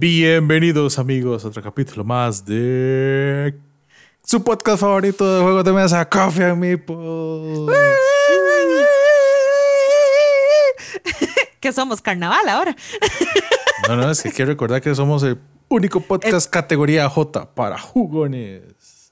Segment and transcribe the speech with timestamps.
[0.00, 3.52] Bienvenidos amigos a otro capítulo más de
[4.24, 7.76] su podcast favorito de juegos de mesa, Coffee and Meeples.
[11.60, 12.76] que somos carnaval ahora.
[13.88, 15.38] No, no, es que quiero recordar que somos el
[15.68, 18.62] único podcast categoría J para jugones.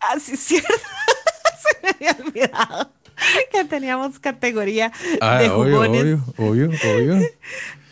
[0.00, 0.68] Ah, sí, es cierto.
[1.62, 2.93] Se me había olvidado
[3.50, 6.03] que teníamos categoría Ah, de obvio, jugones.
[6.37, 6.71] obvio, obvio,
[7.17, 7.29] obvio.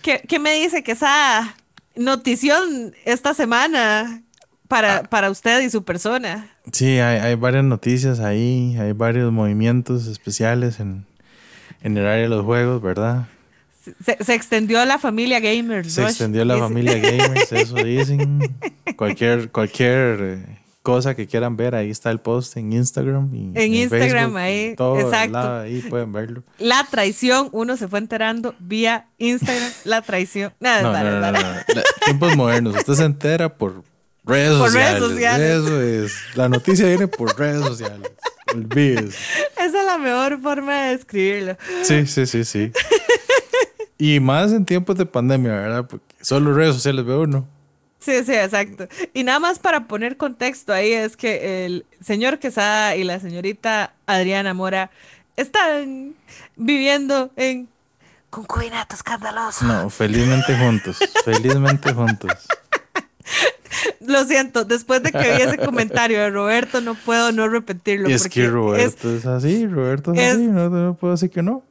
[0.03, 1.57] ¿Qué, qué me dice que esa
[1.97, 4.23] notición esta semana
[4.69, 5.03] para, Ah.
[5.05, 6.49] para usted y su persona?
[6.73, 11.07] Sí, hay, hay varias noticias ahí, hay varios movimientos especiales en,
[11.83, 13.27] en el área de los juegos, ¿verdad?
[14.05, 15.89] Se, se extendió la familia gamer.
[15.91, 16.67] Se Rush, extendió la dice.
[16.67, 18.41] familia gamers, eso dicen.
[18.97, 23.35] Cualquier, cualquier eh, cosa que quieran ver, ahí está el post en Instagram.
[23.35, 25.33] Y En Instagram, Facebook, ahí, todo exacto.
[25.33, 26.43] lado, ahí pueden verlo.
[26.59, 30.53] La traición, uno se fue enterando vía Instagram, la traición.
[30.61, 31.43] Nada, No, para, no, no, no, para.
[31.53, 31.75] no.
[31.75, 33.83] La- Tiempos modernos, usted se entera por
[34.27, 35.03] redes Por redes sociales.
[35.03, 35.65] sociales.
[35.65, 36.13] Eso es.
[36.37, 38.11] La noticia viene por redes sociales.
[38.55, 39.19] Olvídese.
[39.57, 41.57] Esa es la mejor forma de describirlo.
[41.83, 42.71] Sí, sí, sí, sí.
[43.97, 45.87] Y más en tiempos de pandemia, ¿verdad?
[45.89, 47.49] Porque solo redes sociales ve uno.
[48.05, 48.87] Sí, sí, exacto.
[49.15, 53.95] Y nada más para poner contexto ahí es que el señor Quesada y la señorita
[54.07, 54.91] Adriana Mora
[55.37, 56.15] están
[56.57, 57.69] viviendo en
[58.31, 59.65] concubinato escandaloso.
[59.65, 60.99] No, felizmente juntos.
[61.25, 62.31] Felizmente juntos.
[64.01, 68.09] Lo siento, después de que vi ese comentario de Roberto no puedo no repetirlo.
[68.09, 71.31] Y es porque que Roberto es, así, Roberto es, es- así, no, no puedo decir
[71.31, 71.63] que no.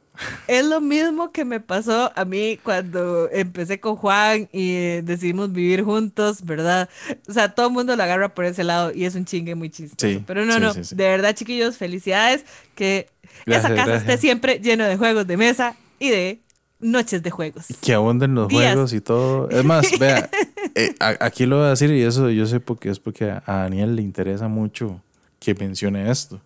[0.46, 5.52] Es lo mismo que me pasó a mí cuando empecé con Juan y eh, decidimos
[5.52, 6.88] vivir juntos, ¿verdad?
[7.28, 9.70] O sea, todo el mundo lo agarra por ese lado y es un chingue muy
[9.70, 10.06] chistoso.
[10.12, 12.44] Sí, Pero no, sí, no, sí, de verdad, chiquillos, felicidades.
[12.76, 13.08] Que
[13.44, 14.10] Gracias, esa casa gracias.
[14.14, 16.38] esté siempre lleno de juegos de mesa y de
[16.78, 17.66] noches de juegos.
[17.80, 18.72] Que abunden los Días.
[18.74, 19.48] juegos y todo.
[19.50, 20.30] Es más, vea,
[20.76, 23.42] eh, a- aquí lo voy a decir y eso yo sé porque es porque a
[23.46, 25.00] Daniel le interesa mucho
[25.40, 26.40] que mencione esto.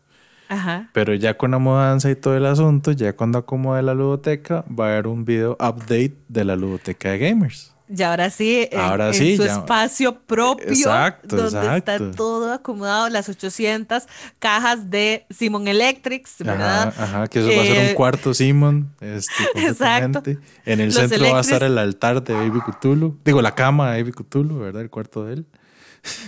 [0.49, 0.89] Ajá.
[0.93, 4.87] Pero ya con la mudanza y todo el asunto, ya cuando acomode la ludoteca, va
[4.87, 7.75] a haber un video update de la ludoteca de gamers.
[7.91, 9.53] Y ahora sí, en, Ahora en sí, su ya.
[9.55, 12.17] espacio propio, Exacto, donde está exacto.
[12.17, 14.03] todo acomodado, las 800
[14.39, 16.89] cajas de Simon Electrics, ¿verdad?
[16.89, 18.93] Ajá, ajá, que eso va a ser Eh, un cuarto Simon.
[19.01, 20.23] Este, Exacto.
[20.67, 23.19] En el Los centro va a estar el altar de Baby Cthulhu.
[23.25, 24.83] Digo, la cama de Baby Cthulhu, ¿verdad?
[24.83, 25.47] El cuarto de él.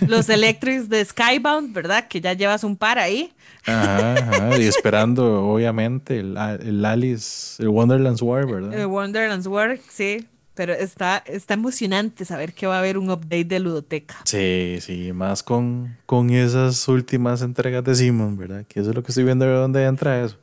[0.07, 2.07] Los Electrics de Skybound, ¿verdad?
[2.07, 3.31] Que ya llevas un par ahí.
[3.65, 4.57] Ajá, ajá.
[4.57, 8.85] Y esperando, obviamente, el, el Alice, el Wonderland's War, ¿verdad?
[8.85, 10.27] Wonderland's World, sí.
[10.53, 14.17] Pero está, está emocionante saber que va a haber un update de Ludoteca.
[14.25, 18.65] Sí, sí, más con, con esas últimas entregas de Simon, ¿verdad?
[18.67, 20.37] Que eso es lo que estoy viendo de dónde entra eso.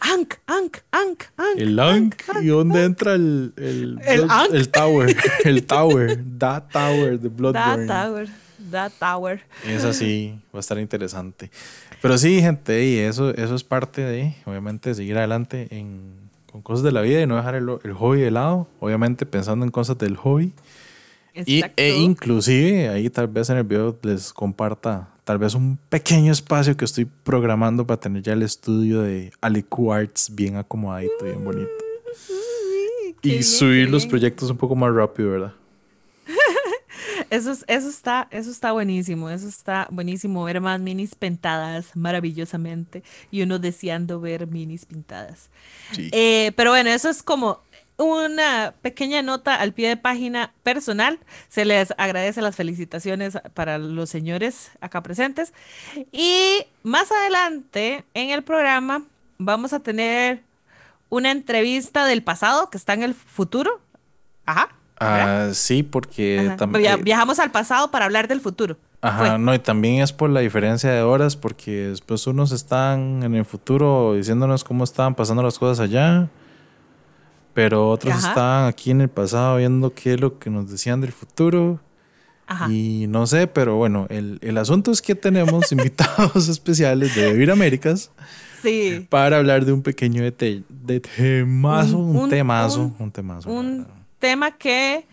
[0.00, 1.56] Ank, Ank, Ank, Ank.
[1.58, 5.16] El Ankh, ¿y dónde entra el, el, El el Tower?
[5.44, 7.86] El Tower, That Tower de That Bloodborne.
[7.86, 8.28] Tower,
[8.70, 9.42] That Tower.
[9.66, 11.50] Es así, va a estar interesante.
[12.02, 16.14] Pero sí, gente, y eso, eso es parte de, obviamente, seguir adelante en,
[16.50, 18.68] con cosas de la vida y no dejar el, el hobby de lado.
[18.80, 20.52] Obviamente, pensando en cosas del hobby.
[21.44, 26.32] Y, e inclusive, ahí tal vez en el video les comparta tal vez un pequeño
[26.32, 31.44] espacio que estoy programando para tener ya el estudio de Alicu Arts bien acomodadito, bien
[31.44, 31.68] bonito.
[33.20, 35.52] Qué Y bien, subir los proyectos un poco más rápido, ¿verdad?
[37.30, 43.02] Eso, es- eso, está, eso está buenísimo, eso está buenísimo, ver más minis pintadas maravillosamente
[43.30, 45.50] y uno deseando ver minis pintadas.
[45.92, 46.08] Sí.
[46.12, 47.60] Eh, pero bueno, eso es como
[47.98, 51.18] una pequeña nota al pie de página personal.
[51.48, 55.54] Se les agradece las felicitaciones para los señores acá presentes.
[56.12, 59.02] Y más adelante en el programa
[59.38, 60.42] vamos a tener
[61.08, 63.80] una entrevista del pasado que está en el futuro.
[64.44, 64.68] Ajá.
[64.98, 66.82] Ah, sí, porque también...
[66.82, 68.76] Via- Viajamos al pasado para hablar del futuro.
[69.02, 69.38] Ajá, Fue.
[69.38, 73.44] no, y también es por la diferencia de horas, porque después unos están en el
[73.44, 76.28] futuro diciéndonos cómo estaban pasando las cosas allá,
[77.54, 78.28] pero otros Ajá.
[78.28, 81.80] estaban aquí en el pasado viendo qué es lo que nos decían del futuro.
[82.46, 82.70] Ajá.
[82.70, 87.50] Y no sé, pero bueno, el, el asunto es que tenemos invitados especiales de Vivir
[87.50, 88.10] Américas
[88.62, 89.06] Sí.
[89.10, 93.10] para hablar de un pequeño de, te- de temazo, un, Un- un- temazo, un, un-
[93.12, 93.50] temazo.
[93.50, 93.86] un-.
[94.18, 95.06] Tema que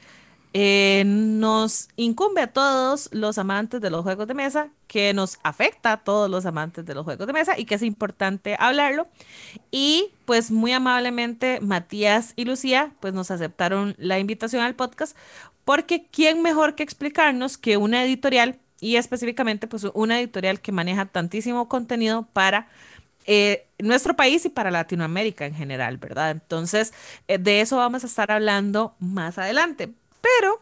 [0.55, 5.93] eh, nos incumbe a todos los amantes de los juegos de mesa, que nos afecta
[5.93, 9.07] a todos los amantes de los juegos de mesa y que es importante hablarlo.
[9.71, 15.17] Y pues muy amablemente Matías y Lucía pues nos aceptaron la invitación al podcast
[15.65, 21.05] porque quién mejor que explicarnos que una editorial y específicamente pues una editorial que maneja
[21.05, 22.67] tantísimo contenido para
[23.25, 26.31] eh, nuestro país y para Latinoamérica en general, ¿verdad?
[26.31, 26.93] Entonces,
[27.27, 29.93] eh, de eso vamos a estar hablando más adelante.
[30.21, 30.61] Pero,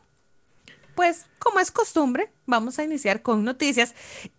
[0.95, 3.95] pues, como es costumbre, vamos a iniciar con noticias.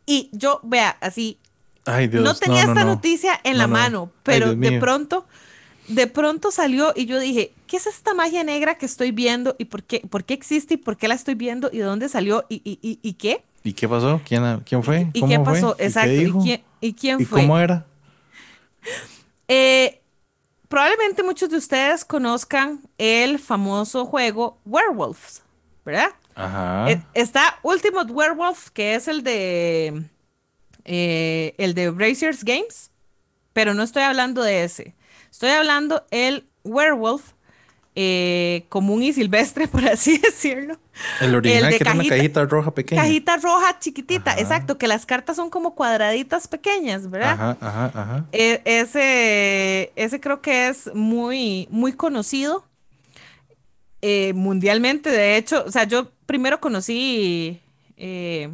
[0.06, 1.38] Y yo, vea, así,
[1.84, 2.22] Ay, Dios.
[2.24, 2.84] no tenía esta no.
[2.84, 3.72] noticia en la No, no.
[3.80, 5.26] mano, Ay, pero Dios de pronto,
[5.88, 9.66] de pronto salió y yo dije, ¿qué es esta magia negra que estoy viendo y
[9.66, 12.46] por qué, por qué existe y por qué la estoy viendo y de dónde salió
[12.48, 13.44] y, y, y, y qué?
[13.64, 14.20] ¿Y qué pasó?
[14.24, 15.10] ¿Quién, quién fue?
[15.12, 15.44] ¿Y ¿Cómo qué fue?
[15.52, 15.76] pasó?
[15.82, 16.22] ¿Y qué Exacto.
[16.22, 16.38] ¿Y dijo?
[16.38, 17.40] quién, y quién ¿Y fue?
[17.42, 17.91] cómo era?
[19.48, 20.00] Eh,
[20.68, 25.42] probablemente muchos de ustedes conozcan el famoso juego Werewolves,
[25.84, 26.12] ¿verdad?
[26.34, 26.90] Ajá.
[26.90, 30.04] Eh, Está Ultimate Werewolf, que es el de
[30.84, 32.90] eh, el de Brazier's Games,
[33.52, 34.94] pero no estoy hablando de ese.
[35.30, 37.31] Estoy hablando el Werewolf
[37.94, 40.78] eh, común y silvestre, por así decirlo.
[41.20, 43.02] el original de que tiene una cajita- cajita roja pequeña.
[43.02, 44.40] Cajita roja chiquitita, Ajá.
[44.40, 47.32] exacto, que las cartas son como cuadraditas pequeñas, ¿verdad?
[47.32, 48.26] Ajá, ajá, ajá.
[48.32, 52.64] E- ese, ese creo que es muy, muy conocido
[54.00, 55.10] eh, mundialmente.
[55.10, 57.60] De hecho, o sea, yo primero conocí
[57.96, 58.50] eh,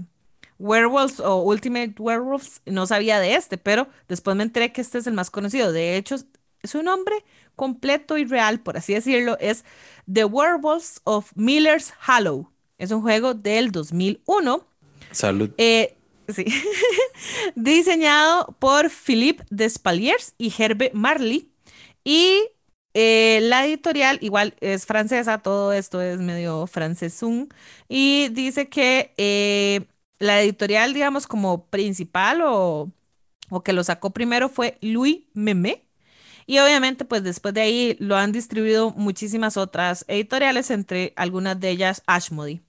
[0.58, 5.06] Werewolves o Ultimate Werewolves, no sabía de este, pero después me enteré que este es
[5.06, 5.72] el más conocido.
[5.72, 6.16] De hecho,
[6.64, 7.14] su nombre
[7.58, 9.66] completo y real, por así decirlo, es
[10.10, 12.50] The Werewolves of Miller's Hollow.
[12.78, 14.66] Es un juego del 2001.
[15.10, 15.50] Salud.
[15.58, 15.96] Eh,
[16.28, 16.46] sí.
[17.54, 21.50] Diseñado por Philippe Despaliers y Herbe Marley.
[22.04, 22.40] Y
[22.94, 27.48] eh, la editorial, igual es francesa, todo esto es medio francesún.
[27.88, 29.86] Y dice que eh,
[30.18, 32.92] la editorial, digamos, como principal o,
[33.50, 35.87] o que lo sacó primero fue Louis Memé.
[36.48, 41.68] Y obviamente, pues después de ahí lo han distribuido muchísimas otras editoriales, entre algunas de
[41.68, 42.62] ellas Ashmody.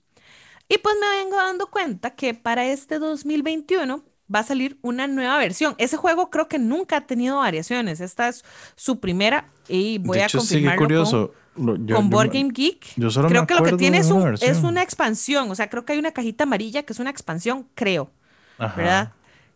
[0.68, 5.38] Y pues me vengo dando cuenta que para este 2021 va a salir una nueva
[5.38, 5.74] versión.
[5.78, 8.00] Ese juego creo que nunca ha tenido variaciones.
[8.02, 8.44] Esta es
[8.76, 11.34] su primera y voy de a hecho, qué confirmarlo curioso.
[11.56, 12.84] Lo- con, yo- con yo Board me- Game Geek.
[12.96, 15.50] yo solo creo que lo que tiene es, una un- es una expansión.
[15.50, 18.10] O sea, creo que hay una cajita amarilla que es una expansión, creo.
[18.58, 18.76] Ajá.
[18.76, 19.12] ¿Verdad?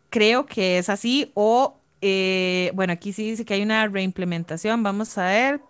[0.09, 1.31] Creo que es así.
[1.35, 4.83] O, eh, bueno, aquí sí dice que hay una reimplementación.
[4.83, 5.63] Vamos a ver.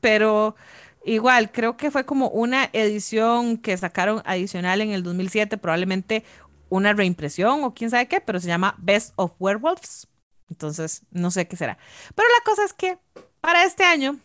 [0.00, 0.56] Pero
[1.04, 5.58] igual, creo que fue como una edición que sacaron adicional en el 2007.
[5.58, 6.24] Probablemente
[6.70, 10.08] una reimpresión o quién sabe qué, pero se llama Best of Werewolves.
[10.48, 11.76] Entonces, no sé qué será.
[12.14, 12.98] Pero la cosa es que
[13.42, 14.18] para este año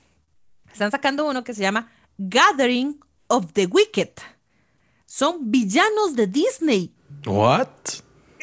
[0.71, 4.12] están sacando uno que se llama Gathering of the Wicked.
[5.06, 6.94] Son villanos de Disney.
[7.25, 7.68] What?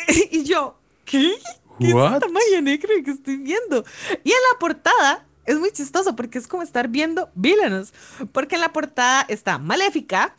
[0.30, 1.38] y yo, ¿qué?
[1.80, 2.06] ¿Qué What?
[2.08, 3.84] es esta magia negra que estoy viendo?
[4.24, 7.92] Y en la portada es muy chistoso porque es como estar viendo villanos.
[8.32, 10.36] Porque en la portada está Maléfica,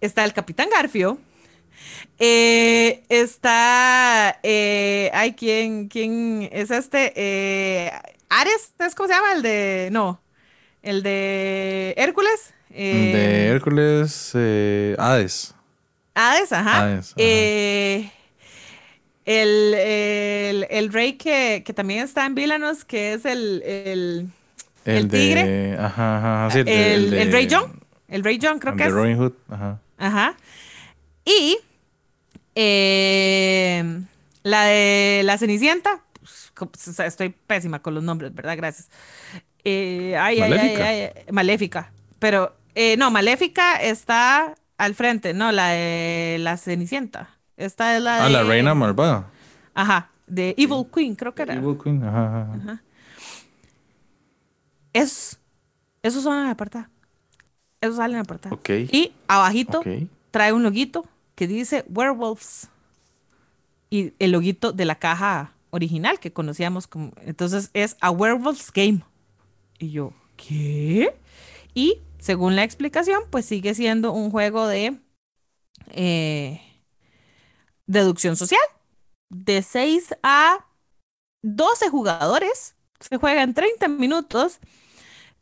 [0.00, 1.18] está el Capitán Garfio,
[2.18, 4.38] eh, está.
[4.42, 7.12] Eh, ay, ¿quién, ¿quién es este?
[7.16, 7.90] Eh,
[8.28, 9.32] Ares, ¿sabes cómo se llama?
[9.34, 9.88] El de.
[9.92, 10.20] No.
[10.82, 12.52] El de Hércules.
[12.70, 14.34] eh, de Hércules,
[14.98, 15.54] Hades.
[16.14, 16.82] Hades, ajá.
[16.82, 17.54] Hades, ajá.
[19.24, 24.28] El, el- el rey que, que también está en Villanos, que es el, el,
[24.84, 25.18] El, de.
[25.18, 25.76] tigre.
[25.78, 26.50] Ajá, ajá.
[26.52, 27.80] sí, el, de- el, de- el rey John.
[28.08, 28.92] El rey John, creo que es.
[28.92, 29.32] Robin Hood.
[29.48, 29.80] Ajá.
[29.96, 30.36] Ajá.
[31.24, 31.56] Y
[32.54, 34.00] eh,
[34.42, 36.02] la de la Cenicienta.
[36.54, 38.56] pues, sea, estoy pésima con los nombres, ¿verdad?
[38.56, 38.88] Gracias.
[39.64, 40.88] Eh, ay, ay, ay, Maléfica.
[40.88, 41.92] ay, ay, Maléfica.
[42.18, 47.30] Pero, eh, no, Maléfica está al frente, no, la de la Cenicienta.
[47.56, 48.22] Esta es la de.
[48.22, 49.30] Ah, la reina malvada.
[49.74, 51.54] Ajá, de Evil Queen, creo que era.
[51.54, 52.02] Evil Queen.
[52.02, 52.82] Ajá, ajá, ajá.
[54.92, 55.38] Es,
[56.02, 56.90] esos son en la portada.
[57.80, 58.54] Esos salen en la portada.
[58.54, 58.70] Ok.
[58.90, 59.82] Y abajito
[60.30, 62.68] trae un loguito que dice Werewolves.
[63.90, 67.12] Y el loguito de la caja original que conocíamos como.
[67.22, 69.02] Entonces es a Werewolves Game.
[69.78, 71.14] Y yo, ¿qué?
[71.74, 74.96] Y según la explicación, pues sigue siendo un juego de
[75.90, 76.60] eh,
[77.86, 78.60] deducción social.
[79.30, 80.66] De 6 a
[81.42, 82.74] 12 jugadores.
[83.00, 84.58] Se juega en 30 minutos.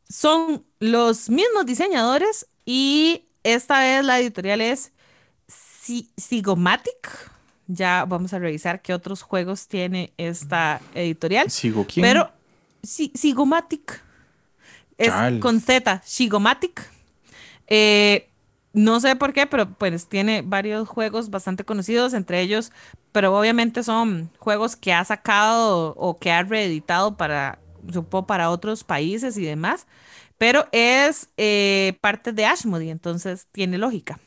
[0.09, 4.93] Son los mismos diseñadores y esta vez la editorial es
[5.49, 7.31] Si- Sigomatic.
[7.67, 11.51] Ya vamos a revisar qué otros juegos tiene esta editorial.
[11.51, 12.05] ¿Sigo quién?
[12.05, 12.31] Pero
[12.83, 14.03] Si- Sigomatic
[14.99, 16.89] es con Z, Sigomatic.
[17.69, 18.29] Eh,
[18.73, 22.73] no sé por qué, pero pues tiene varios juegos bastante conocidos, entre ellos,
[23.13, 27.59] pero obviamente son juegos que ha sacado o que ha reeditado para,
[27.93, 29.87] supongo, para otros países y demás,
[30.39, 34.19] pero es eh, parte de Ashmody, entonces tiene lógica.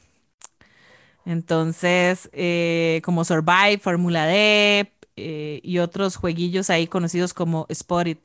[1.26, 8.20] Entonces, eh, como Survive, Fórmula D eh, y otros jueguillos ahí conocidos como Spotted.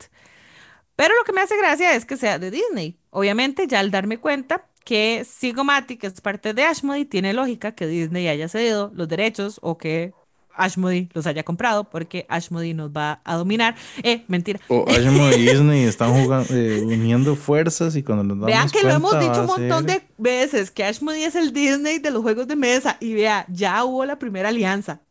[0.95, 2.99] Pero lo que me hace gracia es que sea de Disney.
[3.09, 8.27] Obviamente, ya al darme cuenta que Sigomatic es parte de Ashmody, tiene lógica que Disney
[8.27, 10.13] haya cedido los derechos o que
[10.53, 13.75] Ashmody los haya comprado porque Ashmody nos va a dominar.
[14.03, 14.59] Eh, mentira.
[14.67, 18.81] O Ashmody y Disney están jugando, eh, uniendo fuerzas y cuando nos damos Vean que
[18.81, 22.11] cuenta, lo hemos dicho un montón ser- de veces que Ashmody es el Disney de
[22.11, 25.01] los juegos de mesa y vea, ya hubo la primera alianza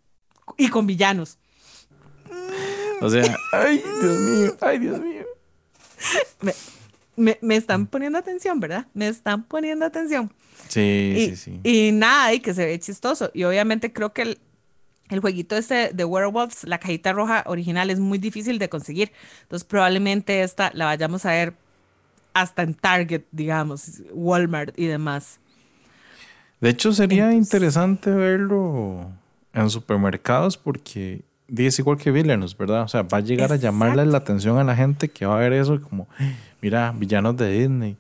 [0.59, 1.39] y con villanos.
[3.01, 3.23] O sea,
[3.53, 5.25] ay, Dios mío, ay, Dios mío.
[6.41, 6.53] Me,
[7.21, 8.87] me- me están poniendo atención, ¿verdad?
[8.95, 10.33] Me están poniendo atención.
[10.69, 11.61] Sí, y, sí, sí.
[11.63, 13.31] y nada, y que se ve chistoso.
[13.35, 14.39] Y obviamente creo que el,
[15.11, 19.13] el jueguito este de Werewolves, la cajita roja original, es muy difícil de conseguir.
[19.43, 21.55] Entonces probablemente esta la vayamos a ver
[22.35, 25.41] hasta en Target, digamos, Walmart y demás.
[26.61, 29.11] De hecho, sería Entonces- interesante verlo
[29.53, 31.23] en supermercados porque
[31.57, 32.83] es igual que Villainous, ¿verdad?
[32.83, 35.41] O sea, va a llegar a llamarle la atención a la gente que va a
[35.41, 36.09] ver eso como,
[36.61, 37.97] mira, villanos de Disney.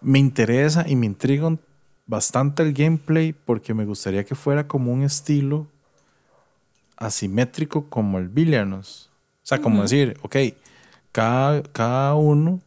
[0.00, 1.56] Me interesa y me intriga
[2.06, 5.66] bastante el gameplay porque me gustaría que fuera como un estilo
[6.96, 9.10] asimétrico como el Villainous.
[9.42, 10.36] O sea, como decir, ok,
[11.12, 12.60] cada, cada uno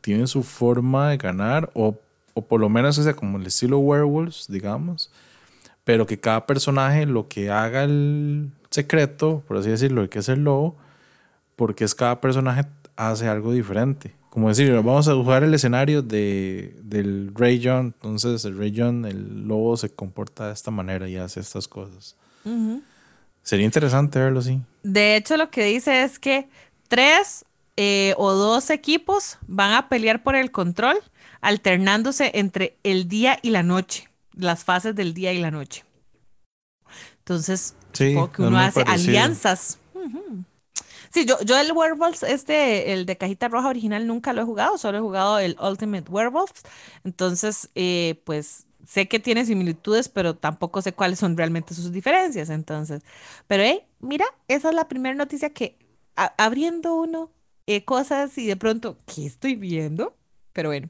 [0.00, 1.98] tiene su forma de ganar o,
[2.34, 5.10] o por lo menos o sea como el estilo Werewolves, digamos,
[5.84, 10.28] pero que cada personaje lo que haga el secreto, por así decirlo, el que es
[10.28, 10.76] el lobo,
[11.56, 12.64] porque es cada personaje
[12.96, 14.14] hace algo diferente.
[14.30, 19.04] Como decir, vamos a jugar el escenario de, del Rey John, entonces el Rey John,
[19.06, 22.16] el lobo se comporta de esta manera y hace estas cosas.
[23.42, 24.60] Sería interesante verlo así.
[24.82, 26.48] De hecho, lo que dice es que
[26.88, 27.44] tres
[27.76, 30.96] eh, o dos equipos van a pelear por el control,
[31.40, 35.84] alternándose entre el día y la noche, las fases del día y la noche.
[37.18, 39.10] Entonces, Sí, supongo que es uno hace parecido.
[39.10, 39.78] alianzas.
[41.12, 44.76] Sí, yo, yo el Werewolves, este, el de cajita roja original, nunca lo he jugado,
[44.76, 46.62] solo he jugado el Ultimate Werewolves.
[47.04, 52.50] Entonces, eh, pues sé que tiene similitudes, pero tampoco sé cuáles son realmente sus diferencias.
[52.50, 53.02] Entonces,
[53.46, 55.78] pero hey, mira, esa es la primera noticia que
[56.16, 57.30] a- abriendo uno
[57.66, 60.14] eh, cosas y de pronto, ¿qué estoy viendo?
[60.52, 60.88] Pero bueno,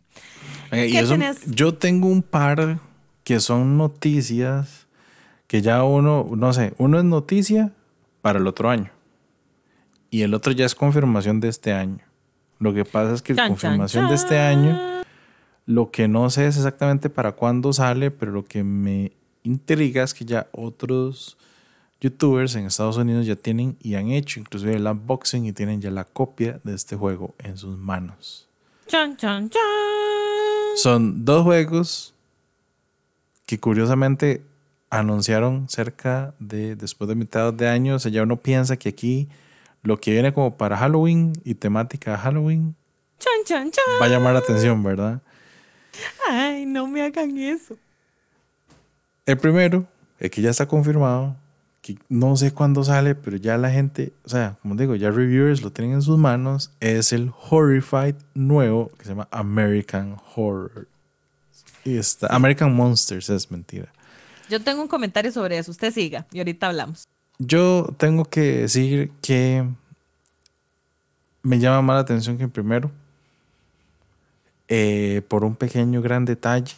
[0.73, 2.79] Eh, y ¿Qué eso- yo tengo un par
[3.25, 4.86] que son noticias
[5.47, 7.73] que ya uno, no sé, uno es noticia
[8.23, 8.91] para el otro año
[10.11, 12.01] y el otro ya es confirmación de este año.
[12.59, 15.03] Lo que pasa es que la chan, confirmación de este año,
[15.67, 19.13] lo que no sé es exactamente para cuándo sale, pero lo que me
[19.43, 21.37] intriga es que ya otros
[22.01, 25.91] youtubers en Estados Unidos ya tienen y han hecho inclusive el unboxing y tienen ya
[25.91, 28.49] la copia de este juego en sus manos.
[28.87, 29.63] chan, chan, chan.
[30.77, 32.15] Son dos juegos
[33.45, 34.43] que curiosamente
[34.99, 37.97] anunciaron cerca de después de mitad de año.
[37.97, 39.29] O sea, ya uno piensa que aquí
[39.83, 42.75] lo que viene como para Halloween y temática de Halloween
[43.19, 43.85] Chan, chan, chan.
[44.01, 45.23] va a llamar la atención, ¿verdad?
[46.29, 47.77] Ay, no me hagan eso.
[49.25, 49.87] El primero,
[50.19, 51.35] el que ya está confirmado,
[51.81, 55.63] que no sé cuándo sale, pero ya la gente, o sea, como digo, ya reviewers
[55.63, 60.89] lo tienen en sus manos, es el Horrified nuevo que se llama American Horror.
[61.85, 63.93] Y está, American Monsters, es mentira.
[64.49, 65.71] Yo tengo un comentario sobre eso.
[65.71, 67.05] Usted siga y ahorita hablamos.
[67.39, 69.65] Yo tengo que decir que
[71.43, 72.91] me llama más la atención que primero.
[74.69, 76.75] eh, por un pequeño gran detalle.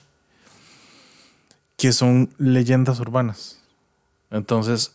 [1.76, 3.60] Que son leyendas urbanas.
[4.30, 4.92] Entonces,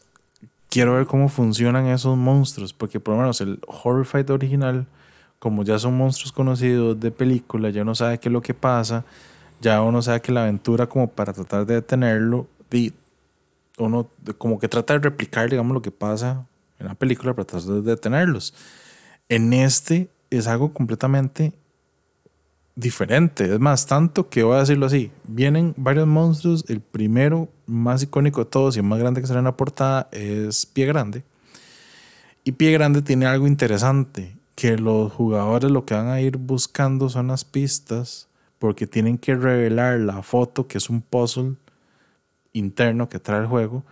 [0.70, 2.74] quiero ver cómo funcionan esos monstruos.
[2.74, 4.86] Porque por lo menos el Horrified original,
[5.39, 9.06] como ya son monstruos conocidos de película, ya uno sabe qué es lo que pasa.
[9.62, 12.94] Ya uno sabe que la aventura como para tratar de detenerlo, di-
[13.77, 16.46] uno como que trata de replicar, digamos, lo que pasa
[16.80, 18.53] en la película para tratar de detenerlos.
[19.30, 21.53] En este es algo completamente
[22.75, 23.46] diferente.
[23.46, 26.65] Es más, tanto que voy a decirlo así, vienen varios monstruos.
[26.68, 30.10] El primero, más icónico de todos y el más grande que sale en la portada
[30.12, 31.24] es Pie Grande.
[32.44, 37.10] Y Pie Grande tiene algo interesante, que los jugadores lo que van a ir buscando
[37.10, 38.27] son las pistas,
[38.60, 41.56] porque tienen que revelar la foto, que es un puzzle
[42.53, 43.83] interno que trae el juego,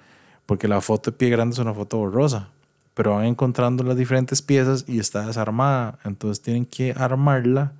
[0.46, 2.50] porque la foto de pie grande es una foto borrosa,
[2.94, 7.74] pero van encontrando las diferentes piezas y está desarmada, entonces tienen que armarla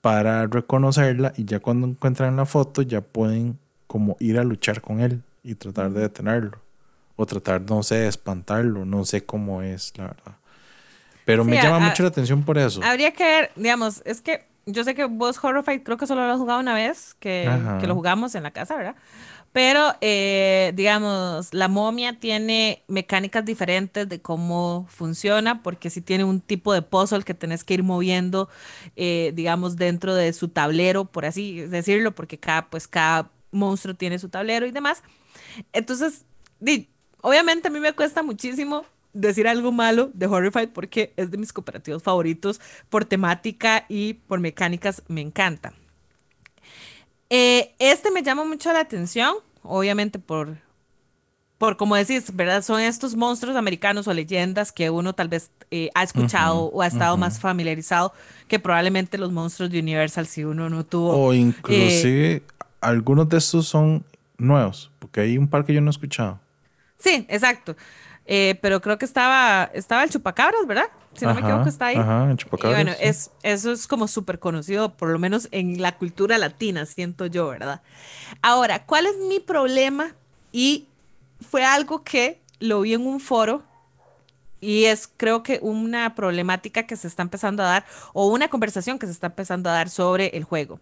[0.00, 5.00] para reconocerla y ya cuando encuentran la foto ya pueden como ir a luchar con
[5.00, 6.58] él y tratar de detenerlo
[7.16, 10.36] o tratar, no sé, de espantarlo, no sé cómo es, la verdad.
[11.24, 12.80] Pero me Sí, llama a- mucho la atención por eso.
[12.82, 16.32] Habría que ver, digamos, es que yo sé que vos Horrified creo que solo lo
[16.32, 17.48] has jugado una vez, que,
[17.80, 18.96] que lo jugamos en la casa, ¿verdad?
[19.52, 26.40] Pero, eh, digamos, la momia tiene mecánicas diferentes de cómo funciona, porque si tiene un
[26.40, 28.48] tipo de puzzle que tenés que ir moviendo,
[28.96, 34.18] eh, digamos, dentro de su tablero, por así decirlo, porque cada, pues, cada monstruo tiene
[34.18, 35.02] su tablero y demás.
[35.72, 36.24] Entonces,
[37.20, 41.52] obviamente a mí me cuesta muchísimo decir algo malo de Horrified porque es de mis
[41.52, 45.74] cooperativos favoritos por temática y por mecánicas, me encanta.
[47.34, 50.58] Eh, este me llama mucho la atención, obviamente por,
[51.56, 52.60] por como decís, ¿verdad?
[52.60, 56.86] Son estos monstruos americanos o leyendas que uno tal vez eh, ha escuchado o ha
[56.86, 58.12] estado más familiarizado
[58.48, 61.16] que probablemente los monstruos de Universal si uno no tuvo.
[61.16, 62.42] O inclusive eh,
[62.82, 64.04] algunos de estos son
[64.36, 66.38] nuevos, porque hay un par que yo no he escuchado.
[66.98, 67.76] Sí, exacto.
[68.26, 70.86] Pero creo que estaba, estaba el chupacabras, ¿verdad?
[71.14, 71.96] si no me equivoco, está ahí.
[71.96, 76.38] Ajá, y bueno, es, eso es como súper conocido, por lo menos en la cultura
[76.38, 77.82] latina, siento yo, ¿verdad?
[78.40, 80.14] Ahora, ¿cuál es mi problema?
[80.52, 80.88] Y
[81.40, 83.62] fue algo que lo vi en un foro
[84.60, 88.98] y es creo que una problemática que se está empezando a dar o una conversación
[88.98, 90.80] que se está empezando a dar sobre el juego.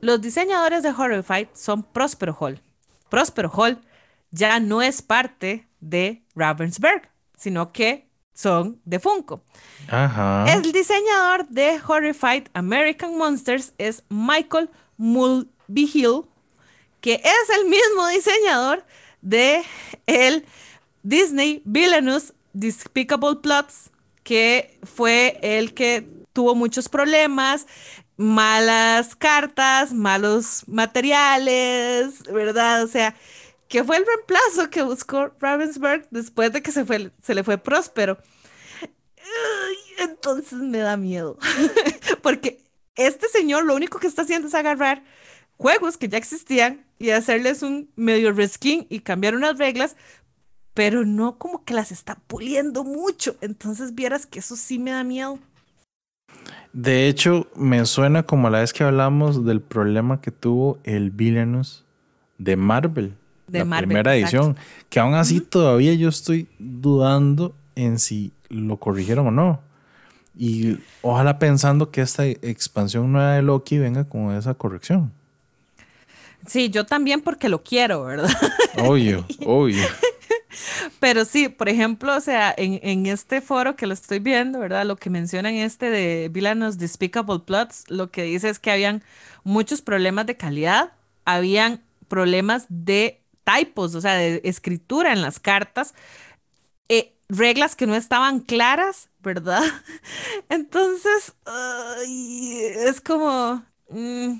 [0.00, 2.62] Los diseñadores de Horrified son Prospero Hall.
[3.10, 3.78] Prospero Hall
[4.30, 9.42] ya no es parte de Ravensburg, sino que son de Funko.
[9.90, 16.22] El diseñador de Horrified American Monsters es Michael Mulvihill,
[17.00, 18.84] que es el mismo diseñador
[19.22, 19.62] de
[20.06, 20.46] el
[21.02, 23.90] Disney Villainous Despicable Plots,
[24.22, 27.66] que fue el que tuvo muchos problemas,
[28.16, 32.84] malas cartas, malos materiales, ¿verdad?
[32.84, 33.14] O sea,
[33.68, 37.58] que fue el reemplazo que buscó Ravensburg después de que se, fue, se le fue
[37.58, 38.18] próspero.
[39.98, 41.38] Entonces me da miedo.
[42.22, 42.62] Porque
[42.96, 45.04] este señor lo único que está haciendo es agarrar
[45.56, 49.96] juegos que ya existían y hacerles un medio reskin y cambiar unas reglas,
[50.72, 53.36] pero no como que las está puliendo mucho.
[53.42, 55.38] Entonces vieras que eso sí me da miedo.
[56.72, 61.84] De hecho, me suena como la vez que hablamos del problema que tuvo el Villainous
[62.38, 63.16] de Marvel
[63.48, 64.56] de la primera edición,
[64.88, 69.60] que aún así todavía yo estoy dudando en si lo corrigieron o no.
[70.36, 75.12] Y ojalá pensando que esta expansión nueva de Loki venga con esa corrección.
[76.46, 78.30] Sí, yo también porque lo quiero, ¿verdad?
[78.78, 79.84] Obvio, obvio.
[81.00, 84.86] Pero sí, por ejemplo, o sea, en, en, este foro que lo estoy viendo, ¿verdad?
[84.86, 89.02] Lo que mencionan este de Villanos Despicable Plots, lo que dice es que habían
[89.44, 90.92] muchos problemas de calidad,
[91.24, 93.20] habían problemas de
[93.56, 95.94] typos, o sea, de escritura en las cartas,
[96.88, 99.62] eh, reglas que no estaban claras, ¿verdad?
[100.48, 101.34] Entonces,
[102.86, 104.38] es como, mm,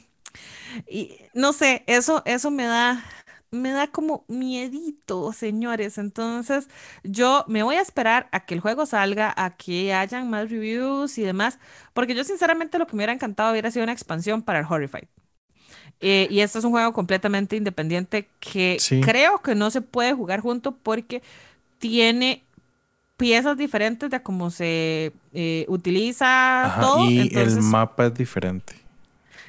[1.35, 3.05] no sé, eso, eso me da,
[3.51, 5.99] me da como miedito, señores.
[5.99, 6.68] Entonces,
[7.05, 11.18] yo me voy a esperar a que el juego salga, a que hayan más reviews
[11.18, 11.59] y demás,
[11.94, 15.09] porque yo sinceramente lo que me hubiera encantado hubiera sido una expansión para el Horrified.
[16.01, 20.41] Eh, y este es un juego completamente independiente que creo que no se puede jugar
[20.41, 21.23] junto porque
[21.79, 22.45] tiene
[23.17, 27.11] piezas diferentes de cómo se eh, utiliza todo.
[27.11, 28.75] Y el mapa es diferente.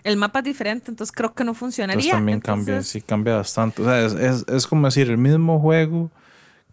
[0.04, 2.00] El mapa es diferente, entonces creo que no funcionaría.
[2.00, 3.82] Entonces también cambia, sí cambia bastante.
[3.82, 6.10] O sea, es, es, como decir, el mismo juego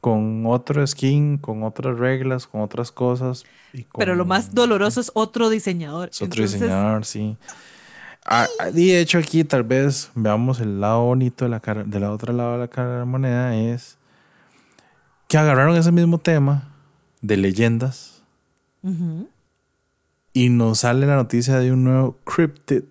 [0.00, 3.44] con otro skin, con otras reglas, con otras cosas.
[3.98, 6.10] Pero lo más doloroso es otro diseñador.
[6.10, 7.36] Es otro diseñador, sí.
[8.28, 12.04] Ah, ah, de hecho aquí tal vez veamos el lado bonito de la cara, del
[12.04, 13.98] otro lado de la cara de la moneda es
[15.28, 16.72] que agarraron ese mismo tema
[17.20, 18.22] de leyendas
[20.32, 22.84] y nos sale la noticia de un nuevo Cryptid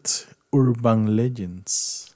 [0.51, 2.15] Urban Legends.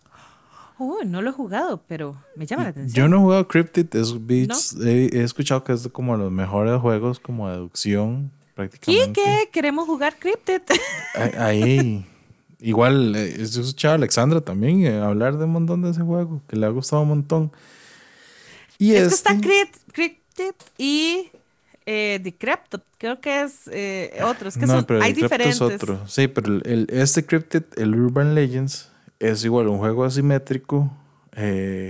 [0.77, 2.95] Oh, no lo he jugado, pero me llama la atención.
[2.95, 7.19] Yo no he jugado Cryptid, es Beats, he, escuchado que es como los mejores juegos
[7.19, 9.09] como deducción prácticamente.
[9.09, 9.49] ¿Y qué?
[9.51, 10.61] ¿Queremos jugar Cryptid?
[11.37, 12.05] Ahí.
[12.59, 16.41] Igual, eh, he escuchado a Alexandra también eh, hablar de un montón de ese juego,
[16.47, 17.51] que le ha gustado un montón.
[18.77, 21.31] Y es que está este Cryptid y
[21.85, 22.35] eh,
[22.97, 24.49] creo que es eh, otro.
[24.49, 25.55] Es que son, hay diferentes.
[25.55, 26.05] Es otro.
[26.07, 30.91] Sí, pero el, este Cryptid, el Urban Legends, es igual un juego asimétrico,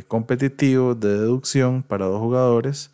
[0.07, 2.91] competitivo, de deducción para dos jugadores.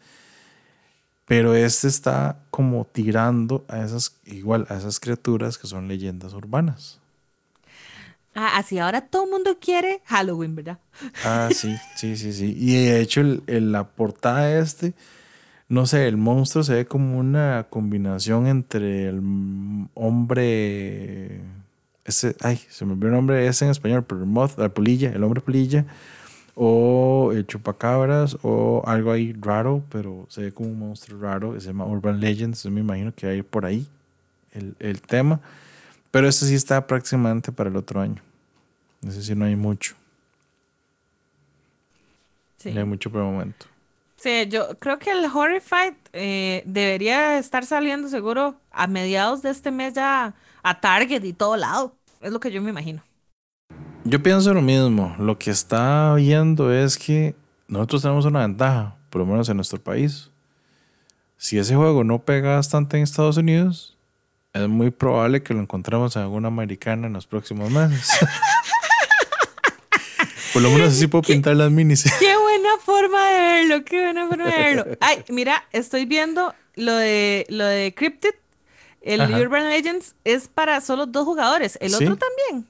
[1.25, 6.99] Pero este está como tirando a esas, igual, a esas criaturas que son leyendas urbanas.
[8.35, 10.77] Ah, así ahora todo el mundo quiere Halloween, ¿verdad?
[11.23, 12.55] Ah, sí, sí, sí, sí.
[12.57, 14.93] Y de hecho, el, la portada este,
[15.69, 19.21] no sé, el monstruo se ve como una combinación entre el
[19.93, 21.41] hombre
[22.05, 25.11] ese, ay, se me olvidó el nombre, es en español, pero el moth, la polilla,
[25.11, 25.85] el hombre polilla,
[26.53, 31.67] o el chupacabras, o algo ahí raro, pero se ve como un monstruo raro, se
[31.67, 33.87] llama Urban Legends, me imagino que hay por ahí
[34.53, 35.41] el, el tema,
[36.15, 38.21] pero este sí está próximamente para el otro año.
[39.05, 39.95] Ese sí no hay mucho.
[42.55, 42.71] Sí.
[42.71, 43.65] No hay mucho por el momento.
[44.15, 49.71] Sí, yo creo que el Horrified eh, debería estar saliendo seguro a mediados de este
[49.71, 51.97] mes ya a Target y todo lado.
[52.21, 53.03] Es lo que yo me imagino.
[54.05, 55.17] Yo pienso lo mismo.
[55.19, 57.35] Lo que está viendo es que
[57.67, 60.31] nosotros tenemos una ventaja, por lo menos en nuestro país.
[61.35, 63.94] Si ese juego no pega bastante en Estados Unidos,
[64.63, 68.09] es muy probable que lo encontremos en alguna americana en los próximos meses.
[70.53, 72.03] por lo menos así puedo pintar las minis.
[72.19, 74.85] Qué buena forma de verlo, qué buena forma de verlo.
[75.01, 78.31] Ay, mira, estoy viendo lo de lo de Cryptid,
[79.01, 79.39] el Ajá.
[79.39, 82.03] Urban Legends es para solo dos jugadores, el Sí.
[82.05, 82.67] otro también.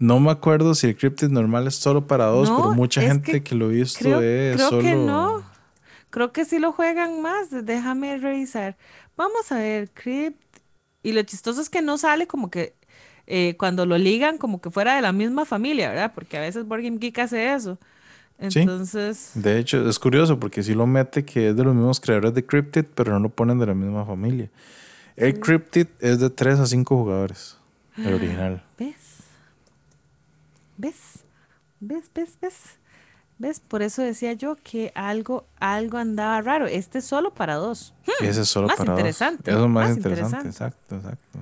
[0.00, 3.32] No me acuerdo si el Cryptid normal es solo para dos, No, pero mucha gente
[3.32, 4.82] que que, lo he visto Creo, es creo solo.
[4.82, 5.44] que no.
[6.10, 7.48] Creo que sí lo juegan más.
[7.50, 8.76] Déjame revisar.
[9.16, 10.47] Vamos a ver, Crypt.
[11.02, 12.74] Y lo chistoso es que no sale como que
[13.26, 16.12] eh, cuando lo ligan como que fuera de la misma familia, ¿verdad?
[16.14, 17.78] Porque a veces Board Game Geek hace eso.
[18.48, 18.60] Sí.
[18.60, 22.34] Entonces, De hecho, es curioso porque sí lo mete que es de los mismos creadores
[22.34, 24.48] de Cryptid, pero no lo ponen de la misma familia.
[25.16, 27.56] El Cryptid es de 3 a 5 jugadores,
[27.96, 28.62] el original.
[28.78, 28.94] ¿ves?
[30.76, 31.24] ¿Ves?
[31.80, 32.10] ¿Ves?
[32.14, 32.38] ¿Ves?
[32.40, 32.78] ¿Ves?
[33.38, 33.60] ¿Ves?
[33.60, 36.66] Por eso decía yo que algo, algo andaba raro.
[36.66, 37.94] Este es solo para dos.
[38.20, 39.04] Ese es solo más para dos.
[39.04, 40.48] Eso es más, más interesante, interesante.
[40.48, 41.38] exacto, exacto.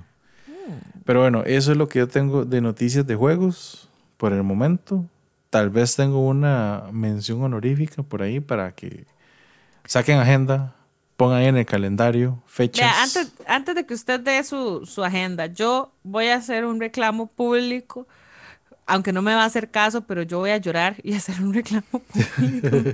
[1.04, 5.04] Pero bueno, eso es lo que yo tengo de noticias de juegos por el momento.
[5.50, 9.06] Tal vez tengo una mención honorífica por ahí para que
[9.84, 10.74] saquen agenda,
[11.16, 12.80] pongan ahí en el calendario fechas.
[12.80, 16.80] Vea, antes, antes de que usted dé su, su agenda, yo voy a hacer un
[16.80, 18.06] reclamo público,
[18.86, 21.54] aunque no me va a hacer caso, pero yo voy a llorar y hacer un
[21.54, 22.84] reclamo público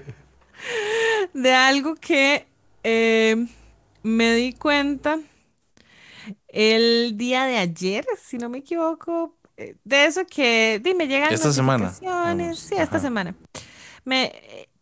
[1.33, 2.47] de algo que
[2.83, 3.47] eh,
[4.03, 5.19] me di cuenta
[6.49, 11.33] el día de ayer, si no me equivoco, eh, de eso que di, me llegan
[11.33, 13.35] Esta semana, notificaciones, vamos, sí, esta semana.
[14.05, 14.33] Me,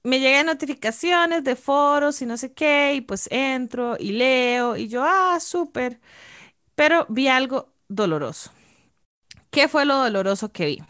[0.03, 4.89] me llegan notificaciones de foros y no sé qué, y pues entro y leo, y
[4.89, 6.01] yo, ah, súper.
[6.75, 8.53] Pero vi algo doloroso.
[9.51, 10.83] ¿Qué fue lo doloroso que vi?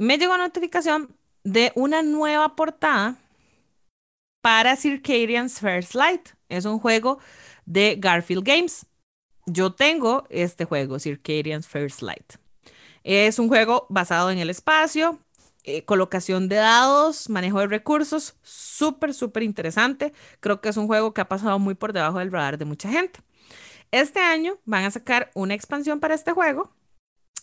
[0.00, 3.18] Me llegó notificación de una nueva portada
[4.40, 6.30] para Circadian's First Light.
[6.48, 7.18] Es un juego
[7.66, 8.86] de Garfield Games.
[9.44, 12.36] Yo tengo este juego, Circadian's First Light.
[13.04, 15.18] Es un juego basado en el espacio,
[15.64, 20.14] eh, colocación de dados, manejo de recursos, súper, súper interesante.
[20.40, 22.88] Creo que es un juego que ha pasado muy por debajo del radar de mucha
[22.88, 23.20] gente.
[23.90, 26.72] Este año van a sacar una expansión para este juego.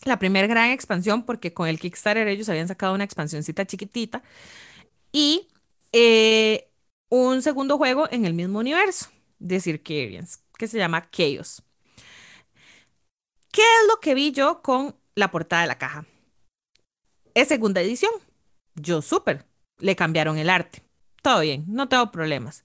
[0.04, 4.22] La primera gran expansión, porque con el Kickstarter ellos habían sacado una expansioncita chiquitita.
[5.12, 5.48] Y
[5.92, 6.68] eh,
[7.08, 11.62] un segundo juego en el mismo universo de Circadians, que se llama Chaos.
[13.50, 16.06] ¿Qué es lo que vi yo con la portada de la caja?
[17.34, 18.12] Es segunda edición.
[18.74, 19.46] Yo súper.
[19.78, 20.82] Le cambiaron el arte.
[21.22, 22.64] Todo bien, no tengo problemas.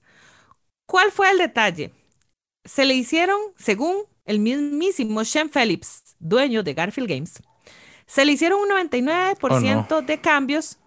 [0.86, 1.92] ¿Cuál fue el detalle?
[2.64, 7.42] Se le hicieron, según el mismísimo Sean Phillips, dueño de Garfield Games,
[8.06, 10.78] se le hicieron un 99% de cambios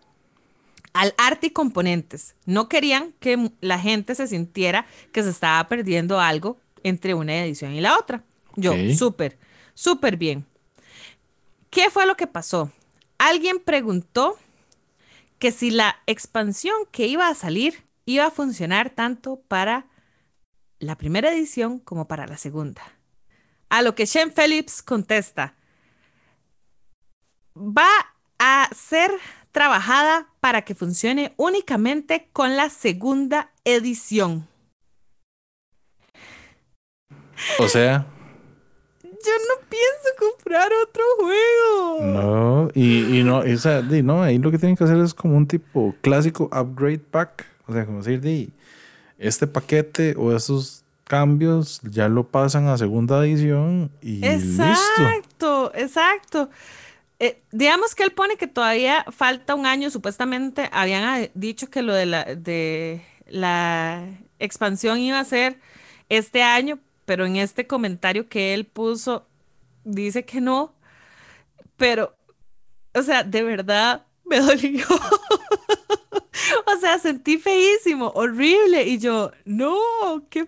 [0.94, 2.36] al arte y componentes.
[2.46, 7.74] No querían que la gente se sintiera que se estaba perdiendo algo entre una edición
[7.74, 8.24] y la otra.
[8.56, 9.38] Yo, súper,
[9.74, 10.46] súper bien.
[11.70, 12.72] ¿Qué fue lo que pasó?
[13.18, 14.38] Alguien preguntó
[15.38, 19.86] que si la expansión que iba a salir iba a funcionar tanto para
[20.80, 22.82] la primera edición como para la segunda.
[23.70, 25.56] A lo que Sean Phillips contesta,
[27.56, 27.90] va
[28.40, 29.12] a ser
[29.52, 34.48] trabajada para que funcione únicamente con la segunda edición.
[37.60, 38.06] O sea,
[39.04, 42.02] Yo no pienso comprar otro juego.
[42.06, 44.98] no, y, y no, y, o sea, di, no, ahí lo que tienen que hacer
[44.98, 47.46] es como un tipo clásico upgrade pack.
[47.68, 48.54] O sea, como decir, di,
[49.18, 54.64] este paquete o esos cambios ya lo pasan a segunda edición y listo.
[54.64, 56.50] Exacto, exacto.
[57.20, 61.94] Eh, digamos que él pone que todavía falta un año, supuestamente habían dicho que lo
[61.94, 65.60] de la, de la expansión iba a ser
[66.10, 69.26] este año, pero en este comentario que él puso
[69.84, 70.74] dice que no,
[71.78, 72.16] pero,
[72.94, 74.86] o sea, de verdad me dolió.
[76.66, 79.78] O sea, sentí feísimo, horrible, y yo, no,
[80.30, 80.48] ¿qué?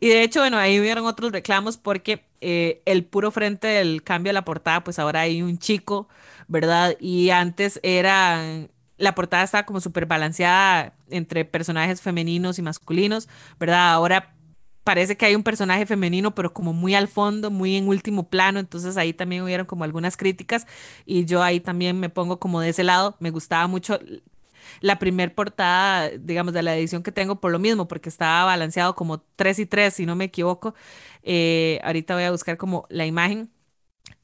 [0.00, 4.30] Y de hecho, bueno, ahí hubieron otros reclamos porque eh, el puro frente del cambio
[4.30, 6.08] de la portada, pues ahora hay un chico,
[6.48, 6.96] ¿verdad?
[7.00, 8.42] Y antes era,
[8.96, 13.28] la portada estaba como súper balanceada entre personajes femeninos y masculinos,
[13.58, 13.92] ¿verdad?
[13.92, 14.34] Ahora
[14.84, 18.58] parece que hay un personaje femenino, pero como muy al fondo, muy en último plano,
[18.58, 20.66] entonces ahí también hubieron como algunas críticas
[21.04, 24.00] y yo ahí también me pongo como de ese lado, me gustaba mucho
[24.80, 28.94] la primer portada, digamos, de la edición que tengo por lo mismo, porque estaba balanceado
[28.94, 30.74] como 3 y 3, si no me equivoco.
[31.22, 33.50] Eh, ahorita voy a buscar como la imagen.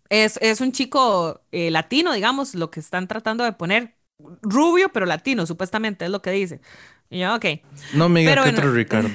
[0.08, 3.94] Es, es un chico eh, latino, digamos, lo que están tratando de poner.
[4.42, 6.60] Rubio, pero latino, supuestamente, es lo que dice.
[7.10, 7.44] Y yo, ok.
[7.92, 9.10] No me diga que otro Ricardo.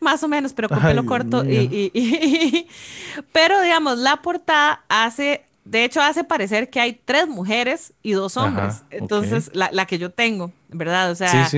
[0.00, 1.44] Más o menos, pero con pelo corto.
[1.44, 2.66] y,
[3.32, 8.36] pero digamos, la portada hace de hecho, hace parecer que hay tres mujeres y dos
[8.36, 8.82] hombres.
[8.90, 11.10] Entonces, la, que yo tengo, ¿verdad?
[11.10, 11.48] O sea,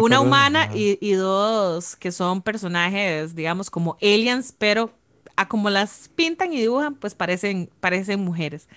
[0.00, 4.92] una humana y, dos que son personajes, digamos, como aliens, pero
[5.36, 8.68] a como las pintan y dibujan, pues parecen, parecen mujeres.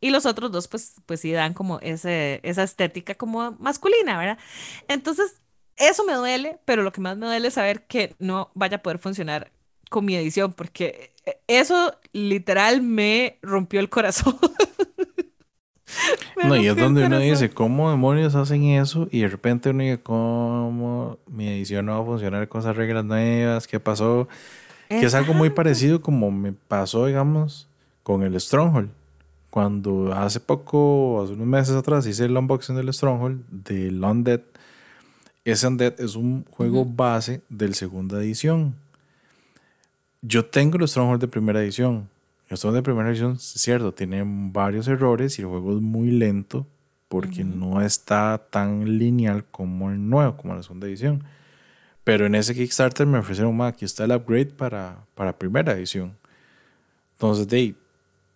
[0.00, 4.38] Y los otros dos, pues, pues sí dan como ese, esa estética como masculina, ¿verdad?
[4.88, 5.40] Entonces,
[5.76, 8.82] eso me duele, pero lo que más me duele es saber que no vaya a
[8.82, 9.52] poder funcionar
[9.88, 11.12] con mi edición, porque
[11.46, 14.36] eso literal me rompió el corazón.
[16.44, 19.08] no, y es donde uno dice, ¿cómo demonios hacen eso?
[19.10, 23.04] Y de repente uno dice, ¿cómo mi edición no va a funcionar con esas reglas
[23.04, 23.66] nuevas?
[23.66, 24.28] ¿Qué pasó?
[24.88, 27.68] Que es algo muy parecido como me pasó, digamos,
[28.02, 28.90] con el Stronghold.
[29.50, 34.40] Cuando hace poco, hace unos meses atrás, hice el unboxing del Stronghold, del Undead.
[35.44, 38.74] Ese Undead es un juego base del segunda edición
[40.22, 42.08] yo tengo los Stronghold de primera edición.
[42.48, 46.10] Los Stronghold de primera edición, es cierto, tiene varios errores y el juego es muy
[46.10, 46.66] lento
[47.08, 51.24] porque no está tan lineal como el nuevo, como la segunda edición.
[52.04, 56.16] Pero en ese Kickstarter me ofrecieron, aquí está el upgrade para, para primera edición.
[57.12, 57.74] Entonces, de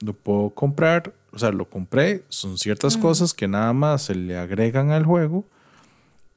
[0.01, 4.37] lo puedo comprar, o sea, lo compré, son ciertas cosas que nada más se le
[4.37, 5.45] agregan al juego.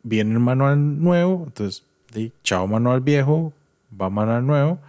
[0.03, 3.53] Viene el manual nuevo, entonces, de chao manual viejo,
[3.99, 4.79] va manual nuevo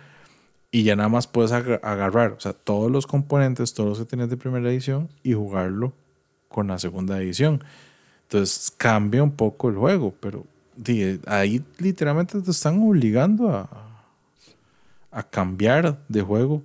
[0.77, 4.29] y ya nada más puedes agarrar, o sea, todos los componentes, todos los que tenías
[4.29, 5.95] de primera edición y jugarlo
[6.49, 7.65] con la segunda edición.
[8.25, 10.45] Entonces cambia un poco el juego, pero
[11.29, 13.71] ahí literalmente te están obligando a,
[15.11, 16.63] a cambiar de juego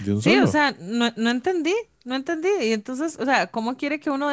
[0.00, 2.48] de un sí, o sea, no, no, entendí, no entendí.
[2.62, 4.28] Y entonces, o sea, ¿cómo quiere que uno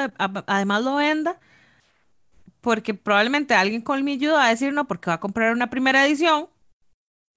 [0.47, 1.39] además lo venda?
[2.61, 5.69] Porque probablemente alguien con mi ayuda va a decir no, porque va a comprar una
[5.69, 6.47] primera edición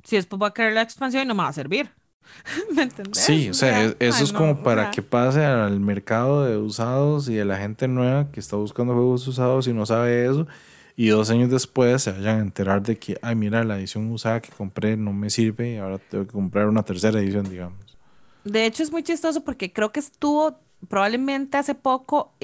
[0.02, 1.90] si después va a querer la expansión y no me va a servir.
[2.74, 3.18] ¿Me entendés?
[3.18, 7.44] Sí, o sea, eso es como para que pase al mercado de usados y de
[7.44, 10.46] la gente nueva que está buscando juegos usados y no sabe eso.
[10.94, 14.40] Y dos años después se vayan a enterar de que, ay, mira, la edición usada
[14.40, 17.96] que compré no me sirve y ahora tengo que comprar una tercera edición, digamos.
[18.44, 22.34] De hecho, es muy chistoso porque creo que estuvo probablemente hace poco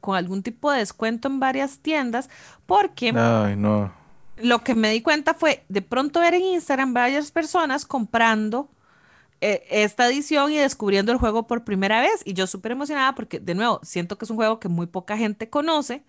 [0.00, 2.30] con algún tipo de descuento en varias tiendas
[2.66, 3.12] porque...
[3.16, 3.97] Ay, no
[4.42, 8.70] lo que me di cuenta fue de pronto ver en Instagram varias personas comprando
[9.40, 12.22] eh, esta edición y descubriendo el juego por primera vez.
[12.24, 15.16] Y yo súper emocionada porque, de nuevo, siento que es un juego que muy poca
[15.16, 16.02] gente conoce.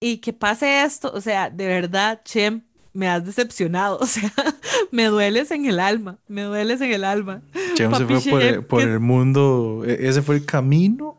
[0.00, 2.62] Y que pase esto, o sea, de verdad, Chem,
[2.92, 3.98] me has decepcionado.
[4.02, 4.32] O sea,
[4.90, 7.42] me dueles en el alma, me dueles en el alma.
[7.74, 11.16] Chem se fue por, el, mundo, e, ese fue el camino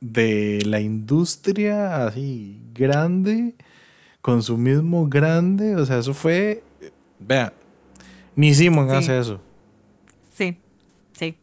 [0.00, 3.54] de la industria así grande
[4.22, 6.62] consumismo grande, o sea, eso fue,
[7.18, 7.52] vea,
[8.36, 9.40] ni Simon hace eso.
[10.32, 10.58] Sí,
[11.12, 11.36] sí,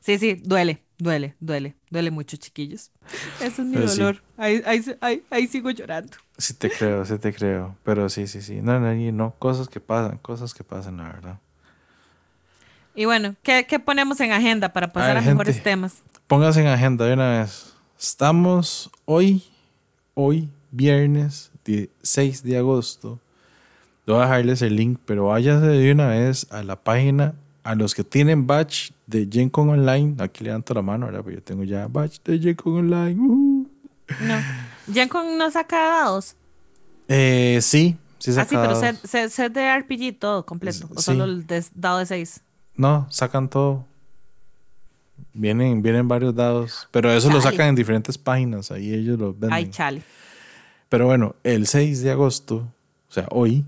[0.00, 2.90] sí, sí, duele, duele, duele, duele mucho, chiquillos.
[3.40, 6.16] Ese es mi dolor, ahí, ahí, ahí, sigo llorando.
[6.38, 9.78] Sí te creo, sí te creo, pero sí, sí, sí, no, no, no, cosas que
[9.78, 11.38] pasan, cosas que pasan, la verdad.
[12.94, 16.02] Y bueno, ¿qué, qué ponemos en agenda para pasar a, mejores temas?
[16.26, 17.74] Póngase en agenda de una vez.
[17.98, 19.44] Estamos hoy,
[20.14, 21.52] hoy, viernes
[22.02, 23.20] 6 de agosto.
[24.06, 27.34] Voy a dejarles el link, pero váyase de una vez a la página.
[27.64, 31.42] A los que tienen batch de GenCon Online, aquí levanto la mano, ahora Porque yo
[31.42, 33.20] tengo ya batch de GenCon Online.
[33.20, 33.68] Uh.
[34.20, 34.34] No.
[34.92, 36.36] ¿GenCon no saca dados?
[37.08, 40.88] Eh, sí, sí saca Ah, sí, pero set, de RPG todo completo.
[40.94, 42.40] ¿O solo el dado de 6?
[42.76, 43.84] No, sacan todo.
[45.32, 46.88] Vienen, vienen varios dados.
[46.92, 48.70] Pero eso lo sacan en diferentes páginas.
[48.70, 49.52] Ahí ellos lo venden.
[49.52, 50.02] Ay, chale.
[50.88, 52.56] Pero bueno, el 6 de agosto,
[53.08, 53.64] o sea, hoy,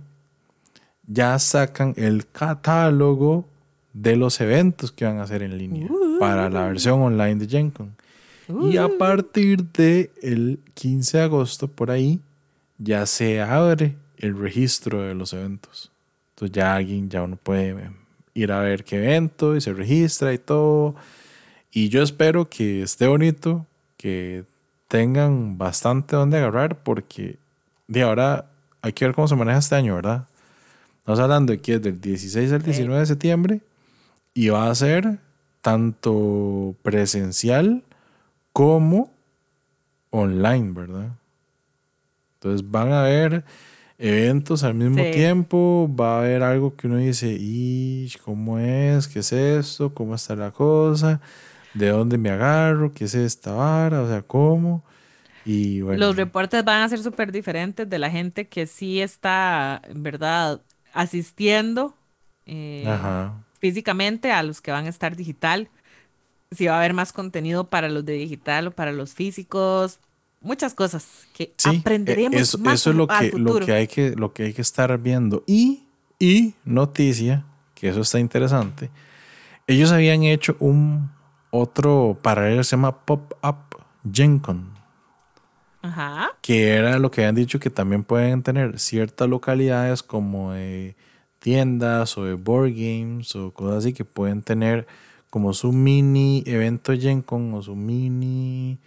[1.07, 3.47] ya sacan el catálogo
[3.93, 5.89] de los eventos que van a hacer en línea
[6.21, 7.97] para la versión online de GenCon.
[8.71, 12.21] Y a partir del el 15 de agosto, por ahí,
[12.79, 15.91] ya se abre el registro de los eventos.
[16.31, 17.91] Entonces ya alguien, ya uno puede
[18.35, 20.95] ir a ver qué evento y se registra y todo.
[21.73, 24.45] Y yo espero que esté bonito, que
[24.89, 27.39] tengan bastante donde agarrar, porque
[27.87, 28.47] de ahora
[28.83, 30.27] hay que ver cómo se maneja este año, ¿verdad?
[30.99, 33.61] Estamos hablando de que es del 16 al 19 de septiembre
[34.35, 35.19] y va a ser
[35.63, 37.83] tanto presencial
[38.53, 39.13] como
[40.11, 41.11] online, ¿verdad?
[42.35, 43.45] Entonces van a haber
[43.99, 49.09] eventos al mismo tiempo, va a haber algo que uno dice, ¿y cómo es?
[49.09, 49.93] ¿Qué es esto?
[49.93, 51.21] ¿Cómo está la cosa?
[51.75, 52.93] ¿De dónde me agarro?
[52.93, 54.03] ¿Qué es esta vara?
[54.03, 54.85] O sea, ¿cómo?
[55.45, 56.07] Y bueno.
[56.07, 60.61] Los reportes van a ser súper diferentes de la gente que sí está, en verdad,
[60.93, 61.95] asistiendo
[62.47, 62.87] eh,
[63.59, 65.69] físicamente a los que van a estar digital.
[66.51, 70.01] Si va a haber más contenido para los de digital o para los físicos,
[70.41, 74.15] muchas cosas que aprenderemos e, eso, más eso es lo que, lo que hay que
[74.15, 75.83] lo que hay que estar viendo y
[76.19, 78.91] y noticia que eso está interesante
[79.67, 81.11] ellos habían hecho un
[81.51, 84.71] otro paralelo se llama pop up GenCon
[85.83, 86.31] Ajá.
[86.41, 90.97] que era lo que habían dicho que también pueden tener ciertas localidades como de
[91.39, 94.87] tiendas o de board games o cosas así que pueden tener
[95.31, 98.79] como su mini evento GenCon o su mini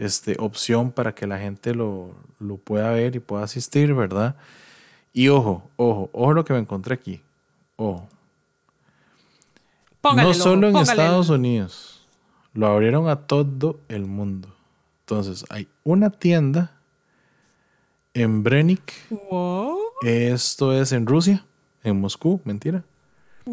[0.00, 2.14] este, opción para que la gente lo,
[2.64, 4.34] pueda ver y pueda asistir, ¿verdad?
[5.12, 7.20] Y ojo, ojo, ojo lo que me encontré aquí.
[7.76, 8.08] Ojo.
[10.02, 11.89] no solo en Estados Unidos,
[12.54, 14.48] lo abrieron a todo el mundo.
[15.00, 16.72] Entonces, hay una tienda
[18.14, 18.92] en Brenik.
[20.02, 21.44] Esto es en Rusia,
[21.82, 22.84] en Moscú, mentira.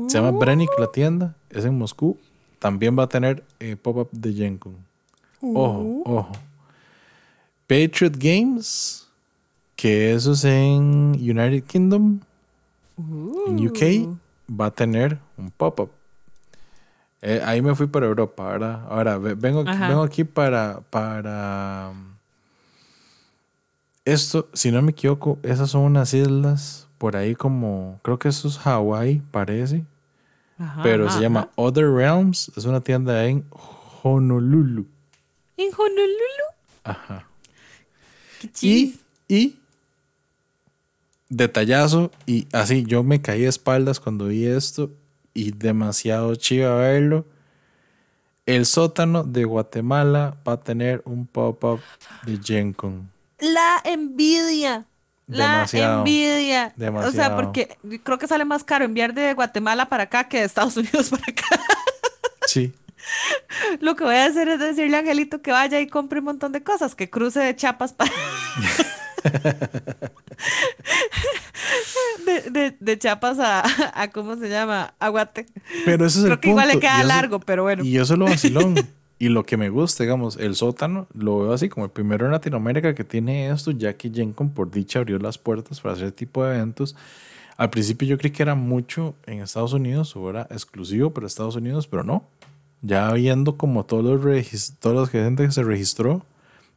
[0.07, 2.17] Se llama Brenik la tienda, es en Moscú.
[2.59, 4.75] También va a tener eh, pop-up de GenCon.
[5.41, 6.03] Ojo, uh.
[6.05, 6.31] ojo.
[7.67, 9.07] Patriot Games,
[9.75, 12.19] que eso es en United Kingdom,
[12.97, 14.17] en UK, uh.
[14.49, 15.89] va a tener un pop-up.
[17.21, 18.85] Eh, ahí me fui para Europa, ¿verdad?
[18.89, 21.93] Ahora, vengo, vengo aquí para, para...
[24.05, 28.47] Esto, si no me equivoco, esas son unas islas por ahí como, creo que eso
[28.47, 29.85] es Hawái, parece.
[30.81, 33.45] pero se llama Other Realms, es una tienda en
[34.03, 34.87] Honolulu.
[35.57, 36.45] ¿En Honolulu?
[36.83, 37.27] Ajá.
[38.61, 38.95] y,
[39.27, 39.59] y
[41.29, 44.91] detallazo, y así yo me caí de espaldas cuando vi esto,
[45.37, 47.23] y demasiado chiva verlo.
[48.47, 51.79] El sótano de Guatemala va a tener un pop-up
[52.25, 53.11] de GenCon.
[53.39, 54.85] La envidia.
[55.27, 56.73] La envidia.
[56.75, 57.11] Demasiado.
[57.11, 60.45] O sea, porque creo que sale más caro enviar de Guatemala para acá que de
[60.45, 61.63] Estados Unidos para acá.
[62.47, 62.73] Sí.
[63.79, 66.51] Lo que voy a hacer es decirle a Angelito que vaya y compre un montón
[66.51, 68.11] de cosas, que cruce de chapas para...
[72.51, 73.63] de, de, chapas a,
[74.01, 74.93] a, ¿cómo se llama?
[74.99, 75.45] Aguate.
[75.85, 77.83] Pero ese es Creo que igual le queda largo, pero bueno.
[77.83, 78.75] Y eso es lo vacilón.
[79.19, 82.31] y lo que me gusta, digamos, el sótano, lo veo así como el primero en
[82.31, 86.25] Latinoamérica que tiene esto, ya que Gencom por dicha abrió las puertas para hacer este
[86.25, 86.95] tipo de eventos.
[87.57, 91.55] Al principio yo creí que era mucho en Estados Unidos o era exclusivo para Estados
[91.55, 92.25] Unidos, pero no.
[92.83, 96.23] Ya viendo como todos los, todos los gente que se registró,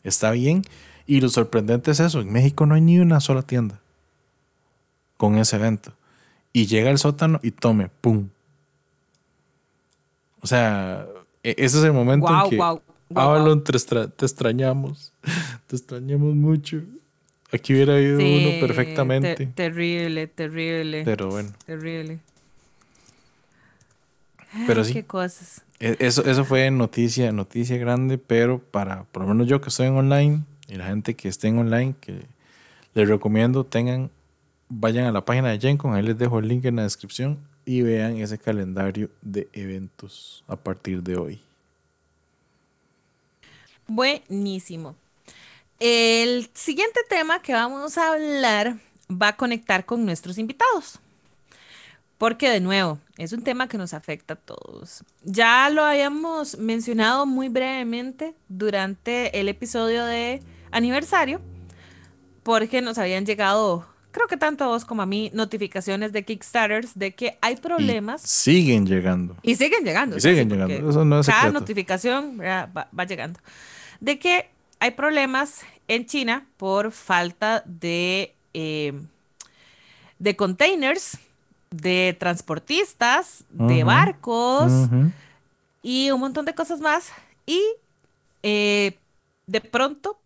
[0.02, 0.62] está bien.
[1.06, 3.79] Y lo sorprendente es eso, en México no hay ni una sola tienda
[5.20, 5.92] con ese evento.
[6.50, 8.30] Y llega el sótano y tome, ¡pum!
[10.40, 11.06] O sea,
[11.42, 12.80] e-, ese es el momento en que wow,
[13.62, 15.12] te, extrañamos,
[15.66, 16.80] te extrañamos mucho.
[17.52, 19.44] Aquí hubiera habido uno perfectamente.
[19.48, 21.02] terrible, terrible.
[21.04, 21.50] Pero bueno.
[21.66, 22.18] Terrible.
[24.66, 24.94] Pero sí.
[24.94, 25.64] Qué cosas.
[25.80, 29.88] E-, eso, eso fue noticia, noticia grande, pero para, por lo menos yo que estoy
[29.88, 32.22] en online y la gente que esté en online, que
[32.94, 34.10] les recomiendo tengan,
[34.70, 37.82] vayan a la página de Gencon, ahí les dejo el link en la descripción y
[37.82, 41.40] vean ese calendario de eventos a partir de hoy.
[43.86, 44.96] Buenísimo.
[45.78, 48.78] El siguiente tema que vamos a hablar
[49.10, 51.00] va a conectar con nuestros invitados.
[52.18, 55.02] Porque de nuevo, es un tema que nos afecta a todos.
[55.22, 61.40] Ya lo habíamos mencionado muy brevemente durante el episodio de aniversario,
[62.42, 66.98] porque nos habían llegado, creo que tanto a vos como a mí, notificaciones de Kickstarters
[66.98, 68.22] de que hay problemas.
[68.22, 69.36] siguen llegando.
[69.42, 70.16] Y siguen llegando.
[70.16, 70.90] Y siguen llegando.
[70.90, 73.40] Eso no es cada notificación va, llegando.
[74.00, 78.92] De que hay problemas en China por falta de, eh,
[80.18, 81.18] de containers
[81.70, 84.72] de transportistas, de barcos
[85.82, 87.12] y un montón de cosas más.
[87.46, 87.62] Y
[88.42, 88.98] eh,
[89.46, 90.19] de pronto,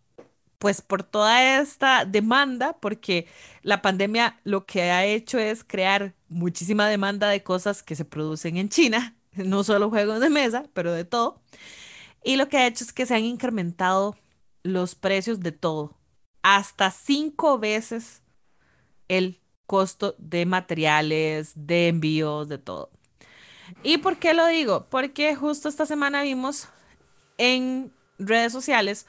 [0.65, 3.27] pues por toda esta demanda, porque
[3.61, 8.57] la pandemia lo que ha hecho es crear muchísima demanda de cosas que se producen
[8.57, 11.39] en China, no solo juegos de mesa, pero de todo.
[12.23, 14.17] Y lo que ha hecho es que se han incrementado
[14.63, 15.99] los precios de todo,
[16.41, 18.23] hasta cinco veces
[19.07, 22.89] el costo de materiales, de envíos, de todo.
[23.83, 24.87] ¿Y por qué lo digo?
[24.89, 26.69] Porque justo esta semana vimos
[27.37, 29.05] en redes sociales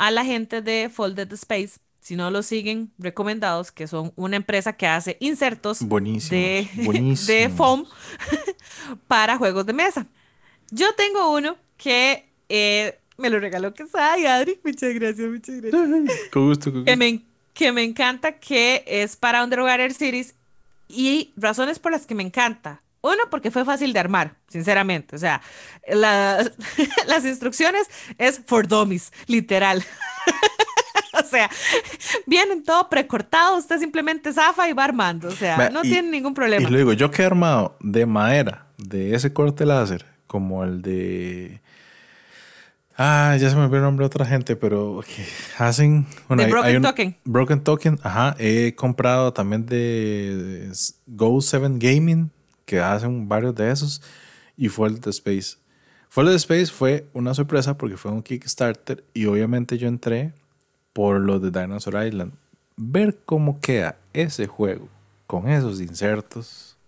[0.00, 1.78] a la gente de Folded Space.
[2.00, 6.66] Si no lo siguen, recomendados, que son una empresa que hace insertos de,
[7.26, 7.84] de foam
[9.08, 10.06] para juegos de mesa.
[10.70, 14.58] Yo tengo uno que eh, me lo regaló Quesada Adri.
[14.64, 15.82] Muchas gracias, muchas gracias.
[16.32, 16.84] Con gusto, con gusto.
[16.86, 17.20] Que me,
[17.52, 20.34] que me encanta que es para Underwater Series
[20.88, 22.82] y razones por las que me encanta.
[23.02, 25.16] Uno, porque fue fácil de armar, sinceramente.
[25.16, 25.40] O sea,
[27.06, 27.88] las instrucciones
[28.18, 29.82] es for dummies, literal.
[31.18, 31.50] o sea,
[32.26, 35.28] vienen todo precortado, usted simplemente zafa y va armando.
[35.28, 36.68] O sea, no tiene ningún problema.
[36.68, 40.82] Y lo digo, yo que he armado de madera, de ese corte láser, como el
[40.82, 41.60] de.
[43.02, 45.02] Ah, ya se me olvidó el nombre de otra gente, pero
[45.56, 46.06] hacen.
[46.28, 47.16] Bueno, Broken Token.
[47.24, 48.36] Broken Token, ajá.
[48.38, 50.70] He comprado también de
[51.06, 52.30] Go 7 Gaming
[52.70, 54.00] que hacen varios de esos,
[54.56, 55.56] y fue el de Space.
[56.08, 60.32] Fue el de Space fue una sorpresa porque fue un Kickstarter y obviamente yo entré
[60.92, 62.32] por lo de Dinosaur Island.
[62.76, 64.88] Ver cómo queda ese juego
[65.26, 66.78] con esos insertos.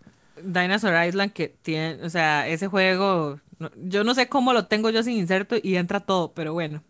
[0.40, 3.40] Dinosaur Island que tiene, o sea, ese juego,
[3.84, 6.84] yo no sé cómo lo tengo yo sin inserto y entra todo, pero bueno,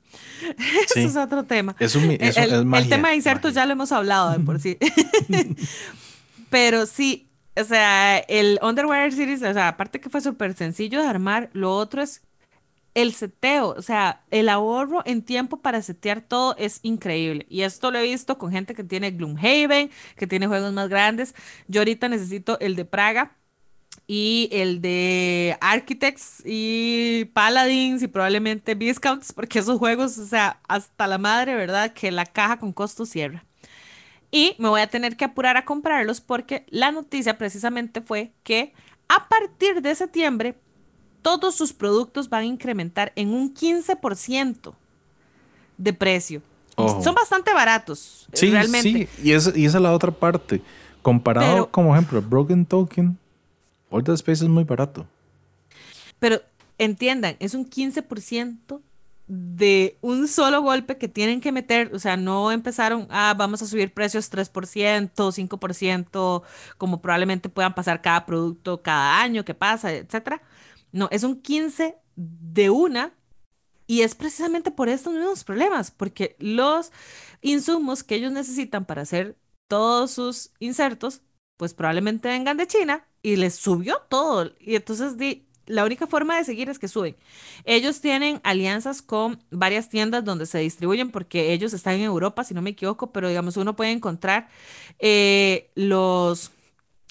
[0.84, 1.74] eso es otro tema.
[1.78, 2.11] Es el,
[2.53, 4.76] el, tema de insertos ya lo hemos hablado de por sí.
[6.51, 11.09] pero sí, o sea, el Underwear Series, o sea, aparte que fue súper sencillo de
[11.09, 12.22] armar, lo otro es
[12.94, 17.46] el seteo, o sea, el ahorro en tiempo para setear todo es increíble.
[17.48, 21.34] Y esto lo he visto con gente que tiene Gloomhaven, que tiene juegos más grandes.
[21.68, 23.36] Yo ahorita necesito el de Praga
[24.07, 31.07] y el de Architects y Paladins y probablemente Viscounts, porque esos juegos, o sea, hasta
[31.07, 31.92] la madre, ¿verdad?
[31.94, 33.44] Que la caja con costo cierra.
[34.32, 38.72] Y me voy a tener que apurar a comprarlos porque la noticia precisamente fue que
[39.08, 40.56] a partir de septiembre
[41.20, 44.74] todos sus productos van a incrementar en un 15%
[45.76, 46.42] de precio.
[46.76, 49.08] Son bastante baratos, sí, realmente.
[49.16, 50.62] Sí, y, esa es la otra parte.
[51.02, 53.18] Comparado, como ejemplo, Broken Token,
[53.90, 55.06] All the Space es muy barato.
[56.18, 56.40] Pero
[56.78, 58.80] entiendan, es un 15%
[59.26, 63.66] de un solo golpe que tienen que meter, o sea, no empezaron, ah, vamos a
[63.66, 66.42] subir precios 3%, 5%,
[66.78, 70.42] como probablemente puedan pasar cada producto cada año que pasa, etcétera.
[70.92, 73.14] No, es un 15 de una
[73.86, 76.92] y es precisamente por estos mismos problemas, porque los
[77.42, 79.36] insumos que ellos necesitan para hacer
[79.68, 81.22] todos sus insertos,
[81.56, 84.52] pues probablemente vengan de China y les subió todo.
[84.60, 87.16] Y entonces di, la única forma de seguir es que suben.
[87.64, 92.54] Ellos tienen alianzas con varias tiendas donde se distribuyen porque ellos están en Europa, si
[92.54, 94.48] no me equivoco, pero digamos, uno puede encontrar
[94.98, 96.52] eh, los,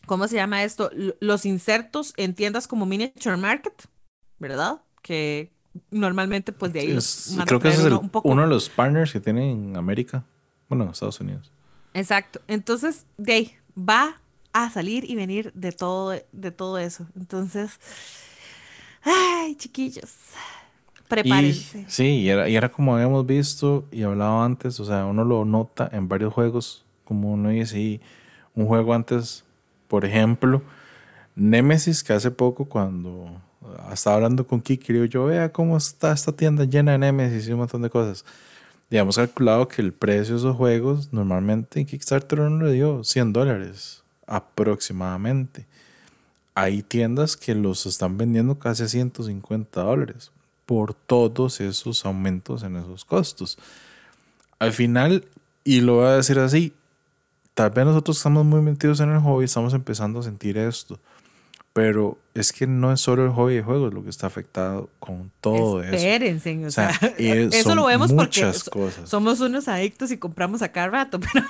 [0.06, 0.92] ¿cómo se llama esto?
[1.20, 3.88] los insertos en tiendas como Miniature Market,
[4.40, 4.82] ¿verdad?
[5.02, 5.52] Que
[5.90, 6.98] normalmente pues de ahí...
[7.46, 7.94] creo que ese es
[8.24, 10.26] uno de los partners que tienen en América,
[10.68, 11.52] bueno, en Estados Unidos.
[11.94, 12.42] Exacto.
[12.48, 14.22] Entonces, de ahí va
[14.54, 17.08] a salir y venir de todo, de todo eso.
[17.16, 17.80] Entonces,
[19.04, 20.12] Ay, chiquillos.
[21.08, 21.86] Prepárense.
[21.90, 25.44] sí, y era, y era como habíamos visto y hablado antes, o sea, uno lo
[25.44, 28.00] nota en varios juegos, como uno dice,
[28.56, 29.44] un juego antes,
[29.90, 30.62] por ejemplo,
[31.36, 33.42] Nemesis, que hace poco cuando
[33.92, 37.60] estaba hablando con Kiki, yo, vea cómo está esta tienda llena de Nemesis y un
[37.60, 38.24] montón de cosas.
[38.90, 43.04] Y hemos calculado que el precio de esos juegos normalmente en Kickstarter uno le dio
[43.04, 45.66] 100 dólares aproximadamente
[46.56, 50.32] hay tiendas que los están vendiendo casi a 150 dólares
[50.66, 53.58] por todos esos aumentos en esos costos.
[54.60, 55.26] Al final,
[55.64, 56.74] y lo voy a decir así,
[57.54, 61.00] tal vez nosotros estamos muy metidos en el hobby, estamos empezando a sentir esto,
[61.74, 65.32] pero es que no es solo el hobby de juegos lo que está afectado con
[65.42, 65.96] todo eso.
[65.96, 68.54] Espérense, o sea, eso lo vemos porque
[69.06, 71.46] somos unos adictos y compramos a cada rato, pero...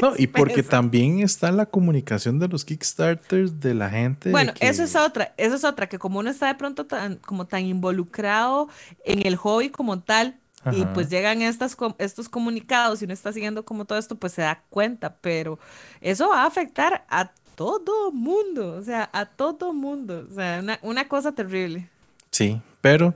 [0.00, 4.30] No, y porque también está la comunicación de los Kickstarters de la gente.
[4.30, 7.46] Bueno, eso es otra, eso es otra, que como uno está de pronto tan, como
[7.46, 8.68] tan involucrado
[9.04, 10.36] en el hobby como tal,
[10.72, 14.42] y pues llegan estas, estos comunicados y uno está siguiendo como todo esto, pues se
[14.42, 15.58] da cuenta, pero
[16.02, 20.78] eso va a afectar a todo mundo, o sea, a todo mundo, o sea, una,
[20.82, 21.88] una cosa terrible.
[22.30, 23.14] Sí, pero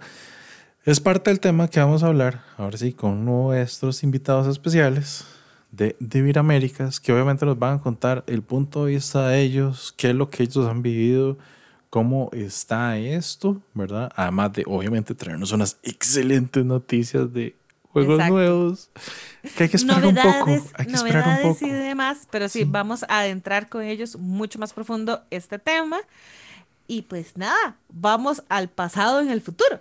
[0.86, 5.24] Es parte del tema que vamos a hablar, ahora sí, con nuestros invitados especiales
[5.76, 9.94] de Vivir Américas, que obviamente nos van a contar el punto de vista de ellos,
[9.96, 11.38] qué es lo que ellos han vivido,
[11.90, 14.10] cómo está esto, ¿verdad?
[14.16, 17.54] Además de, obviamente, traernos unas excelentes noticias de
[17.92, 18.90] juegos nuevos,
[19.56, 20.50] que hay que esperar un poco.
[20.74, 21.66] Hay que esperar un poco.
[21.66, 26.00] y demás, pero sí, vamos a adentrar con ellos mucho más profundo este tema.
[26.86, 29.80] Y pues nada, vamos al pasado en el futuro.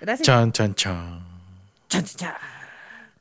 [0.00, 0.26] Gracias.
[0.26, 1.20] Chan, chan, chan.
[1.88, 2.55] Chan, chan, chan.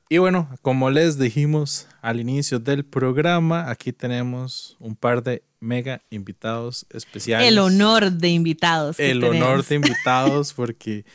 [0.08, 6.04] Y bueno, como les dijimos al inicio del programa, aquí tenemos un par de mega
[6.12, 7.48] invitados especiales.
[7.48, 9.00] El honor de invitados.
[9.00, 11.06] El honor de invitados porque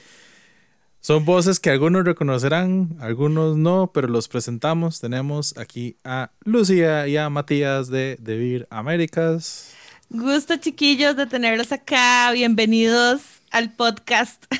[1.00, 5.00] son voces que algunos reconocerán, algunos no, pero los presentamos.
[5.00, 9.72] Tenemos aquí a Lucía y a Matías de Devir Américas.
[10.08, 12.32] Gusto chiquillos de tenerlos acá.
[12.32, 13.20] Bienvenidos
[13.52, 14.44] al podcast.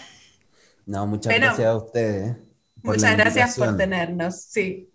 [0.86, 2.36] No, muchas gracias a ustedes.
[2.82, 4.90] Muchas gracias por tenernos, sí.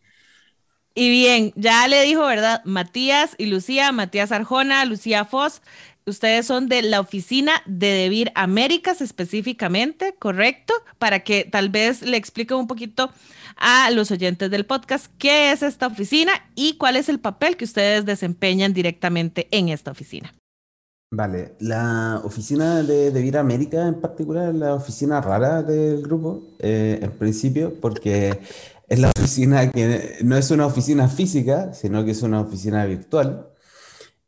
[0.93, 2.61] Y bien, ya le dijo, ¿verdad?
[2.63, 5.61] Matías y Lucía, Matías Arjona, Lucía Foss,
[6.05, 10.73] ustedes son de la oficina de Debir Américas específicamente, ¿correcto?
[10.97, 13.11] Para que tal vez le explique un poquito
[13.57, 17.65] a los oyentes del podcast qué es esta oficina y cuál es el papel que
[17.65, 20.33] ustedes desempeñan directamente en esta oficina.
[21.17, 26.99] Vale, la oficina de, de América en particular es la oficina rara del grupo, eh,
[27.01, 28.41] en principio, porque
[28.89, 33.47] es la oficina que no es una oficina física, sino que es una oficina virtual,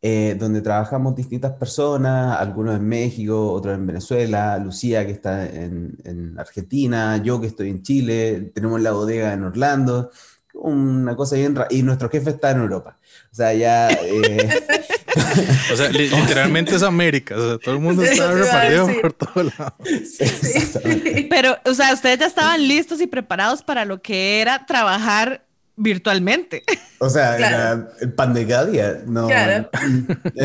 [0.01, 5.97] eh, donde trabajamos distintas personas, algunos en México, otros en Venezuela, Lucía que está en,
[6.05, 10.09] en Argentina, yo que estoy en Chile, tenemos la bodega en Orlando,
[10.53, 12.97] una cosa bien rara, y nuestro jefe está en Europa.
[13.29, 13.89] O sea, ya...
[14.07, 14.49] Eh,
[15.74, 17.36] o sea, literalmente es América.
[17.36, 19.74] O sea, todo el mundo está repartido por todos lados.
[21.30, 25.45] Pero, o sea, ustedes ya estaban listos y preparados para lo que era trabajar
[25.76, 26.64] virtualmente.
[26.99, 29.01] O sea, era el pan de cada día.
[29.05, 29.28] No,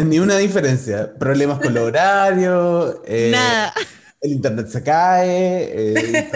[0.04, 1.12] ni una diferencia.
[1.18, 3.02] Problemas con el horario.
[3.06, 3.72] Eh, Nada.
[4.20, 5.70] El internet se cae.
[5.74, 6.30] Eh,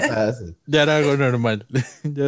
[0.66, 1.66] ya era algo normal.
[2.02, 2.24] ya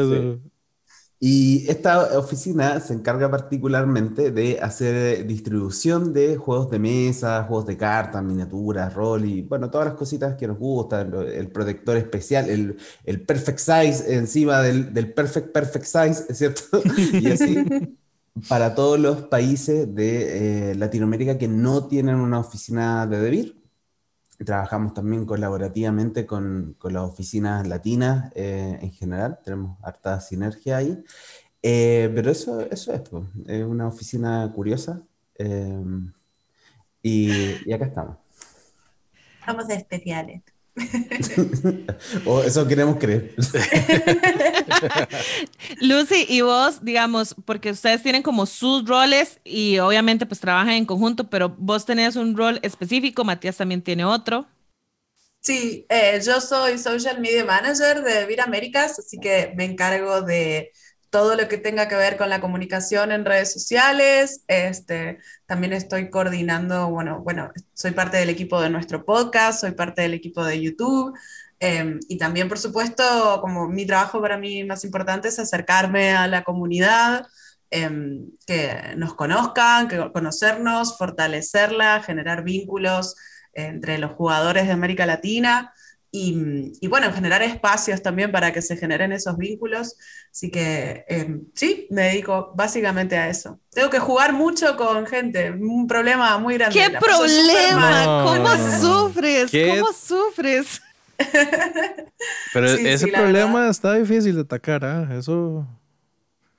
[1.20, 7.76] y esta oficina se encarga particularmente de hacer distribución de juegos de mesa, juegos de
[7.76, 12.76] cartas, miniaturas, rol y bueno, todas las cositas que nos gustan, el protector especial, el,
[13.04, 16.80] el perfect size encima del, del, perfect perfect size, ¿es cierto?
[17.12, 17.64] y así
[18.48, 23.58] para todos los países de eh, Latinoamérica que no tienen una oficina de DeVir.
[24.44, 31.02] Trabajamos también colaborativamente con, con las oficinas latinas eh, en general, tenemos harta sinergia ahí.
[31.62, 35.02] Eh, pero eso, eso es, pues, es una oficina curiosa
[35.36, 35.82] eh,
[37.02, 38.16] y, y, acá estamos.
[39.40, 40.42] Estamos especiales.
[42.24, 43.34] O eso queremos creer.
[45.80, 50.84] Lucy, y vos, digamos, porque ustedes tienen como sus roles y obviamente pues trabajan en
[50.86, 54.46] conjunto, pero vos tenés un rol específico, Matías también tiene otro.
[55.40, 60.72] Sí, eh, yo soy Social Media Manager de Vir Américas, así que me encargo de
[61.10, 64.44] todo lo que tenga que ver con la comunicación en redes sociales.
[64.48, 70.02] Este, también estoy coordinando, bueno, bueno, soy parte del equipo de nuestro podcast, soy parte
[70.02, 71.16] del equipo de YouTube.
[71.60, 73.02] Em, y también, por supuesto,
[73.40, 77.26] como mi trabajo para mí más importante es acercarme a la comunidad,
[77.70, 83.16] em, que nos conozcan, que conocernos, fortalecerla, generar vínculos
[83.52, 85.72] entre los jugadores de América Latina
[86.10, 89.96] y, bueno, generar espacios también para que se generen esos vínculos.
[90.30, 93.60] Así que em, sí, me dedico básicamente a eso.
[93.70, 96.78] Tengo que jugar mucho con gente, un problema muy grande.
[96.78, 98.24] ¿Qué problema?
[98.24, 98.48] ¿Cómo
[98.80, 99.50] sufres?
[99.50, 100.80] ¿Cómo sufres?
[102.52, 105.08] Pero ese problema está difícil de atacar, ¿ah?
[105.18, 105.66] Eso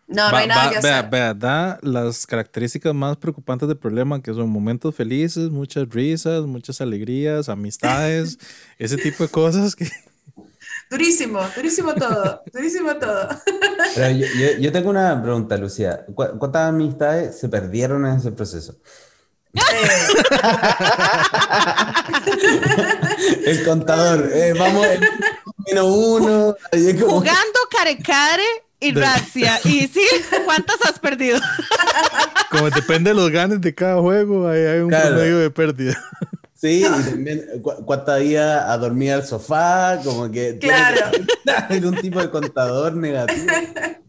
[0.10, 1.08] no, no hay nada que hacer.
[1.10, 6.82] Vea, da las características más preocupantes del problema, que son momentos felices, muchas risas, muchas
[6.82, 8.40] alegrías, amistades,
[8.80, 9.88] ese tipo de cosas que...
[10.90, 13.30] Durísimo, durísimo todo, durísimo todo.
[14.60, 16.04] yo, tengo una pregunta, Lucía.
[16.16, 18.78] ¿Cuántas amistades se perdieron en ese proceso?
[23.46, 24.88] El contador, eh, vamos,
[25.68, 26.56] menos uno.
[26.72, 29.60] Jugando care care y Raxia.
[29.64, 30.06] Y sí,
[30.46, 31.40] ¿cuántas has perdido?
[32.52, 36.02] Como depende de los ganes de cada juego, hay un promedio de pérdida.
[36.56, 37.46] Sí, y también
[37.86, 41.10] cuántas días a dormir al sofá, como que claro.
[41.70, 43.48] algún tipo de contador negativo.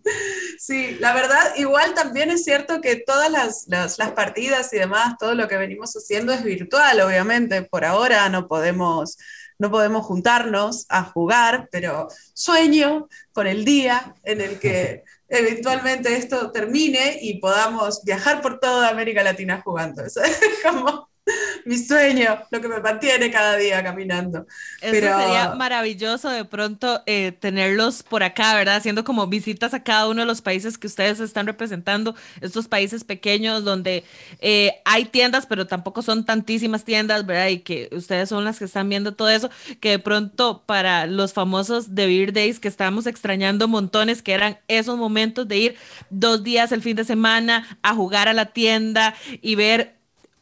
[0.63, 5.17] Sí, la verdad, igual también es cierto que todas las, las, las, partidas y demás,
[5.19, 7.63] todo lo que venimos haciendo es virtual, obviamente.
[7.63, 9.17] Por ahora no podemos
[9.61, 16.51] no podemos juntarnos a jugar, pero sueño con el día en el que eventualmente esto
[16.51, 20.03] termine y podamos viajar por toda América Latina jugando.
[20.07, 21.10] Eso es como
[21.65, 24.47] mi sueño, lo que me mantiene cada día caminando.
[24.81, 28.77] Eso sería maravilloso de pronto eh, tenerlos por acá, ¿verdad?
[28.77, 33.05] Haciendo como visitas a cada uno de los países que ustedes están representando, estos países
[33.05, 34.05] pequeños donde
[34.41, 37.49] eh, hay tiendas, pero tampoco son tantísimas tiendas, ¿verdad?
[37.49, 39.51] Y que ustedes son las que están viendo todo eso,
[39.81, 44.59] que de pronto para los famosos de Beer Days que estábamos extrañando montones, que eran
[44.69, 45.77] esos momentos de ir
[46.11, 50.00] dos días el fin de semana a jugar a la tienda y ver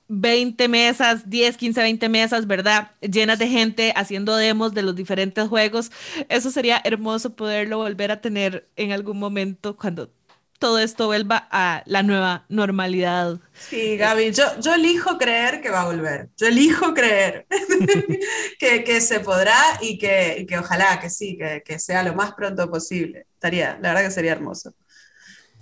[0.09, 2.92] 20 mesas, 10, 15, 20 mesas, ¿verdad?
[3.00, 5.92] Llenas de gente haciendo demos de los diferentes juegos.
[6.28, 10.11] Eso sería hermoso poderlo volver a tener en algún momento cuando
[10.59, 13.38] todo esto vuelva a la nueva normalidad.
[13.52, 16.30] Sí, Gaby, yo, yo elijo creer que va a volver.
[16.36, 17.46] Yo elijo creer
[18.59, 22.14] que, que, se podrá y que, y que ojalá que sí, que, que, sea lo
[22.14, 23.26] más pronto posible.
[23.34, 24.74] Estaría, la verdad que sería hermoso.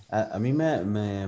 [0.08, 1.26] A, a mí me, me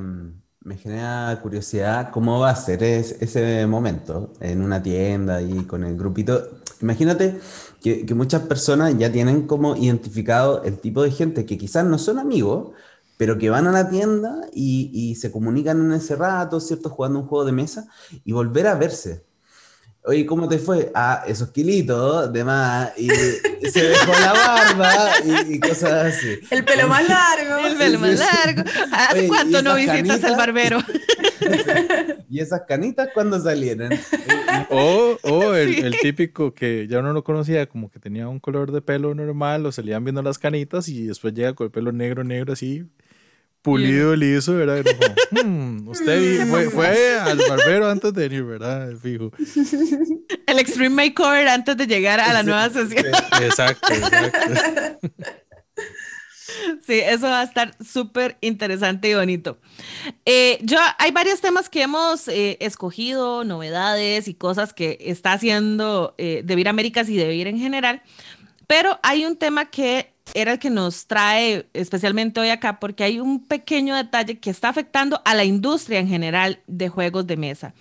[0.61, 5.97] me genera curiosidad cómo va a ser ese momento en una tienda y con el
[5.97, 6.49] grupito.
[6.81, 7.41] Imagínate
[7.83, 12.19] que, muchas personas ya tienen como identificado el tipo de gente que quizás no son
[12.19, 12.73] amigos,
[13.17, 16.91] pero que van a la tienda y, y se comunican en ese rato, ¿cierto?
[16.91, 17.89] Jugando un juego de mesa
[18.25, 19.28] y volver a verse.
[20.05, 20.91] Oye, ¿cómo te fue?
[20.95, 25.11] Ah, esos kilitos de más, y se dejó la barba
[25.47, 26.39] y, cosas así.
[26.51, 27.59] El pelo más largo.
[27.67, 28.63] El pelo más largo.
[28.93, 30.79] ¿Hace cuánto no visitas al barbero?
[32.31, 33.91] ¿Y esas canitas cuándo salieron?
[34.71, 38.73] O, o el, el, típico que ya uno no conocía, como que tenía un color
[38.73, 41.71] de pelo normal, o se le iban viendo las canitas y después llega con el
[41.71, 42.85] pelo negro, negro así,
[43.71, 44.85] pulido, liso, ¿verdad?
[45.31, 48.93] Hmm, usted fue, fue, al barbero antes de venir, ¿verdad?
[48.97, 49.31] Fijo.
[50.47, 53.05] El Extreme Makeover antes de llegar a la nueva sesión.
[53.43, 55.11] Exacto, exacto.
[56.87, 59.59] Sí, eso va a estar súper interesante y bonito.
[60.25, 66.15] Eh, yo, hay varios temas que hemos eh, escogido, novedades y cosas que está haciendo
[66.19, 68.03] eh, De Vir Américas y De Vir en general,
[68.67, 73.21] pero hay un tema que era el que nos trae especialmente hoy acá, porque hay
[73.21, 77.75] un pequeño detalle que está afectando a la industria en general de juegos de mesa,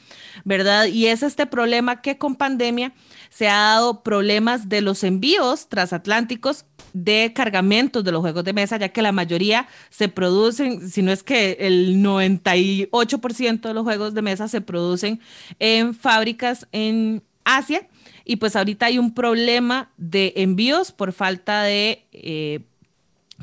[0.43, 0.85] ¿verdad?
[0.85, 2.93] Y es este problema que con pandemia
[3.29, 8.77] se ha dado problemas de los envíos transatlánticos de cargamentos de los juegos de mesa,
[8.77, 14.13] ya que la mayoría se producen, si no es que el 98% de los juegos
[14.13, 15.19] de mesa se producen
[15.59, 17.87] en fábricas en Asia
[18.29, 22.59] y pues ahorita hay un problema de envíos por falta de eh,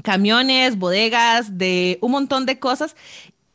[0.02, 2.94] camiones, bodegas, de un montón de cosas.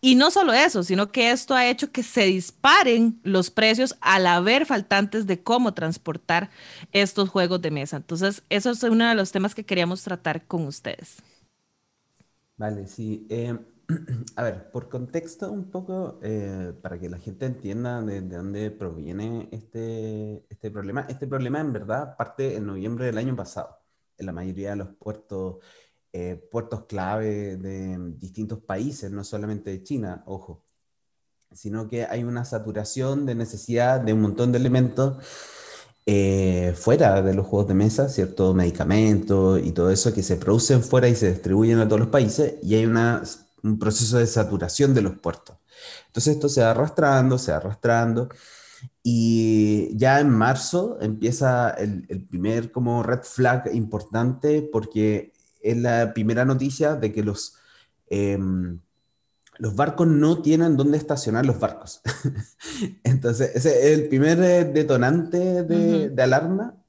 [0.02, 4.26] Y no solo eso, sino que esto ha hecho que se disparen los precios al
[4.26, 6.50] haber faltantes de cómo transportar
[6.94, 7.98] estos juegos de mesa.
[7.98, 11.18] Entonces, eso es uno de los temas que queríamos tratar con ustedes.
[12.58, 13.28] Vale, sí.
[13.30, 13.56] Eh,
[14.36, 19.50] a ver, por contexto un poco, eh, para que la gente entienda de, dónde proviene
[19.52, 21.06] este, este problema.
[21.10, 23.80] Este problema en verdad parte en noviembre del año pasado,
[24.18, 25.58] en la mayoría de los puertos,
[26.14, 30.66] eh, puertos clave de distintos países, no solamente de China, ojo,
[31.52, 35.18] sino que hay una saturación de necesidad de un montón de elementos
[36.06, 40.84] eh, fuera de los juegos de mesa, ciertos medicamentos y todo eso que se producen
[40.84, 43.24] fuera y se distribuyen a todos los países, y hay una
[43.64, 45.58] un proceso de saturación de los puertos.
[46.08, 48.30] Entonces esto se va arrastrando, se va arrastrando,
[49.04, 56.46] y ya en marzo empieza el, primer como red flag importante porque es la primera
[56.46, 57.56] noticia de que los,
[58.08, 58.80] em,
[59.58, 62.02] los barcos no tienen dónde estacionar los barcos.
[63.04, 66.80] Entonces, ese es el primer eh, detonante de, de alarma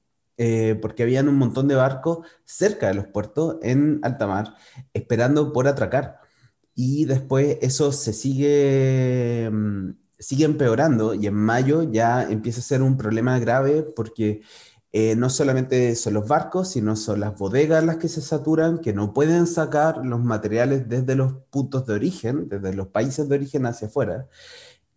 [0.42, 4.54] eh, porque habían un montón de barcos cerca de los puertos en alta mar
[4.94, 6.18] esperando por atracar
[6.74, 12.82] y después eso se sigue, mm, sigue empeorando y en mayo ya empieza a ser
[12.82, 14.42] un problema grave porque
[14.92, 18.92] eh, no solamente son los barcos, sino son las bodegas las que se saturan, que
[18.92, 23.66] no pueden sacar los materiales desde los puntos de origen, desde los países de origen
[23.66, 24.28] hacia afuera.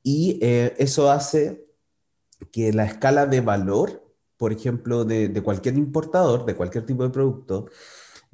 [0.04, 1.66] Y eh, eso hace
[2.52, 4.04] que la escala de valor,
[4.38, 7.68] por ejemplo, de, de cualquier importador, de cualquier tipo de producto,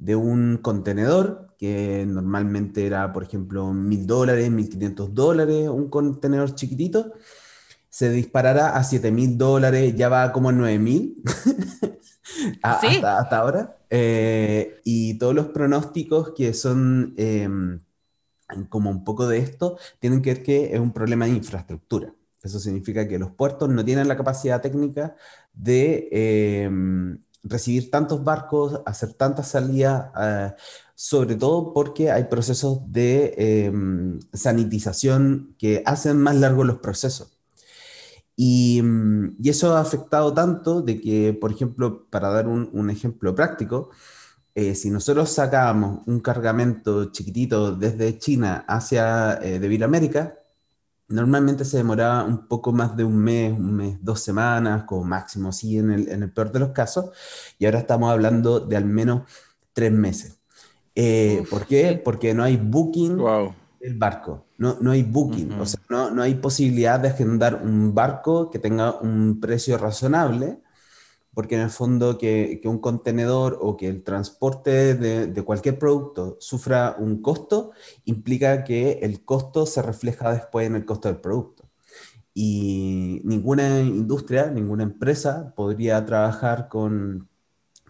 [0.00, 6.54] de un contenedor que normalmente era, por ejemplo, mil dólares, mil quinientos dólares, un contenedor
[6.54, 7.12] chiquitito,
[7.90, 11.22] se disparará a siete mil dólares, ya va como a nueve mil
[12.62, 13.76] hasta, ahora.
[13.90, 17.80] Eh, y todos los pronósticos que son em,
[18.70, 22.14] como un poco de esto tienen que ver que es un problema de infraestructura.
[22.42, 25.14] Eso significa que los puertos no tienen la capacidad técnica
[25.52, 30.52] de em, recibir tantos barcos, hacer tantas salidas, eh,
[30.94, 37.38] sobre todo porque hay procesos de em, sanitización que hacen más largos los procesos.
[38.36, 43.34] Y, mm, y, eso ha afectado tanto de que, por ejemplo, para dar un, ejemplo
[43.34, 43.90] práctico,
[44.54, 49.58] eh, si nosotros sacábamos un cargamento chiquitito desde China hacia eh,
[51.10, 55.52] normalmente se demoraba un poco más de un mes, un mes, dos semanas, como máximo,
[55.52, 57.10] sí, en el, en el peor de los casos,
[57.58, 59.22] y ahora estamos hablando de al menos
[59.72, 60.38] tres meses.
[60.94, 62.00] Eh, ¿Por qué?
[62.02, 63.52] Porque no hay booking wow.
[63.80, 67.94] del barco, no, no hay booking, o sea, no, no hay posibilidad de agendar un
[67.94, 70.60] barco que tenga un precio razonable
[71.34, 75.78] porque en el fondo que, que un contenedor o que el transporte de, de, cualquier
[75.78, 77.72] producto sufra un costo
[78.04, 81.68] implica que el costo se refleja después en el costo del producto.
[82.34, 87.28] Y ninguna industria, ninguna empresa podría trabajar con,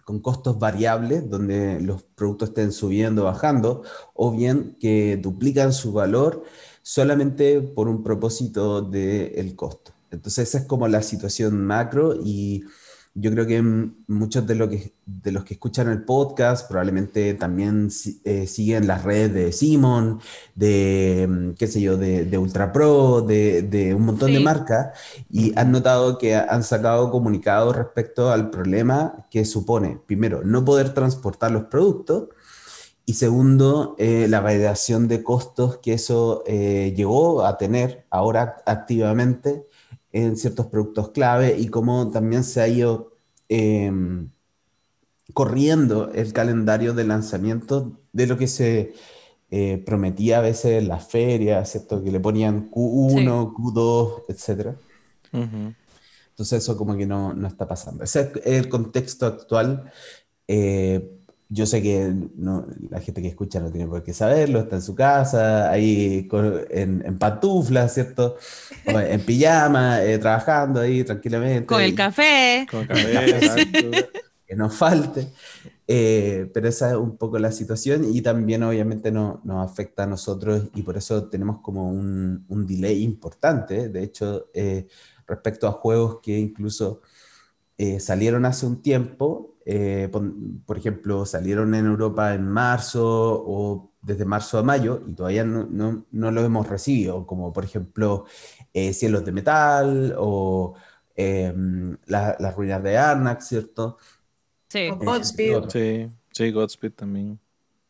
[0.03, 3.83] con costos variables donde los productos estén subiendo bajando,
[4.13, 6.43] o bien que duplican su valor
[6.81, 9.93] solamente por un propósito del costo.
[10.09, 12.65] Entonces esa es como la situación macro y
[13.13, 13.61] yo creo que
[14.07, 17.89] muchos de, lo que, de los que escuchan el podcast probablemente también
[18.23, 20.21] eh, siguen las redes de Simon,
[20.55, 24.97] de, mm, qué sé yo, de, de Ultra Pro, de, de un montón de marcas,
[25.29, 30.93] y han notado que han sacado comunicados respecto al problema que supone, primero, no poder
[30.93, 32.29] transportar los productos,
[33.05, 39.67] y segundo, eh, la validación de costos que eso eh, llegó a tener ahora activamente
[40.11, 43.13] en ciertos productos clave y cómo también se ha ido
[43.49, 44.29] em,
[45.33, 48.93] corriendo el calendario de lanzamiento de lo que se
[49.49, 52.03] eh, prometía a veces en las ferias, ¿cierto?
[52.03, 54.75] Que le ponían Q1, Q2, etc.
[55.33, 58.03] Entonces eso como que no, no, está pasando.
[58.03, 59.91] Ese es el contexto actual.
[60.47, 61.20] Eh,
[61.53, 64.81] yo sé que no, la gente que escucha no tiene por qué saberlo, está en
[64.81, 66.29] su casa, ahí
[66.69, 68.37] en, en pantuflas, ¿cierto?
[68.85, 71.65] en pijama, eh, trabajando ahí tranquilamente.
[71.65, 72.65] Con el café.
[72.71, 74.09] Con café,
[74.47, 75.27] Que nos falte.
[75.87, 80.07] Eh, pero esa es un poco la situación y también obviamente no, nos afecta a
[80.07, 83.89] nosotros y por eso tenemos como un, un delay importante.
[83.89, 84.87] De hecho, eh,
[85.27, 87.01] respecto a juegos que incluso
[87.97, 90.09] salieron hace un tiempo eh,
[90.65, 95.67] por, ejemplo, salieron en Europa en marzo o desde marzo a mayo y todavía no,
[95.69, 98.25] no, no lo hemos recibido, como por ejemplo
[98.73, 100.73] eh, Cielos de Metal o
[101.15, 103.97] em, Las Ruinas de Arnak, ¿cierto?
[104.69, 104.79] Sí.
[104.79, 105.69] Eh, Godspeed.
[105.69, 107.39] Sí, sí, Godspeed también.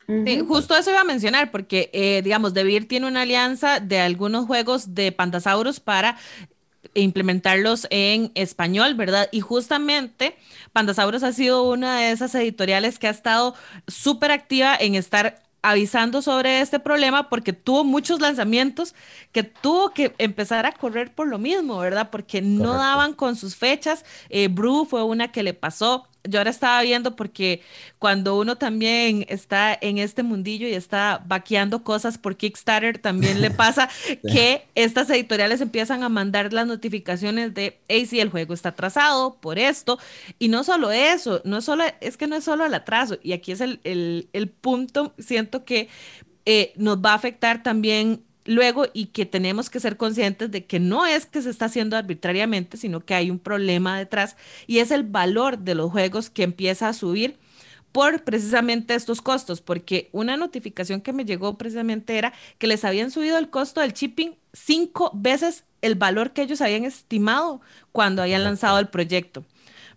[0.07, 4.93] Sí, justo eso iba a mencionar, porque, digamos, Devir tiene una alianza de algunos juegos
[4.93, 6.17] de Pandasaurus para
[6.93, 9.29] implementarlos en español, ¿verdad?
[9.31, 10.35] Y justamente
[10.73, 13.55] Pandasaurus ha sido una de esas editoriales que ha estado
[13.87, 18.95] súper activa en estar avisando sobre este problema porque tuvo muchos lanzamientos
[19.31, 22.09] que tuvo que empezar a correr por lo mismo, ¿verdad?
[22.09, 24.03] Porque no daban con sus fechas.
[24.29, 27.61] Eh, Brew fue una que le pasó yo ahora estaba viendo porque
[27.99, 33.51] cuando uno también está en este mundillo y está vaqueando cosas por Kickstarter, también le
[33.51, 33.89] pasa
[34.31, 39.39] que estas editoriales empiezan a mandar las notificaciones de, hey, sí, el juego está atrasado
[39.39, 39.99] por esto.
[40.37, 43.51] Y no solo eso, no solo, es que no es solo el atraso, y aquí
[43.51, 45.89] es el, el, punto, siento que
[46.45, 50.79] eh, nos va a afectar también luego y que tenemos que ser conscientes de que
[50.79, 54.35] no es que se está haciendo arbitrariamente, sino que hay un problema detrás
[54.67, 57.37] y es el valor de los juegos que empieza a subir
[57.91, 63.11] por precisamente estos costos, porque una notificación que me llegó precisamente era que les habían
[63.11, 67.61] subido el costo del shipping cinco veces el valor que ellos habían estimado
[67.91, 69.43] cuando habían lanzado el proyecto,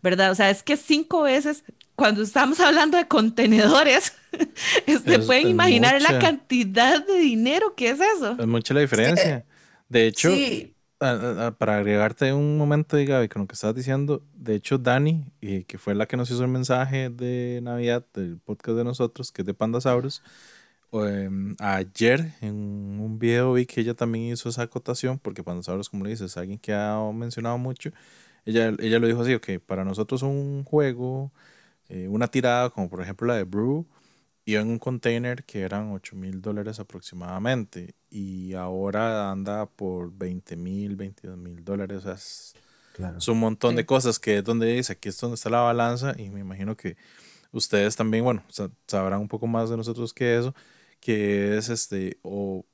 [0.03, 0.31] ¿verdad?
[0.31, 1.65] O sea, es que cinco veces
[1.95, 4.15] cuando estamos hablando de contenedores,
[4.87, 8.37] se este, pueden imaginar la cantidad de dinero que es eso.
[8.39, 9.45] Es mucha la diferencia.
[9.89, 10.31] De hecho,
[10.99, 15.95] para agregarte un momento, Gaby, con lo que estabas diciendo, de hecho, Dani, que fue
[15.95, 19.55] la que nos hizo el mensaje de Navidad del podcast de nosotros, que es de
[19.55, 20.23] Pandasaurus,
[20.93, 22.55] em, ayer en
[23.01, 26.37] un video vi que ella también hizo esa acotación, porque Pandasaurus, como le dices, es
[26.37, 27.91] alguien que ha mencionado mucho.
[28.47, 31.33] Ella, ella lo dijo así, ok, para nosotros un juego
[31.89, 33.87] eh, una tirada como por ejemplo la de Brew
[34.45, 40.57] iba en un container que eran 8 mil dólares aproximadamente y ahora anda por 20
[40.57, 42.05] mil, 22 mil dólares.
[42.05, 42.55] es,
[43.29, 46.31] un montón de cosas que es donde dice, aquí es donde está la balanza y
[46.31, 46.97] me imagino que
[47.53, 48.45] ustedes también, bueno,
[48.87, 50.55] sabrán un poco más de nosotros que eso,
[51.01, 52.67] que es este, o,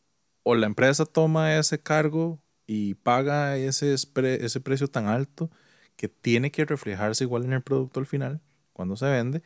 [0.43, 5.51] o la empresa toma ese cargo y paga ese, ese precio tan alto
[5.97, 8.41] que tiene que reflejarse igual en el producto al final,
[8.73, 9.43] cuando se vende,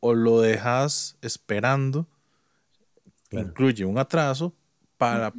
[0.00, 2.06] o lo dejas esperando,
[3.30, 4.52] incluye un atraso
[4.98, 5.32] para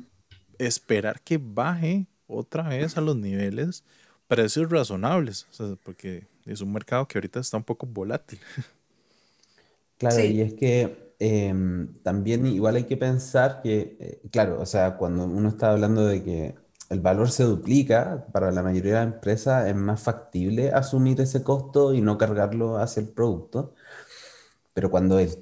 [0.58, 3.84] esperar que baje otra vez a los niveles,
[4.28, 5.48] precios razonables,
[5.84, 8.40] porque es un mercado que ahorita está un poco volátil.
[9.98, 14.96] Claro, y es que em, también igual hay que pensar que, eh, claro, o sea,
[14.98, 16.56] cuando uno está hablando de que
[16.90, 21.44] el valor se duplica, para la mayoría de las empresas es más factible asumir ese
[21.44, 23.74] costo y no cargarlo hacia el producto.
[24.78, 25.40] Pero cuando es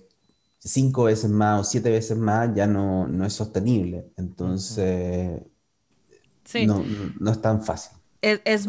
[0.59, 4.05] cinco veces más o siete veces más, ya no, no es sostenible.
[4.15, 5.41] Entonces,
[6.65, 6.85] no,
[7.19, 7.97] no, es tan fácil.
[8.21, 8.65] Es, es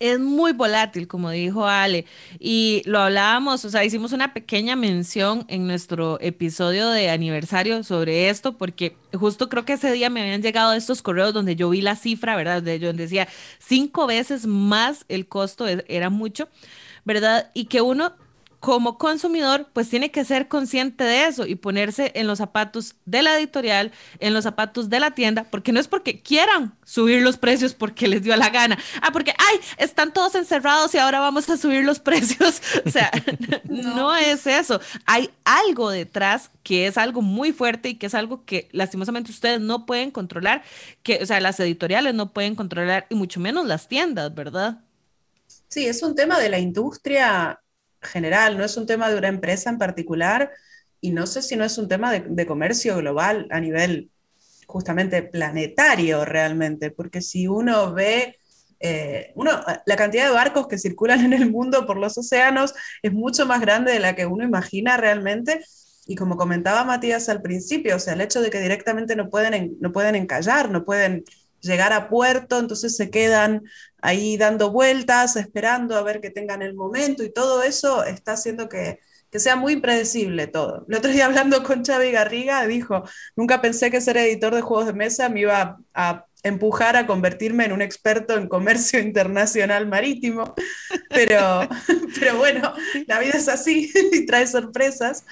[0.00, 2.04] es muy volátil, como dijo Ale,
[2.38, 8.28] y lo hablábamos, o sea, hicimos una pequeña mención en nuestro episodio de aniversario sobre
[8.28, 11.80] esto, porque justo creo que ese día me habían llegado estos correos donde yo vi
[11.80, 12.62] la cifra, ¿verdad?
[12.62, 16.50] De donde decía cinco veces más el costo e, era mucho,
[17.06, 17.50] ¿verdad?
[17.54, 18.12] Y que uno
[18.64, 23.20] como consumidor, pues tiene que ser consciente de eso y ponerse en los zapatos de
[23.20, 27.36] la editorial, en los zapatos de la tienda, porque no es porque quieran subir los
[27.36, 28.78] precios porque les dio la gana.
[29.02, 32.62] Ah, porque, ay, están todos encerrados y ahora vamos a subir los precios.
[32.86, 33.10] O sea,
[33.64, 34.16] no.
[34.16, 34.80] es eso.
[35.04, 39.60] Hay algo detrás que es algo muy fuerte y que es algo que lastimosamente ustedes
[39.60, 40.62] no pueden controlar,
[41.02, 44.80] que, o sea, las editoriales no pueden controlar y mucho menos las tiendas, ¿verdad?
[45.68, 47.60] Sí, es un tema de la industria
[48.04, 50.50] general, no es un tema de una empresa en particular
[51.00, 54.10] y no sé si no es un tema de, comercio global a nivel
[54.66, 58.38] justamente planetario realmente, porque si uno ve
[58.80, 59.50] eh, uno,
[59.86, 63.60] la cantidad de barcos que circulan en el mundo por los océanos es mucho más
[63.60, 65.64] grande de la que uno imagina realmente.
[66.06, 69.76] Y como comentaba Matías al principio, o sea, el hecho de que directamente no pueden,
[69.80, 71.24] no pueden encallar, no pueden
[71.60, 73.62] llegar a puerto, entonces se quedan
[74.04, 78.68] ahí dando vueltas, esperando a ver que tengan el momento y todo eso está haciendo
[78.68, 79.00] que,
[79.32, 80.84] sea muy impredecible todo.
[80.88, 83.02] El otro día hablando con Xavi Garriga dijo,
[83.34, 87.64] nunca pensé que ser editor de juegos de mesa me iba a, empujar a convertirme
[87.64, 90.54] en un experto en comercio internacional marítimo,
[91.08, 91.66] pero,
[92.20, 92.74] pero bueno,
[93.06, 95.24] la vida es así y trae sorpresas.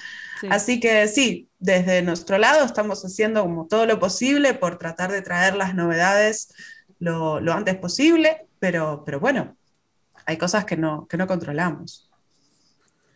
[0.49, 5.21] Así que sí, desde nuestro lado estamos haciendo como todo lo posible por tratar de
[5.21, 6.49] traer las novedades
[7.03, 9.57] lo, antes posible, pero, pero bueno,
[10.25, 12.09] hay cosas que no, que no controlamos.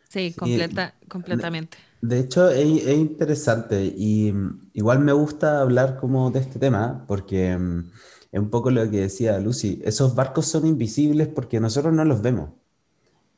[0.10, 1.78] Sí, completa, completamente.
[2.02, 7.58] De hecho, es, interesante y mm, igual me gusta hablar como de este tema porque
[7.58, 7.92] mm,
[8.30, 12.22] es un poco lo que decía Lucy, esos barcos son invisibles porque nosotros no los
[12.22, 12.50] vemos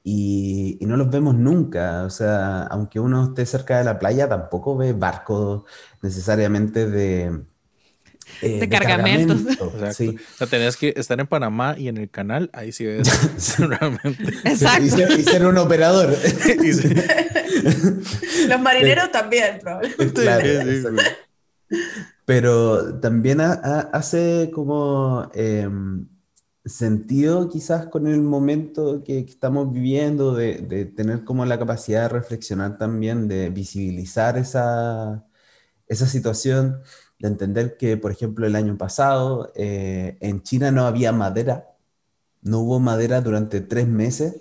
[0.04, 2.06] y, no los vemos nunca.
[2.06, 5.62] O sea, aunque uno esté cerca de la playa, tampoco ve barcos
[6.02, 7.44] necesariamente de,
[8.42, 9.42] eh, de, cargamentos.
[9.96, 10.16] Sí.
[10.36, 13.08] O sea, tenías que estar en Panamá y en el canal, ahí sí ves
[13.60, 14.24] realmente.
[14.46, 14.86] Exacto.
[14.86, 16.10] Y ser, un operador.
[18.48, 20.14] Los marineros también, probablemente.
[20.14, 20.46] Claro,
[22.26, 25.30] Pero también hace como...
[25.34, 26.08] Em,
[26.70, 32.78] sentido quizás con el momento que, estamos viviendo, de, tener como la capacidad de reflexionar
[32.78, 35.26] también, de visibilizar esa,
[35.88, 36.82] esa situación,
[37.20, 41.68] de entender que, por ejemplo, el año pasado eh, en China no había madera,
[42.42, 44.36] no hubo madera durante tres meses.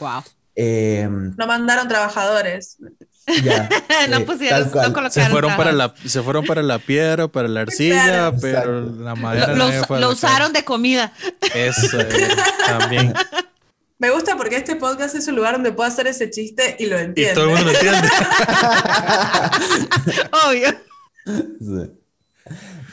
[0.00, 0.22] Wow.
[0.56, 2.78] Eh, no mandaron trabajadores.
[4.10, 7.62] no eh, pusieron, no se fueron para la se fueron para la piedra, para la
[7.62, 11.12] arcilla, pero la madera lo, lo usaron de comida.
[11.54, 11.98] Eso
[12.66, 13.14] también.
[13.98, 16.98] Me gusta porque este podcast es un lugar donde puedo hacer ese chiste y lo
[16.98, 17.32] entiende.
[17.32, 18.08] Y todo el mundo lo entiende.
[21.70, 21.94] Obvio.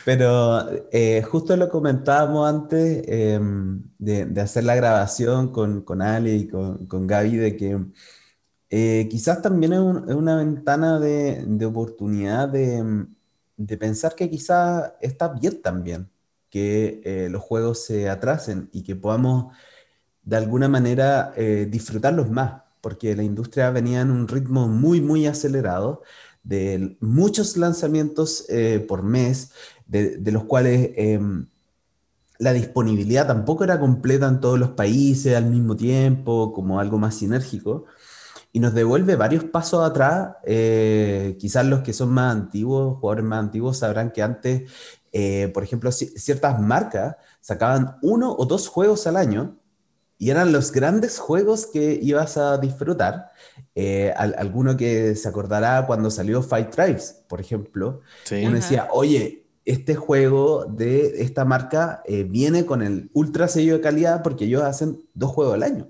[0.05, 6.47] Pero eh, justo lo comentábamos antes em, de, hacer la grabación con, con Ali y
[6.47, 7.79] con, con Gaby, de que
[8.69, 13.05] eh, quizás también es, una ventana de, oportunidad de,
[13.79, 16.09] pensar que quizás está bien también
[16.49, 19.55] que eh, los juegos se atrasen y que podamos
[20.23, 21.33] de alguna manera
[21.67, 26.03] disfrutarlos más, porque la industria venía en un ritmo muy, muy acelerado
[26.43, 28.47] de muchos lanzamientos
[28.87, 29.51] por mes,
[29.91, 31.45] de, de los cuales em,
[32.39, 37.15] la disponibilidad tampoco era completa en todos los países al mismo tiempo, como algo más
[37.15, 37.85] sinérgico
[38.53, 40.35] y nos devuelve varios pasos atrás.
[40.43, 44.69] Eh, quizás los que son más antiguos, jugadores más antiguos, sabrán que antes,
[45.11, 49.57] eh, por ejemplo, ciertas marcas sacaban uno o dos juegos al año
[50.17, 53.31] y eran los grandes juegos que ibas a disfrutar.
[53.73, 59.95] Eh, alguno que se acordará cuando salió Fight Tribes, por ejemplo, uno decía, oye, este
[59.95, 65.03] juego de esta marca eh, viene con el ultra sello de calidad porque ellos hacen
[65.13, 65.89] dos juegos al año.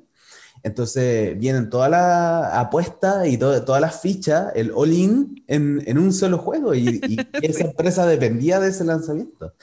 [0.63, 6.37] Entonces vienen toda la apuesta y todas las fichas, el all-in en, en, un solo
[6.37, 9.55] juego y, y esa empresa dependía de ese lanzamiento.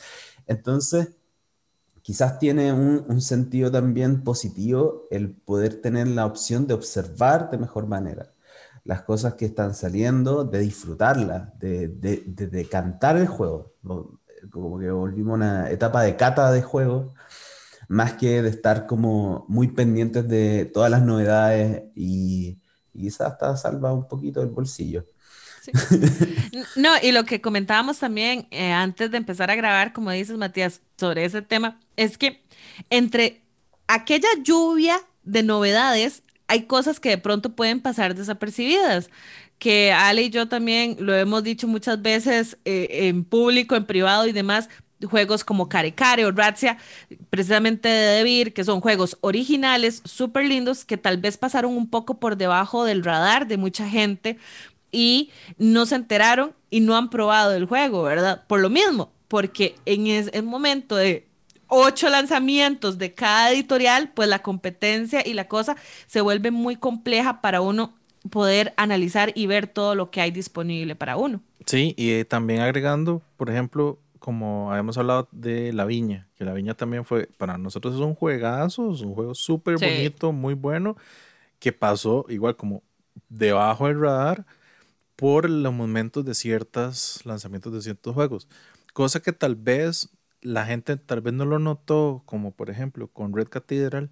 [0.47, 1.09] Entonces,
[2.03, 7.59] quizás tiene un, un, sentido también positivo el poder tener la opción de observar de
[7.59, 8.33] mejor manera
[8.89, 13.75] las cosas que están saliendo, de disfrutarlas, de, de, de, cantar el juego.
[14.51, 17.15] Como que volvimos a una etapa de cata de juego,
[17.89, 22.61] más que de estar como muy pendientes de todas las novedades y,
[22.95, 25.07] y quizás hasta salva un poquito el bolsillo.
[26.77, 30.81] No, y lo que comentábamos también eh, antes de empezar a grabar, como dices Matías,
[30.97, 32.43] sobre ese tema, es que
[32.91, 33.43] entre
[33.87, 39.11] aquella lluvia de novedades hay cosas que de pronto pueden pasar desapercibidas,
[39.59, 44.27] que Ale y yo también lo hemos dicho muchas veces eh, en público, en privado
[44.27, 44.69] y demás,
[45.07, 46.79] juegos como Care Care o Razzia,
[47.31, 52.19] precisamente de Debir, que son juegos originales, súper lindos, que tal vez pasaron un poco
[52.19, 54.39] por debajo del radar de mucha gente
[54.91, 58.45] y no se enteraron y no han probado el juego, ¿verdad?
[58.47, 61.27] Por lo mismo, porque en el momento de
[61.69, 67.41] ocho lanzamientos de cada editorial, pues la competencia y la cosa se vuelve muy compleja
[67.41, 67.98] para uno
[68.29, 71.43] poder analizar y ver todo lo que hay disponible para uno.
[71.67, 76.53] Sí, y eh, también agregando, por ejemplo, como habíamos hablado de La Viña, que La
[76.53, 80.97] Viña también fue, para nosotros es un juegazo, es un juego súper bonito, muy bueno,
[81.59, 82.83] que pasó igual como
[83.29, 84.47] debajo del radar
[85.17, 88.49] por los momentos de ciertos lanzamientos de ciertos juegos.
[88.93, 90.11] Cosa que tal vez
[90.41, 94.11] la gente tal vez no lo notó, como por ejemplo con Red Cathedral,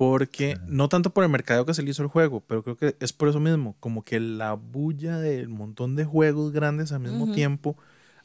[0.00, 2.96] porque no tanto por el mercado que se le hizo el juego, pero creo que
[3.00, 7.30] es por eso mismo, como que la bulla del montón de juegos grandes al mismo
[7.32, 7.76] tiempo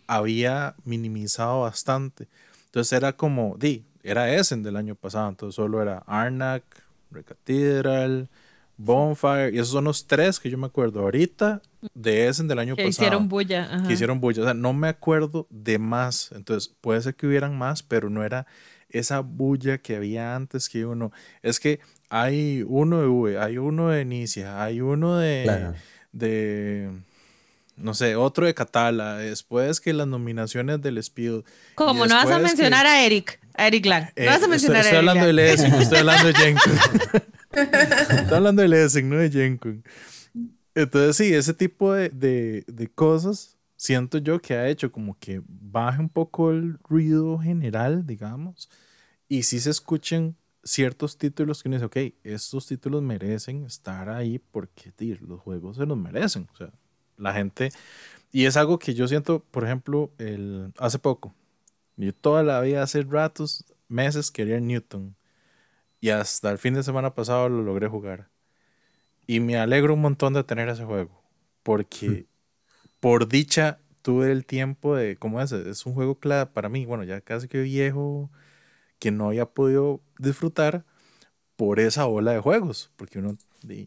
[0.08, 2.30] había minimizado bastante.
[2.68, 6.64] Entonces era como, di, era Essen del año pasado, entonces solo era Arnak,
[7.12, 8.30] Red Cathedral,
[8.78, 11.62] Bonfire, y esos son los tres que yo me acuerdo ahorita
[11.94, 13.06] de Essen del año que pasado.
[13.06, 13.84] Hicieron bulla.
[13.86, 14.44] Que hicieron bulla.
[14.44, 16.32] O sea, no me acuerdo de más.
[16.32, 18.48] Entonces, puede ser que hubieran más, pero no era
[18.90, 21.12] esa bulla que había antes que uno.
[21.42, 21.80] Es que
[22.10, 25.74] hay uno de V, hay uno de Inicia, hay uno de.
[26.12, 26.90] de
[27.78, 31.42] no sé, otro de Catala, después que las nominaciones del Speed.
[31.76, 34.08] Como no vas a mencionar a Eric, a Eric Lang.
[34.16, 36.82] No vas a eh, mencionar estoy, a Eric hablando de Lessing, estoy hablando de Jenkins.
[37.52, 39.84] estoy hablando de Lessing, no de Jenkins.
[40.74, 45.42] Entonces, sí, ese tipo de, de, de, cosas siento yo que ha hecho como que
[45.48, 48.70] baje un poco el ruido general, digamos,
[49.28, 54.40] y sí se escuchen ciertos títulos que uno dice, ok, estos títulos merecen estar ahí
[54.40, 56.48] porque tío, los juegos se los merecen.
[56.54, 56.72] O sea,
[57.18, 57.70] la gente.
[58.32, 61.34] Y es algo que yo siento, por ejemplo, el, hace poco.
[61.98, 65.16] Yo toda la vida, hace ratos, meses, quería Newton.
[66.02, 68.30] Y hasta el fin de semana pasado lo logré jugar.
[69.28, 71.24] Y me alegro un montón de tener ese juego.
[71.64, 72.28] Porque
[73.06, 75.52] por dicha tuve el tiempo de, ¿cómo es?
[75.52, 78.32] Es un juego clave para mí, bueno, ya casi que viejo,
[79.00, 80.86] que no había podido disfrutar
[81.56, 82.92] por esa ola de juegos.
[82.96, 83.38] Porque uno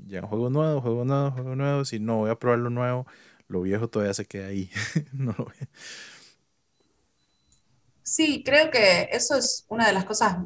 [0.06, 3.08] ya juegos nuevos, juegos nuevos, juegos nuevos, y no voy a probar lo nuevo,
[3.48, 4.70] lo viejo todavía se queda ahí.
[5.12, 5.48] no lo
[8.04, 10.36] Sí, creo que eso es una de las cosas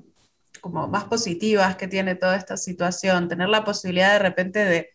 [0.62, 4.90] como más positivas que tiene toda esta situación, tener la posibilidad de repente de,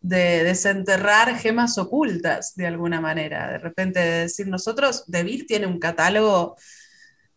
[0.00, 5.78] de desenterrar gemas ocultas de alguna manera, de repente de decir, nosotros, Debir tiene un
[5.78, 6.56] catálogo,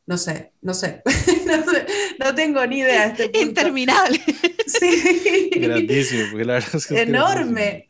[0.05, 1.01] no sé, no sé,
[2.20, 3.05] no, tengo ni idea.
[3.07, 4.22] Este Interminable.
[4.68, 5.49] Sí.
[5.53, 7.89] Grandísimo, porque la verdad es que Enorme.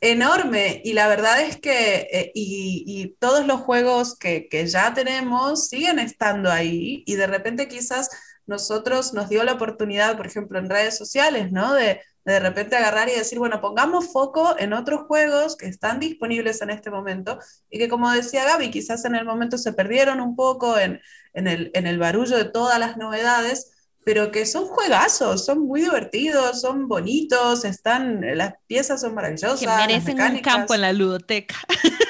[0.00, 4.92] Enorme, y la verdad es que eh, y, y, todos los juegos que, que ya
[4.94, 8.10] tenemos siguen estando ahí y de repente quizás
[8.46, 11.74] nosotros nos dio la oportunidad, por ejemplo, en redes sociales, ¿no?
[11.74, 12.00] De,
[12.32, 16.68] de repente agarrar y decir, bueno, pongamos foco en otros juegos que están disponibles en
[16.68, 17.38] este momento
[17.70, 21.00] y que, como decía Gaby, quizás en el momento se perdieron un poco en,
[21.32, 23.72] en, el, en el barullo de todas las novedades,
[24.04, 29.60] pero que son juegazos, son muy divertidos, son bonitos, están, las piezas son maravillosas.
[29.60, 31.56] Que merecen un campo en la ludoteca.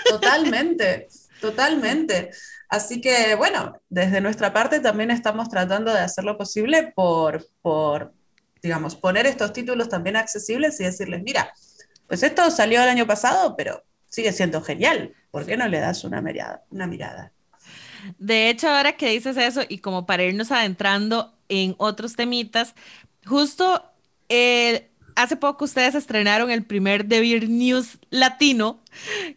[0.08, 1.06] Totalmente,
[1.40, 2.30] totalmente.
[2.68, 8.12] Así que bueno, desde nuestra parte también estamos tratando de hacer lo posible por, por,
[8.68, 11.54] digamos, poner estos títulos también accesibles y decirles, mira,
[12.06, 15.14] pues esto salió el año pasado, pero sigue siendo genial.
[15.30, 16.64] ¿Por qué no le das una mirada?
[16.68, 17.32] Una mirada?
[18.18, 22.74] De hecho, ahora que dices eso y como para irnos adentrando en otros temitas,
[23.24, 23.82] justo
[24.28, 28.82] eh, hace poco ustedes estrenaron el primer Devir News latino,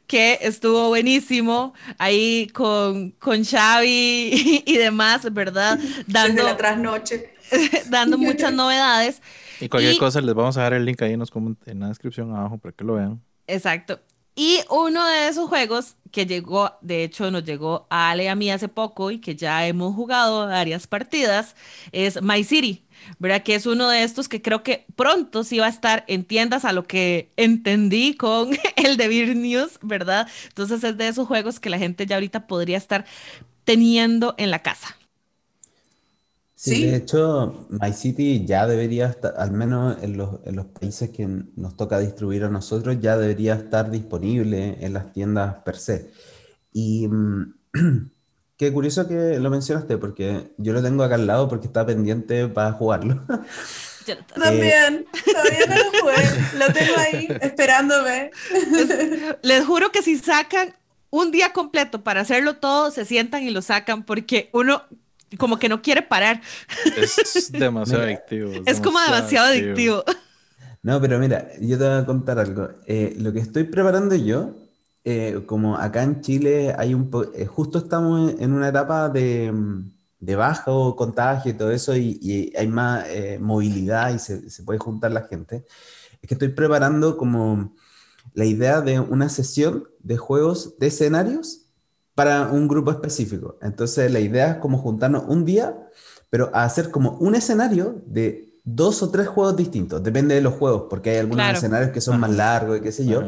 [0.08, 5.80] que estuvo buenísimo, ahí con, con Xavi y, demás, ¿verdad?
[6.06, 7.31] Dando, la trasnoche.
[7.90, 9.22] dando muchas novedades.
[9.60, 11.32] Y cualquier cosa les vamos a dejar el link ahí en, los
[11.66, 13.22] en la descripción abajo para que lo vean.
[13.48, 14.00] Exacto.
[14.36, 18.36] Y uno de esos juegos que llegó, de hecho nos llegó a Ale y a
[18.36, 21.56] mí hace poco y que ya hemos jugado varias partidas,
[21.92, 22.86] es My City,
[23.20, 23.44] ¿verdad?
[23.44, 26.64] Que es uno de estos que creo que pronto sí va a estar en tiendas
[26.64, 30.28] a lo que entendí con el de Beer News, ¿verdad?
[30.48, 33.06] Entonces es de esos juegos que la gente ya ahorita podría estar
[33.66, 34.96] teniendo en la casa.
[36.64, 41.10] Sí, de hecho, My City ya debería estar, al menos en los, en los, países
[41.10, 46.12] que nos toca distribuir a nosotros, ya debería estar disponible en las tiendas per se.
[46.72, 47.56] Y mm,
[48.58, 52.48] qué curioso que lo mencionaste, porque yo lo tengo acá al lado porque está pendiente
[52.48, 53.26] para jugarlo.
[54.06, 58.32] Yo también, todavía no lo jugué, lo tengo ahí esperándome.
[59.44, 60.76] Les juro que si sacan
[61.12, 64.84] un día completo para hacerlo todo, se sientan y lo sacan, porque uno
[65.38, 66.42] como que no quiere parar.
[66.98, 68.52] Es demasiado adictivo.
[68.66, 70.04] Es, como demasiado adictivo.
[70.84, 72.70] No, pero mira, yo te voy a contar algo.
[72.86, 74.56] Eh, lo que estoy preparando yo,
[75.04, 79.54] eh, como acá en Chile hay un eh, justo estamos en una etapa de,
[80.20, 83.06] de bajo contagio y todo eso, y, hay más
[83.40, 85.66] movilidad y se, se, puede juntar la gente.
[86.22, 87.76] Es que estoy preparando como
[88.34, 91.61] la idea de una sesión de juegos de escenarios
[92.22, 93.58] para un grupo específico.
[93.64, 95.76] Entonces la idea es como juntarnos un día,
[96.30, 100.54] pero a hacer como un escenario de dos o tres juegos distintos, depende de los
[100.54, 103.24] juegos, porque hay algunos escenarios que son más largos y qué sé yo,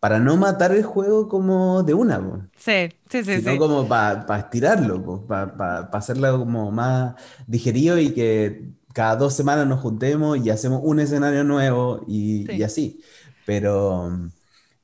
[0.00, 2.48] para no matar el juego como de una.
[2.56, 3.42] Sí, sí, sí.
[3.42, 7.16] Sino como para estirarlo, para hacerlo como más
[7.46, 12.62] digerido y que cada dos semanas nos juntemos y hacemos un escenario nuevo y, y
[12.62, 13.02] así.
[13.44, 14.18] Pero,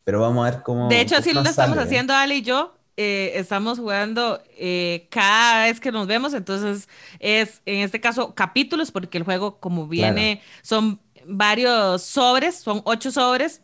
[0.05, 0.91] pero vamos a ver cómo...
[0.91, 5.80] De hecho, así lo estamos haciendo Ale y yo eh, estamos jugando eh, cada vez
[5.80, 6.88] que nos vemos, entonces
[7.18, 13.11] es en este caso capítulos, porque el juego como viene, son varios sobres, son ocho
[13.11, 13.62] sobres,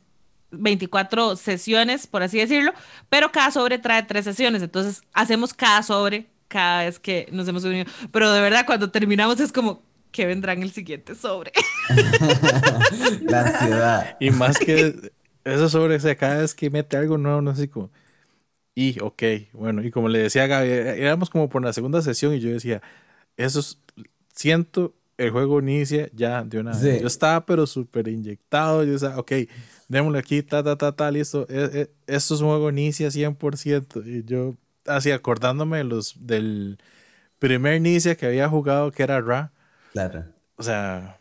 [0.52, 2.72] 24 sesiones, por así decirlo,
[3.08, 7.64] pero cada sobre trae tres sesiones, entonces hacemos cada sobre cada vez que nos hemos
[7.64, 11.52] unido, pero de verdad cuando terminamos es como, que vendrá en el siguiente sobre.
[13.22, 14.16] La ansiedad.
[14.18, 15.12] Y más que
[15.44, 17.90] esos sobres, cada vez que mete algo nuevo, no sé cómo
[18.78, 19.22] y, ok,
[19.54, 22.40] bueno, y como le decía a Gaby, eh, éramos como por la segunda sesión y
[22.40, 22.82] yo decía,
[23.38, 23.78] eso es,
[24.34, 27.00] siento, el juego inicia ya de una vez.
[27.00, 29.32] Yo estaba pero súper inyectado, yo decía, ok,
[29.88, 34.04] démosle aquí, ta, ta, ta, ta, listo, e, e, esto es un juego inicia 100%.
[34.04, 36.76] Y yo, así acordándome de los, del
[37.38, 39.52] primer inicia que había jugado, que era Ra.
[39.92, 40.26] Claro.
[40.56, 41.18] O sea,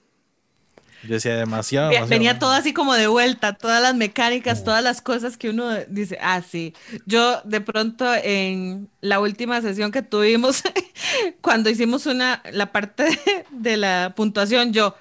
[1.03, 5.37] yo decía demasiado, Venía todo así como de vuelta, todas las mecánicas, todas las cosas
[5.37, 6.73] que uno dice, ah, sí.
[7.05, 10.63] Yo de pronto en la última sesión que tuvimos,
[11.41, 13.19] cuando hicimos una, la parte
[13.51, 14.95] de, la puntuación, yo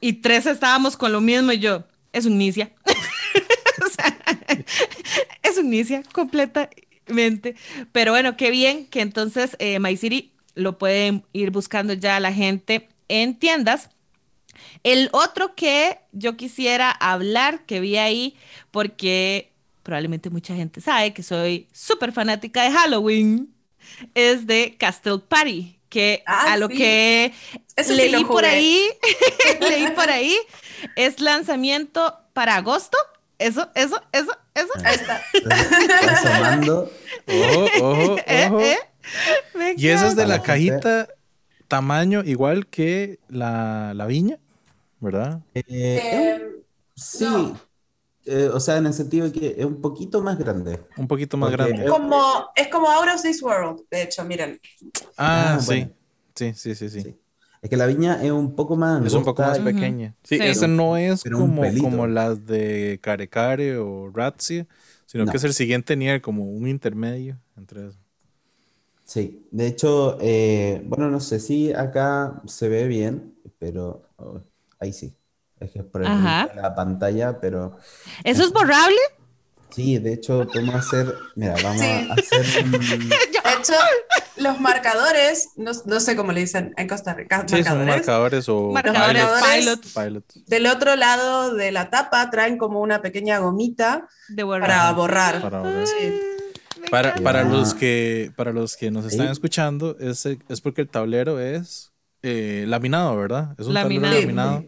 [0.00, 2.70] y tres estábamos con lo mismo y yo, es un inicia.
[5.42, 7.56] es un inicia completamente.
[7.92, 12.32] Pero bueno, qué bien que entonces eh, My City lo pueden ir buscando ya la
[12.32, 13.90] gente en tiendas.
[14.82, 18.36] El otro que yo quisiera hablar, que vi ahí,
[18.70, 19.52] porque
[19.82, 23.54] probablemente mucha gente sabe que soy súper fanática de Halloween,
[24.14, 27.32] es de Castle Party, que ah, a lo que
[27.88, 28.88] leí por ahí,
[29.60, 30.36] leí por ahí,
[30.96, 32.98] es lanzamiento para agosto.
[33.38, 34.72] Eso, eso, eso, eso.
[34.82, 35.22] Ahí está.
[37.28, 38.60] Ojo, ojo, eh, ojo.
[38.60, 38.78] Eh,
[39.76, 41.08] y eso es de la cajita
[41.68, 44.38] tamaño igual que la, la viña.
[45.06, 45.40] ¿Verdad?
[45.54, 46.42] Eh, em,
[46.94, 47.54] sí,
[48.24, 50.80] eh, o sea, en el sentido de que es un poquito más grande.
[50.96, 51.84] Un poquito más grande.
[51.84, 54.60] Es como, es como Out of This World, de hecho, miren.
[55.16, 55.88] Ah, ah sí.
[56.34, 56.52] sí.
[56.54, 56.74] sí.
[56.74, 57.16] Sí, sí,
[57.62, 59.06] Es que la viña es un poco más.
[59.06, 60.16] Es un poco más pequeña.
[60.24, 64.66] Sí, esa no es como, como las de Care Care o Razzie,
[65.06, 67.98] sino que es el siguiente nivel, como un intermedio entre eso.
[69.04, 74.40] Sí, de hecho, eh, bueno, no sé si acá se ve bien, pero oh,
[74.78, 75.16] ahí sí.
[75.60, 77.78] Es que es por el la pantalla, pero.
[78.24, 78.98] ¿Eso es borrable?
[79.70, 81.14] Sí, de hecho, podemos hacer.
[81.34, 82.64] Mira, vamos a hacer.
[82.64, 82.70] Un...
[83.08, 83.72] De hecho,
[84.36, 87.44] los marcadores, no, no, sé cómo le dicen en Costa Rica.
[87.46, 90.46] Sí, marcadores, son marcadores o marcadores pilots.
[90.46, 95.40] Del otro lado de la tapa traen como una pequeña gomita para borrar.
[95.42, 95.62] Para,
[96.90, 101.40] para, para, los que, para los que nos están escuchando, es, es porque el tablero
[101.40, 103.54] es eh, laminado, ¿verdad?
[103.58, 104.20] Es un laminado.
[104.20, 104.64] laminado.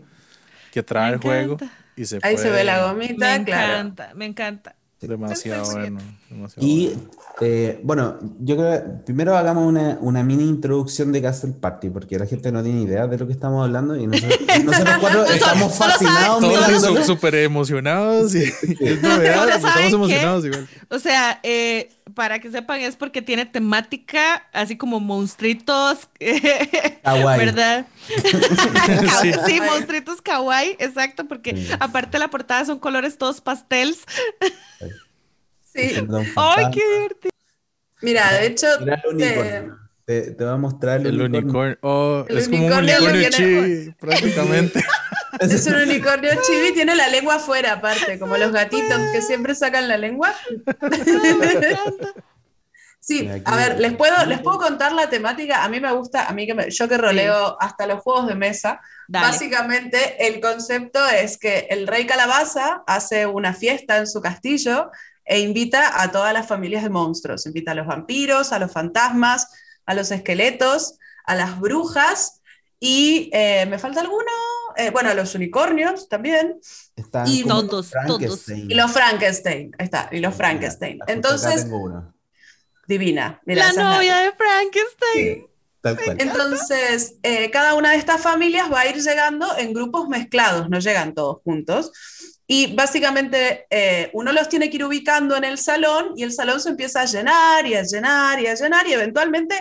[0.72, 1.56] que trae el juego
[1.96, 3.72] y se Ahí se ve la gomita, Me claro.
[3.72, 4.76] encanta, me encanta.
[5.00, 6.00] Demasiado bueno.
[6.30, 7.10] Demasiado Y bueno.
[7.40, 12.18] eh, bueno, yo creo que primero hagamos una, una mini introducción de Castle Party, porque
[12.18, 15.74] la gente no tiene idea de lo que estamos hablando y nosotros, nosotros cuatro estamos
[15.76, 18.42] fascinados Todos súper emocionados y
[18.80, 19.48] es novedad,
[19.84, 20.68] estamos igual.
[20.90, 26.08] O sea, eh, para que sepan, es porque tiene temática así como monstruitos,
[27.04, 27.38] Kawaii.
[27.38, 27.86] ¿verdad?
[28.06, 29.32] Sí.
[29.46, 31.68] sí, monstruitos kawaii, exacto, porque Sí.
[31.78, 33.98] aparte la portada son colores todos pastels.
[35.72, 35.94] Sí.
[36.36, 37.32] ¡Ay, qué divertido!
[38.02, 39.78] Mira, de hecho, Mira el te- unicornio.
[40.04, 41.40] Te, te voy a mostrar el, El unicornio.
[41.40, 41.78] unicornio.
[41.82, 44.82] Oh, El es como un unicornio unicornio chibi, prácticamente.
[45.40, 49.86] es un unicornio chibi, tiene la lengua afuera, aparte, como los gatitos que siempre sacan
[49.88, 50.34] la lengua.
[53.00, 55.64] Sí, a ver, les puedo, les puedo contar la temática.
[55.64, 58.34] A mí me gusta, a mí que me- yo que roleo hasta los juegos de
[58.34, 58.80] mesa.
[59.06, 59.28] Dale.
[59.28, 64.90] Básicamente, el concepto es que el rey calabaza hace una fiesta en su castillo
[65.30, 67.44] e invita a todas las familias de monstruos.
[67.46, 69.46] Invita a los vampiros, a los fantasmas,
[69.84, 72.40] a los esqueletos, a las brujas
[72.80, 74.30] y eh, ¿me falta alguno?
[74.76, 76.58] Eh, bueno, a los unicornios también
[76.96, 78.70] Están Y todos, Frankenstein.
[78.70, 79.72] y los Frankenstein.
[79.78, 80.98] Ahí está, y los Frankenstein.
[81.06, 81.66] Entonces,
[82.86, 83.40] divina.
[83.44, 85.14] Mira, la- novia de Frankenstein.
[85.14, 85.46] Sí.
[85.80, 86.16] Tal cual.
[86.20, 90.78] Entonces, eh, cada una de estas familias va a ir llegando en grupos mezclados, no
[90.80, 91.92] llegan todos juntos.
[92.46, 96.60] Y básicamente eh, uno los tiene que ir ubicando en el salón y el salón
[96.60, 99.54] se empieza a llenar y a llenar y a llenar y eventualmente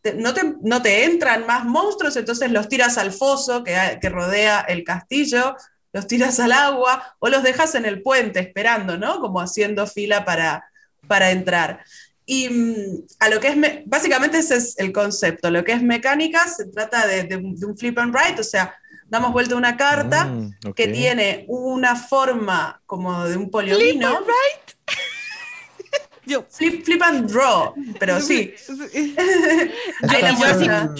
[0.00, 4.08] te- no, te, no te entran más monstruos, entonces los tiras al foso que, que
[4.08, 5.56] rodea el castillo,
[5.92, 9.18] los tiras al agua o los dejas en el puente esperando, ¿no?
[9.20, 10.64] Como haciendo fila para,
[11.08, 11.84] para entrar.
[12.30, 15.82] Y mm, a lo que es, me- básicamente ese es el concepto, lo que es
[15.82, 18.74] mecánica se trata de, de un de un flip and write, o sea,
[19.08, 24.18] damos vuelta una carta Mm, que tiene una forma como de un poliomino.
[26.26, 26.44] Yo.
[26.50, 28.52] Flip, flip and draw, pero sí.
[30.02, 30.94] Estas son,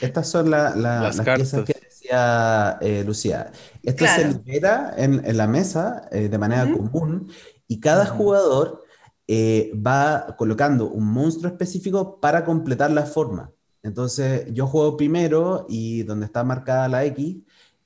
[0.00, 1.64] estas son la- la- Las las, piezas cartas.
[1.66, 3.52] que decía eh, Lucía.
[3.82, 4.32] Esto Claro.
[4.32, 7.30] se libera en, en la mesa eh, de manera común
[7.68, 8.81] y cada jugador
[9.26, 13.52] eh, va colocando un monstruo específico para completar la forma.
[13.82, 17.38] Entonces yo juego primero y donde está marcada la X,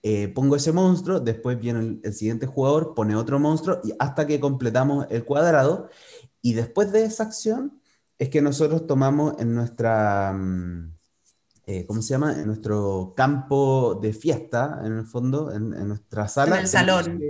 [0.03, 4.27] eh, pongo ese monstruo, después viene el, el siguiente jugador, pone otro monstruo y hasta
[4.27, 5.89] que completamos el cuadrado.
[6.43, 7.81] Y después de esa acción
[8.19, 10.93] es que nosotros tomamos en nuestra, mm,
[11.67, 12.33] eh, ¿cómo se llama?
[12.39, 16.61] En nuestro campo de fiesta, en el fondo, en, en nuestra sala.
[16.61, 17.21] el salón.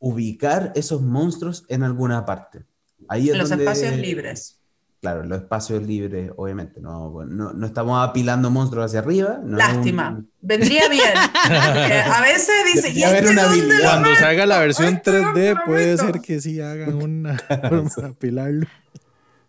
[0.00, 2.66] Ubicar esos monstruos en alguna parte.
[3.08, 4.54] Ahí es los donde- espacios libres.
[5.00, 6.80] Claro, los espacios libres, obviamente.
[6.80, 9.38] No, no, no estamos apilando monstruos hacia arriba.
[9.44, 10.08] no Lástima.
[10.10, 11.12] un- Vendría bien.
[11.14, 14.20] A veces dice, ¿y este una dónde Cuando meto?
[14.20, 17.38] salga la versión Este dónde 3D lo puede ser que sí hagan una
[17.70, 18.66] forma de apilarlo.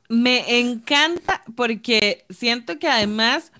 [0.07, 3.52] Me encanta porque siento que además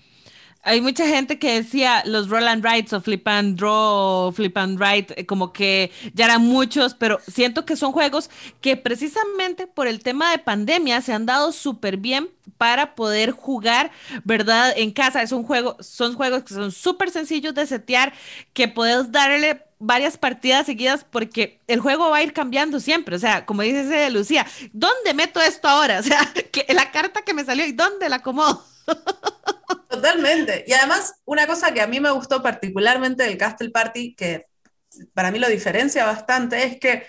[0.62, 4.56] hay mucha gente que decía los roll and writes o flip and draw o flip
[4.58, 8.30] and write, eh, como que ya eran muchos, pero siento que son juegos
[8.60, 12.28] que precisamente por el tema de pandemia se han dado súper bien
[12.58, 13.90] para poder jugar,
[14.24, 14.74] ¿verdad?
[14.76, 15.22] En casa.
[15.22, 18.12] Es un juego, son juegos que son súper sencillos de setear,
[18.52, 23.16] que puedes darle varias partidas seguidas porque el juego va a ir cambiando siempre.
[23.16, 26.00] O sea, como dice Lucía, ¿dónde meto esto ahora?
[26.00, 26.20] O sea,
[26.52, 28.69] que la carta que me salió y dónde la acomodo.
[29.88, 30.64] Totalmente.
[30.66, 34.46] Y además, una cosa que a mí me gustó particularmente del Castle Party, que
[35.14, 37.06] para mí lo diferencia bastante, es que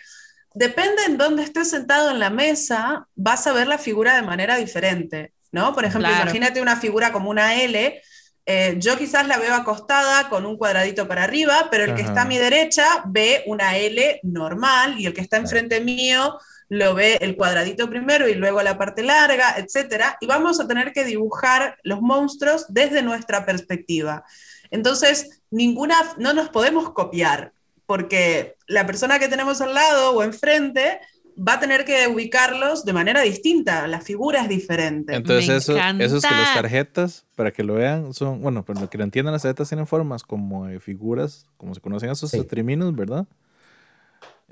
[0.53, 4.57] depende en dónde estés sentado en la mesa, vas a ver la figura de manera
[4.57, 5.73] diferente, ¿no?
[5.73, 6.23] Por ejemplo, Claro.
[6.23, 8.01] imagínate una figura como una L.
[8.47, 12.23] eh, yo quizás la veo acostada con un cuadradito para arriba, pero el que está
[12.23, 16.39] a mi derecha ve una L normal y el que está enfrente mío
[16.71, 20.93] lo ve el cuadradito primero y luego la parte larga, etcétera, y vamos a tener
[20.93, 24.23] que dibujar los monstruos desde nuestra perspectiva.
[24.69, 27.51] Entonces, ninguna, no nos podemos copiar,
[27.85, 31.01] porque la persona que tenemos al lado o enfrente
[31.37, 35.13] va a tener que ubicarlos de manera distinta, la figura es diferente.
[35.13, 38.87] Entonces, Me eso, eso es que las tarjetas, para que lo vean, son, bueno, para
[38.87, 42.37] que lo entiendan, las tarjetas tienen formas como de figuras, como se conocen esos Sí.
[42.37, 43.25] tetriminos, ¿verdad?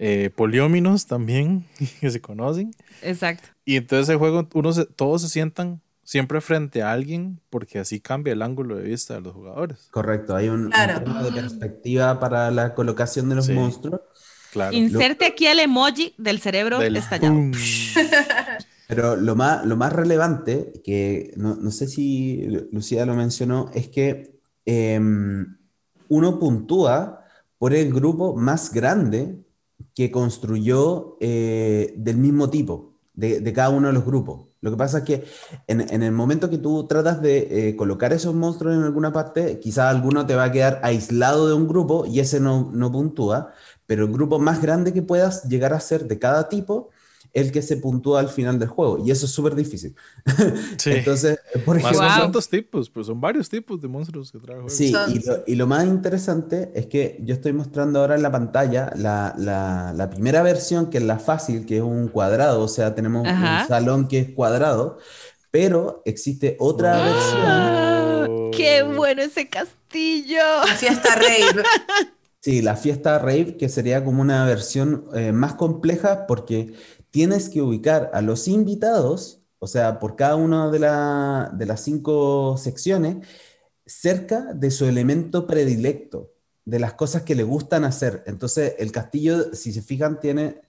[0.01, 1.65] Eh, polióminos también,
[1.99, 2.71] que se conocen.
[3.01, 3.49] Exacto.
[3.65, 7.99] Y entonces el juego, uno se- todos se sientan siempre frente a alguien, porque así
[7.99, 9.89] cambia el ángulo de vista de los jugadores.
[9.91, 11.03] Correcto, hay un, un Claro.
[11.03, 13.53] tema de perspectiva para la colocación de los Sí.
[13.53, 14.01] monstruos.
[14.51, 14.75] Claro.
[14.75, 17.35] Inserte aquí el emoji del cerebro Del estallado.
[18.87, 23.69] Pero lo más, lo más relevante, que no, no sé si Lu- Lucía lo mencionó,
[23.75, 25.57] es que em,
[26.07, 27.23] uno puntúa
[27.59, 29.37] por el grupo más grande
[29.93, 34.47] que construyó eh, del mismo tipo, de, cada uno de los grupos.
[34.61, 35.25] Lo que pasa es que
[35.67, 39.59] en, en el momento que tú tratas de eh, colocar esos monstruos en alguna parte,
[39.59, 43.53] quizás alguno te va a quedar aislado de un grupo y ese no, no puntúa,
[43.85, 46.89] pero el grupo más grande que puedas llegar a ser de cada tipo
[47.33, 49.03] el que se puntúa al final del juego.
[49.05, 49.95] Y eso es súper difícil.
[50.77, 50.91] Sí.
[50.91, 51.99] Entonces, por ejemplo.
[51.99, 54.57] Más son dos tipos, pues son varios tipos de monstruos que trae.
[54.69, 58.31] Sí, y lo, y lo, más interesante es que yo estoy mostrando ahora en la
[58.31, 62.67] pantalla la, la, la primera versión, que es la fácil, que es un cuadrado, o
[62.67, 63.63] sea, tenemos Ajá.
[63.63, 64.99] un salón que es cuadrado,
[65.51, 68.27] pero existe otra ¡Ah!
[68.27, 68.51] versión.
[68.51, 70.41] ¡Qué bueno ese castillo!
[70.65, 71.63] La fiesta rave.
[72.41, 76.73] Sí, la fiesta rave, que sería como una versión eh, más compleja porque
[77.11, 81.81] tienes que ubicar a los invitados, o sea, por cada una de, la, de las
[81.81, 83.27] cinco secciones,
[83.85, 86.31] cerca de su elemento predilecto,
[86.65, 88.23] de las cosas que le gustan hacer.
[88.27, 90.61] Entonces, el castillo, si se fijan, tiene,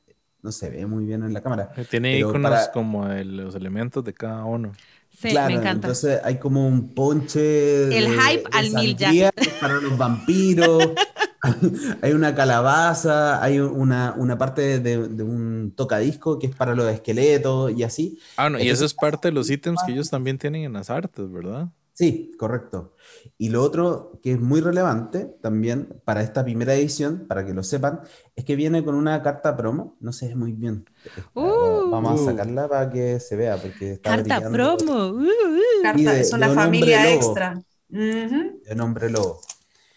[0.42, 1.72] no se ve muy bien en la cámara.
[1.90, 2.72] Tiene iconos para...
[2.72, 4.72] como de los elementos de cada uno.
[5.10, 5.88] Sí, claro, me encanta.
[5.88, 7.84] Entonces hay como un ponche.
[7.84, 9.30] El de, hype de al mil ya.
[9.60, 10.90] Para los vampiros.
[12.02, 16.92] hay una calabaza, hay una, una parte de, de, un tocadisco que es para los
[16.92, 18.18] esqueletos y así.
[18.36, 20.90] Ah, no, y eso es parte de los ítems que ellos también tienen en las
[20.90, 21.68] artes, ¿verdad?
[22.00, 22.94] Sí, correcto.
[23.36, 27.62] Y lo otro que es muy relevante también para esta primera edición, para que lo
[27.62, 28.00] sepan,
[28.34, 29.98] es que viene con una carta promo.
[30.00, 30.86] No se ve muy bien.
[31.34, 33.58] Uh, Vamos a sacarla para que se vea.
[33.58, 34.76] Porque está carta brillando.
[34.78, 35.06] promo.
[35.08, 35.82] Uh, uh.
[35.82, 37.62] Carta, de- es una de un familia extra.
[37.90, 39.40] Ujú, El hombre lobo.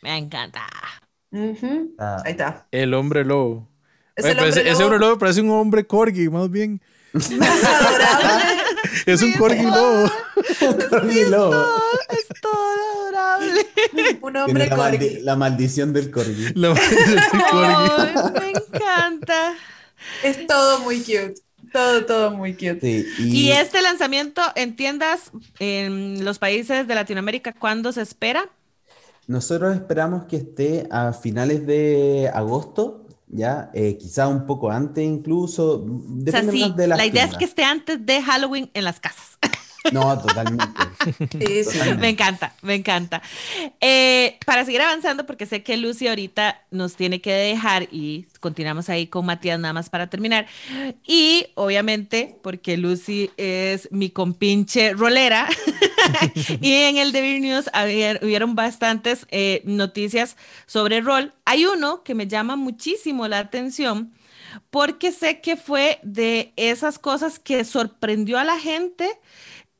[0.02, 0.64] Me encanta.
[1.98, 2.68] Ah, Ahí está.
[2.72, 3.68] El hombre lobo.
[4.16, 6.50] Es Oye, el pero ese, hombre ese lobo hombre lobo parece un hombre corgi, más
[6.50, 6.82] bien.
[9.06, 10.10] Es un corgi lobo.
[10.90, 11.66] Corgi lobo.
[12.10, 12.54] Es todo
[13.10, 13.68] adorable.
[14.22, 15.20] Un hombre la, maldi- corgi.
[15.22, 16.52] la maldición del corgi.
[16.56, 17.54] La maldición del corgi.
[17.54, 19.54] Ay, me encanta.
[20.24, 21.36] Es todo muy cute.
[21.72, 22.80] Todo, todo muy cute.
[22.82, 28.48] Sí, Y este lanzamiento en tiendas en los países de Latinoamérica, ¿cuándo se espera?
[29.28, 35.82] Nosotros esperamos que esté a finales de agosto, ya, eh, quizá un poco antes incluso.
[35.82, 38.70] O sea, Depende sí, más de las la idea es que esté antes de Halloween
[38.74, 39.40] en las casas.
[39.92, 40.66] No, totalmente.
[41.32, 41.80] Sí, sí.
[42.00, 43.22] Me encanta, me encanta.
[43.82, 48.90] Eh, para seguir avanzando, porque sé que Lucy ahorita nos tiene que dejar y continuamos
[48.90, 50.46] ahí con Matías nada más para terminar.
[51.06, 55.48] Y obviamente, porque Lucy es mi compinche rolera,
[56.62, 61.34] y en el Devil News había- hubieron bastantes eh, noticias sobre rol.
[61.46, 64.14] Hay uno que me llama muchísimo la atención
[64.70, 69.10] porque sé que fue de esas cosas que sorprendió a la gente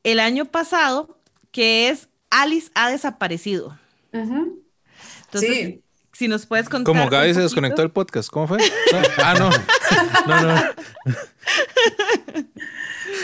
[0.04, 1.18] el año pasado,
[1.50, 3.78] que es Alice ha desaparecido.
[4.12, 4.62] Ujú.
[5.24, 5.82] Entonces, Sí.
[6.12, 6.94] si nos puedes contar.
[6.94, 8.58] Como Gaby se desconectó del podcast, ¿cómo fue?
[9.18, 9.50] Ah, no.
[10.26, 10.62] No, no.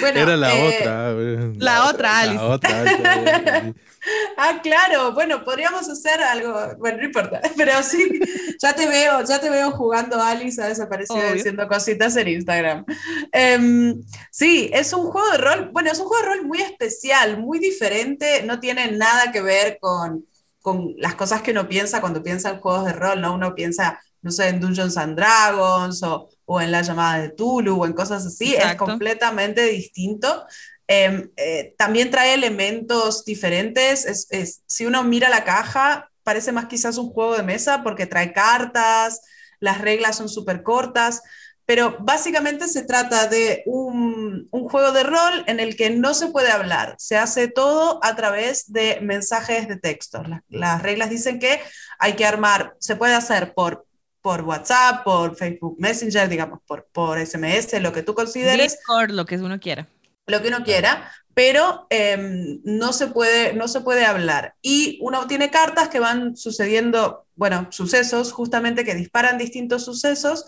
[0.00, 1.12] Bueno, Era la eh, otra.
[1.58, 2.36] la otra, Alice.
[2.36, 2.80] La otra.
[2.80, 3.74] Alice.
[4.36, 8.18] Ah, claro, bueno, podríamos hacer algo, bueno, no importa, pero sí,
[8.58, 11.34] ya te veo, ya te veo jugando Alice ha desaparecido Obvio.
[11.34, 12.84] diciendo cositas en Instagram.
[13.30, 17.38] Em, sí, es un juego de rol, bueno, es un juego de rol muy especial,
[17.38, 20.24] muy diferente, no tiene nada que ver con,
[20.62, 23.34] con las cosas que uno piensa cuando piensa en juegos de rol, ¿no?
[23.34, 27.80] Uno piensa, no sé, en Dungeons and Dragons o, o en la llamada de Tulu
[27.80, 28.86] o en cosas así, es Exacto.
[28.86, 30.44] completamente distinto.
[30.88, 34.04] Eh, eh, también trae elementos diferentes.
[34.04, 38.06] Es, es- si uno mira la caja, parece más quizás un juego de mesa porque
[38.06, 39.20] trae cartas,
[39.60, 41.22] las reglas son súper cortas,
[41.66, 46.26] pero básicamente se trata de un, un juego de rol en el que no se
[46.28, 46.96] puede hablar.
[46.98, 50.24] Se hace todo a través de mensajes de texto.
[50.24, 51.60] La- las reglas dicen que
[52.00, 53.86] hay que armar, se puede hacer por,
[54.22, 59.26] por WhatsApp, por Facebook Messenger, digamos, por, por SMS, lo que tú consideres Discord, lo
[59.26, 59.88] que uno quiera.
[60.26, 64.54] lo que uno quiera, pero em, no, se puede, no se puede hablar.
[64.62, 70.46] Y uno tiene cartas que van sucediendo, bueno, sucesos justamente que disparan distintos sucesos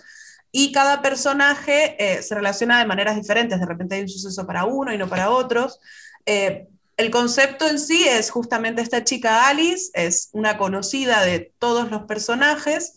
[0.51, 3.59] y cada personaje eh, se relaciona de maneras diferentes.
[3.59, 5.81] De repente hay un suceso para uno y no para otros.
[6.27, 6.69] Eh,
[6.99, 12.03] el concepto en sí es justamente esta chica Alice, es una conocida de todos los
[12.03, 12.94] personajes.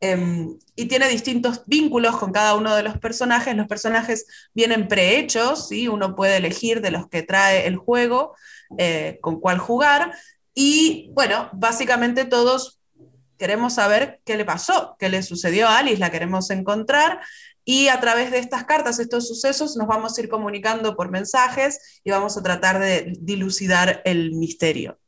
[0.00, 3.56] Em, y tiene distintos vínculos con cada uno de los personajes.
[3.56, 5.88] Los personajes vienen prehechos, ¿sí?
[5.88, 8.34] uno puede elegir de los que trae el juego
[8.78, 10.12] eh, con cuál jugar.
[10.54, 12.80] Y bueno, básicamente todos
[13.38, 17.20] queremos saber qué le pasó, qué le sucedió a Alice, la queremos encontrar.
[17.64, 22.00] Y a través de estas cartas, estos sucesos, nos vamos a ir comunicando por mensajes
[22.04, 24.98] y vamos a tratar de dilucidar el misterio.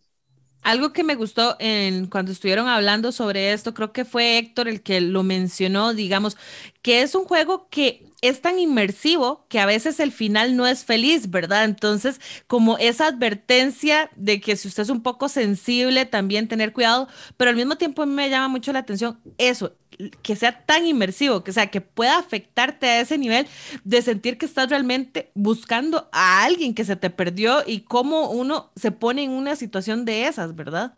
[0.62, 4.82] Algo que me gustó en cuando estuvieron hablando sobre esto, creo que fue Héctor el
[4.82, 6.36] que lo mencionó, digamos,
[6.82, 10.85] que es un juego que es tan inmersivo que a veces el final no es
[10.85, 11.65] feliz, ¿verdad?
[11.65, 17.09] Entonces, como esa advertencia de que si usted es un poco sensible, también tener cuidado,
[17.36, 19.77] pero al mismo tiempo a mí me llama mucho la atención eso,
[20.23, 23.47] que sea tan inmersivo, que sea que pueda afectarte a ese nivel
[23.85, 28.73] de sentir que estás realmente buscando a alguien que se te perdió y cómo uno
[28.74, 30.97] se pone en una situación de esas, ¿verdad?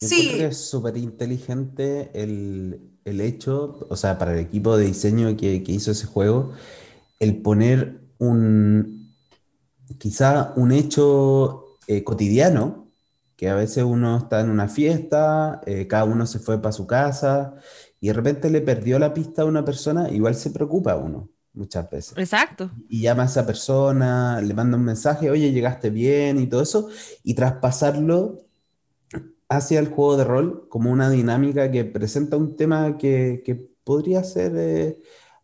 [0.00, 0.30] Sí.
[0.38, 5.72] Es súper inteligente el, el, hecho, o sea, para el equipo de diseño que, que
[5.72, 6.52] hizo ese juego,
[7.18, 9.14] el poner un,
[9.98, 12.88] quizá un hecho eh, cotidiano,
[13.36, 16.86] que a veces uno está en una fiesta, eh, cada uno se fue para su
[16.86, 17.54] casa
[18.00, 21.88] y de repente le perdió la pista a una persona, igual se preocupa uno muchas
[21.90, 22.14] veces.
[22.16, 22.70] Exacto.
[22.88, 26.88] Y llama a esa persona, le manda un mensaje, oye, llegaste bien y todo eso,
[27.22, 28.47] y traspasarlo
[29.48, 34.22] hacia el juego de rol como una dinámica que presenta un tema que, que podría
[34.22, 34.98] ser eh,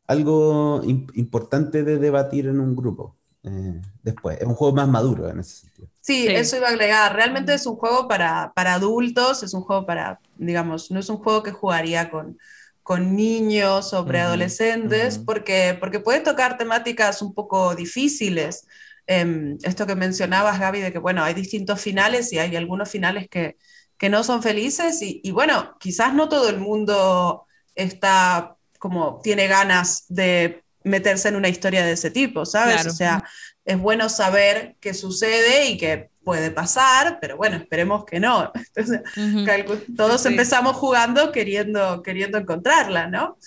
[0.07, 3.17] algo importante de debatir en un grupo.
[3.43, 5.89] Eh, después, es un juego más maduro en ese sentido.
[6.01, 7.15] Sí, eso iba a agregar.
[7.15, 11.19] Realmente es un juego para, para, adultos, es un juego para, digamos, no es un
[11.19, 12.39] juego que jugaría con,
[12.83, 18.67] con niños o preadolescentes, porque, porque puede tocar temáticas un poco difíciles.
[19.07, 23.29] Em, esto que mencionabas, Gaby, de que, bueno, hay distintos finales y hay algunos finales
[23.29, 23.57] que,
[23.99, 29.47] que no son felices y, y, bueno, quizás no todo el mundo está como tiene
[29.47, 32.87] ganas de meterse en una historia de ese tipo, ¿sabes?
[32.87, 33.25] O sea,
[33.65, 38.53] es bueno saber qué sucede y que puede pasar, pero bueno, esperemos que no.
[39.97, 43.39] todos empezamos jugando queriendo, queriendo encontrarla, ¿no?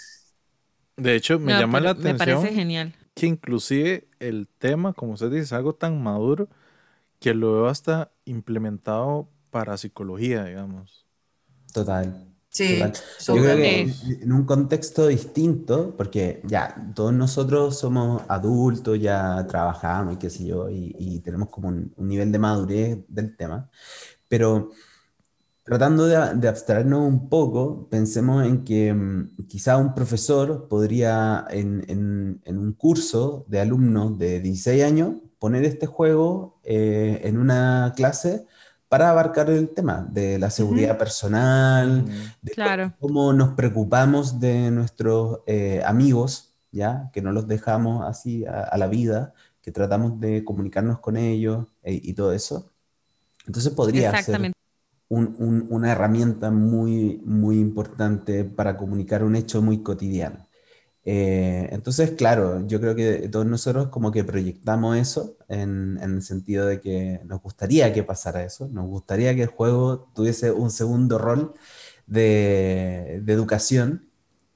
[0.95, 2.13] De hecho, me llama la atención.
[2.13, 2.95] Me parece genial.
[3.13, 6.49] Que inclusive el tema, como usted dice, es algo tan maduro
[7.19, 11.07] que lo veo hasta implementado para psicología, digamos.
[11.73, 12.27] Total.
[12.47, 12.79] Sí,
[13.25, 20.13] yo creo que en, un contexto distinto, porque ya todos nosotros somos adultos, ya trabajamos
[20.13, 23.67] y qué sé yo, y, tenemos como un, nivel de madurez del tema,
[24.27, 24.69] pero
[25.63, 31.83] tratando de, abstraernos un poco, pensemos en que mm, quizá un profesor podría en,
[32.45, 38.45] en, un curso de alumnos de 16 años poner este juego eh, en una clase
[38.89, 42.05] para abarcar el tema de la seguridad personal,
[42.41, 47.09] de cómo nos preocupamos de nuestros eh, amigos, ¿ya?
[47.11, 51.99] que no los dejamos así a, la vida, que tratamos de comunicarnos con ellos eh,
[52.01, 52.71] y todo eso.
[53.45, 54.53] Entonces podría ser
[55.09, 60.46] una herramienta muy, muy importante para comunicar un hecho muy cotidiano.
[61.09, 66.65] Eh, entonces, claro, yo creo que todos nosotros como que proyectamos eso en, el sentido
[66.65, 71.17] de que nos gustaría que pasara eso, nos gustaría que el juego tuviese un segundo
[71.17, 71.53] rol
[72.07, 74.09] de, educación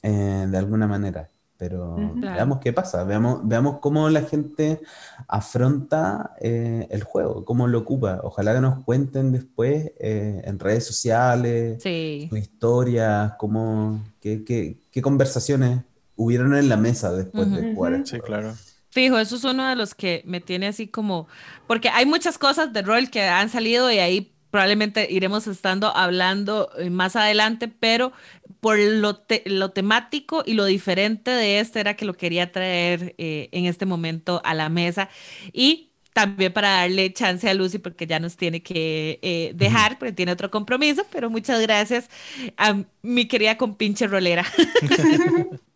[0.04, 1.30] eh, de alguna manera.
[1.56, 4.82] Pero veamos qué pasa, veamos, veamos cómo la gente
[5.30, 8.20] afronta eh, el juego, cómo lo ocupa.
[8.24, 15.84] Ojalá que nos cuenten después en redes sociales, su historia, cómo, qué, qué, qué conversaciones
[16.22, 18.02] hubieron en la mesa después de jugar.
[18.06, 18.54] Sí, claro.
[18.90, 21.28] Fijo, eso es uno de los que me tiene así como,
[21.66, 26.70] porque hay muchas cosas de rol que han salido y ahí probablemente iremos estando hablando
[26.78, 28.12] eh, más adelante, pero
[28.60, 33.50] por lo, lo temático y lo diferente de este era que lo quería traer eh,
[33.54, 35.10] en este momento a la mesa
[35.54, 40.12] y también para darle chance a Lucy porque ya nos tiene que eh, dejar porque
[40.12, 42.10] tiene otro compromiso, pero muchas gracias
[42.58, 44.46] a mi querida compinche rolera.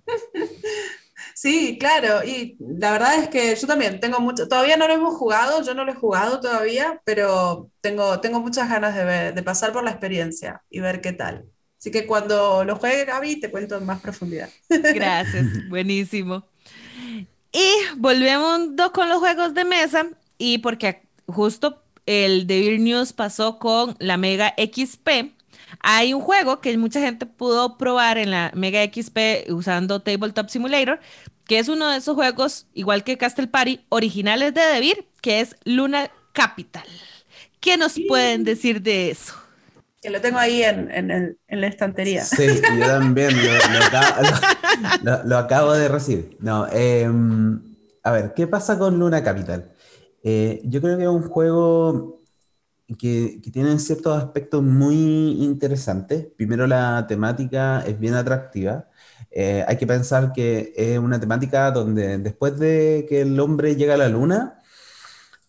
[1.33, 5.15] Sí, claro, y la verdad es que yo también tengo mucho, todavía no lo hemos
[5.15, 9.73] jugado, yo no lo he jugado todavía, pero tengo, tengo muchas ganas de, de pasar
[9.73, 11.45] por la experiencia y ver qué tal.
[11.77, 14.49] Así que cuando lo juegue Gaby te cuento en más profundidad.
[14.69, 16.45] Gracias, buenísimo.
[17.51, 18.59] Y volvemos
[18.91, 20.07] con los juegos de mesa
[20.37, 25.34] y porque justo el de News pasó con la Mega XP,
[25.79, 30.99] hay un juego que mucha gente pudo probar en la Mega XP usando Tabletop Simulator,
[31.45, 35.55] que es uno de esos juegos, igual que Castle Party, originales de Devir, que es
[35.63, 36.85] Luna Capital.
[37.59, 39.33] ¿Qué nos pueden decir de eso?
[40.01, 42.23] Que lo tengo ahí en, en, la estantería.
[42.23, 42.45] Sí,
[42.79, 43.31] yo también
[45.25, 46.37] lo, acabo, de recibir.
[46.39, 47.59] No, em,
[48.03, 49.71] a ver, ¿qué pasa con Luna Capital?
[50.23, 52.21] Eh, yo creo que es un juego
[52.87, 56.27] que, que, tienen ciertos aspectos muy interesantes.
[56.37, 58.87] Primero, la temática es bien atractiva.
[59.31, 63.95] Eh, hay que pensar que es una temática donde después de que el hombre llega
[63.95, 64.61] a la luna,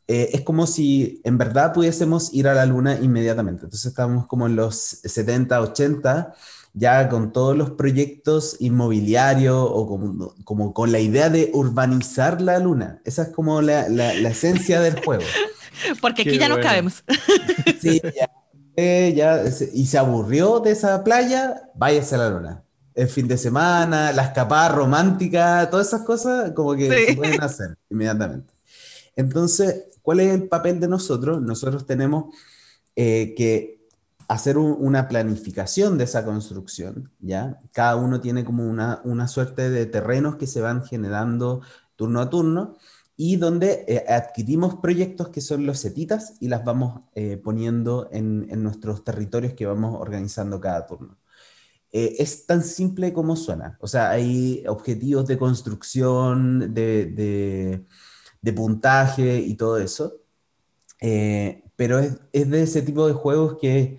[0.09, 3.65] eh, es como si en verdad pudiésemos ir a la luna inmediatamente.
[3.65, 6.35] Entonces estamos como en los 70, 80,
[6.75, 12.59] ya con todos los proyectos inmobiliarios o como, como con la idea de urbanizar la
[12.59, 13.01] luna.
[13.05, 15.25] Esa es como la, la, la esencia del juego.
[16.01, 16.69] Porque aquí Qué ya no bueno.
[16.69, 17.05] cabemos.
[17.81, 18.31] Sí, ya,
[18.77, 19.43] eh, ya,
[19.73, 22.63] y se aburrió de esa playa, váyase a la luna.
[22.95, 27.07] El fin de semana, la escapada romántica, todas esas cosas como que Sí.
[27.09, 28.55] se pueden hacer inmediatamente.
[29.15, 31.41] Entonces, ¿cuál es el papel de nosotros?
[31.43, 32.35] Nosotros tenemos
[32.99, 33.87] eh, que
[34.29, 37.61] hacer un- una planificación de esa construcción, ¿ya?
[37.73, 41.61] Cada uno tiene como una, una suerte de terrenos que se van generando
[41.97, 42.77] turno a turno
[43.17, 48.47] y donde eh, adquirimos proyectos que son los setitas y las vamos eh, poniendo en,
[48.51, 51.19] en nuestros territorios que vamos organizando cada turno.
[51.93, 53.79] Eh, es tan simple como suena.
[53.81, 57.87] O sea, hay objetivos de construcción, de, de-
[58.43, 60.15] de puntaje y todo eso.
[61.01, 63.99] Eh, pero es, es de ese tipo de juegos que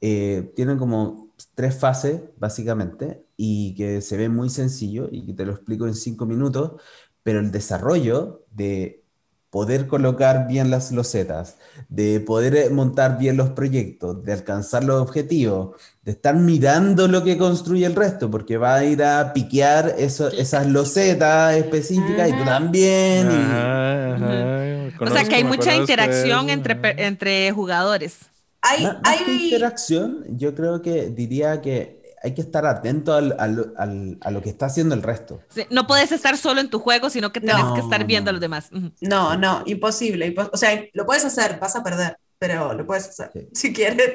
[0.00, 5.46] eh, tienen como tres fases, básicamente, y que se ve muy sencillo y que te
[5.46, 6.80] lo explico en cinco minutos,
[7.24, 9.02] pero el desarrollo de
[9.50, 15.00] poder colocar bien las losetas, de poder eh, montar bien los proyectos, de alcanzar los
[15.00, 19.94] objetivos, de estar mirando lo que construye el resto, porque va a ir a piquear
[19.98, 23.30] eso- esas losetas específicas y tú también.
[23.30, 28.18] y- Ajá, ajá, O sea que hay conozco, mucha conozco interacción entre, entre jugadores.
[28.62, 33.12] Hay, Má- más que hay, interacción, yo creo que diría que hay que estar atento
[33.12, 35.40] al- al- al- a lo que está haciendo el resto.
[35.50, 38.30] Sí, No puedes estar solo en tu juego, sino que tenés No, que estar viendo
[38.30, 38.36] a no.
[38.36, 38.70] los demás.
[39.00, 40.34] No, no, imposible.
[40.34, 43.48] impo- o sea, lo puedes hacer, vas a perder, pero lo puedes hacer Sí.
[43.52, 44.14] si quieres.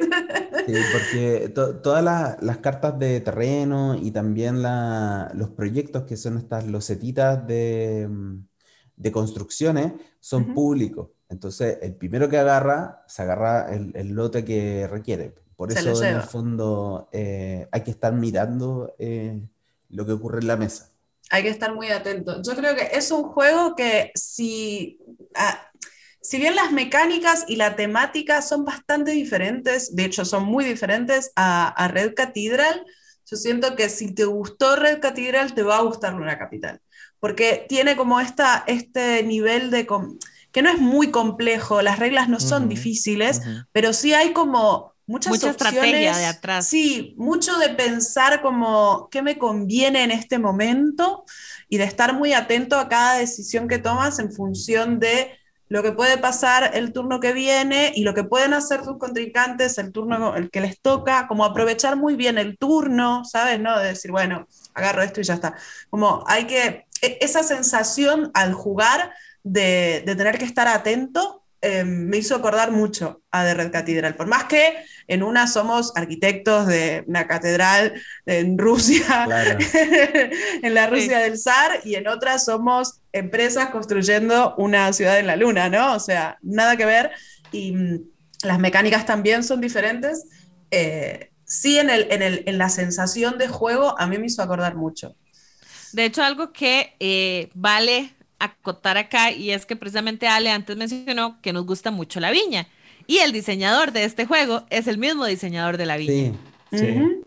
[0.67, 6.17] Sí, porque to- todas las, las cartas de terreno y también la- los proyectos que
[6.17, 8.45] son estas losetitas de, mm,
[8.95, 10.53] de construcciones son Ujú.
[10.55, 11.09] públicos.
[11.29, 15.35] Entonces, el primero que agarra, se agarra el, el lote que requiere.
[15.59, 19.41] Por Se eso, en el fondo, eh, hay que estar mirando eh,
[19.89, 20.89] lo que ocurre en la mesa.
[21.31, 22.41] Hay que estar muy atento.
[22.41, 25.01] Yo creo que es un juego que si,
[25.35, 25.69] ah,
[26.21, 31.33] si bien las mecánicas y la temática son bastante diferentes, de hecho son muy diferentes
[31.35, 32.85] a, a Red Cathedral,
[33.25, 36.79] yo siento que si te gustó Red Cathedral te va a gustar Luna Capital,
[37.19, 39.85] porque tiene como esta, este nivel de...
[40.53, 43.41] que no es muy complejo, las reglas no son difíciles,
[43.73, 46.17] pero sí hay como muchas Mucha estrategia opciones.
[46.17, 46.65] de atrás.
[46.67, 51.25] Sí, mucho de pensar como qué me conviene en este momento
[51.67, 55.37] y de estar muy atento a cada decisión que tomas en función de
[55.67, 59.77] lo que puede pasar el turno que viene y lo que pueden hacer tus contrincantes
[59.77, 63.59] el turno el que les toca, como aprovechar muy bien el turno, ¿sabes?
[63.59, 63.77] ¿No?
[63.77, 65.55] De decir, bueno, agarro esto y ya está.
[65.91, 69.13] Como hay que, e- esa sensación al jugar
[69.43, 74.15] de, de tener que estar atento eh, me hizo acordar mucho a The Red Cathedral.
[74.15, 74.75] Por más que
[75.07, 79.57] en una somos arquitectos de una catedral en Rusia, Claro.
[80.61, 85.35] en la Rusia del zar, y en otra somos empresas construyendo una ciudad en la
[85.35, 85.95] luna, ¿no?
[85.95, 87.11] O sea, nada que ver.
[87.51, 87.99] Y mm,
[88.43, 90.25] las mecánicas también son diferentes.
[90.71, 94.41] Eh, sí, en, el, en, el, en la sensación de juego, a mí me hizo
[94.41, 95.15] acordar mucho.
[95.91, 101.41] De hecho, algo que eh, vale acotar acá y es que precisamente Ale antes mencionó
[101.41, 102.67] que nos gusta mucho la viña
[103.07, 106.33] y el diseñador de este juego es el mismo diseñador de la viña.
[106.71, 106.85] Sí, Sí.
[106.91, 107.25] Ujú.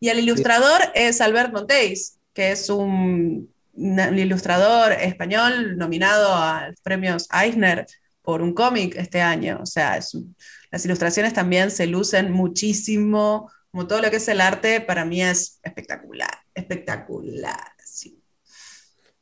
[0.00, 6.80] Y el ilustrador es Albert Monteis, que es un, un ilustrador español nominado a los
[6.80, 7.86] premios Eisner
[8.22, 9.58] por un cómic este año.
[9.62, 10.34] O sea, es un-
[10.70, 15.22] las ilustraciones también se lucen muchísimo, como todo lo que es el arte, para mí
[15.22, 17.72] es espectacular, espectacular.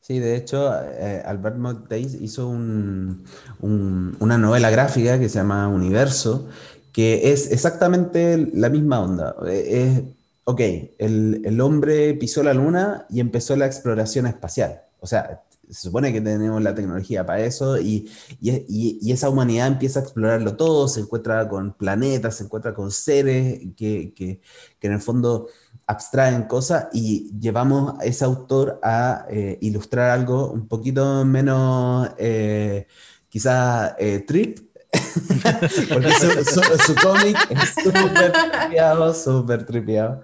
[0.08, 0.18] Sí.
[0.18, 3.24] De hecho, eh, Albert Monteis hizo un-
[3.60, 6.48] un- una novela gráfica que se llama Universo,
[6.92, 9.36] que es exactamente la misma onda.
[9.46, 10.02] Eh, Es,
[10.44, 10.60] ok,
[10.98, 14.80] el, el hombre pisó la luna y empezó la exploración espacial.
[15.00, 18.10] O sea, se supone que tenemos la tecnología para eso y,
[18.40, 22.90] y- y esa humanidad empieza a explorarlo todo, se encuentra con planetas, se encuentra con
[22.90, 24.40] seres que, que,
[24.80, 25.48] que en el fondo
[25.88, 32.86] abstraen cosas y llevamos a ese autor a eh, ilustrar algo un poquito menos, eh,
[33.30, 34.60] quizás eh, trip,
[35.92, 36.30] porque su,
[36.78, 40.22] su- cómic es súper tripeado, súper tripeado.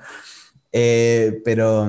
[1.44, 1.88] Pero,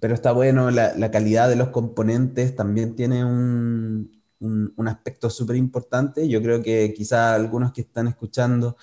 [0.00, 4.10] pero está bueno, la, la calidad de los componentes también tiene un,
[4.40, 6.28] un- un aspecto súper importante.
[6.28, 8.76] Yo creo que quizás algunos que están escuchando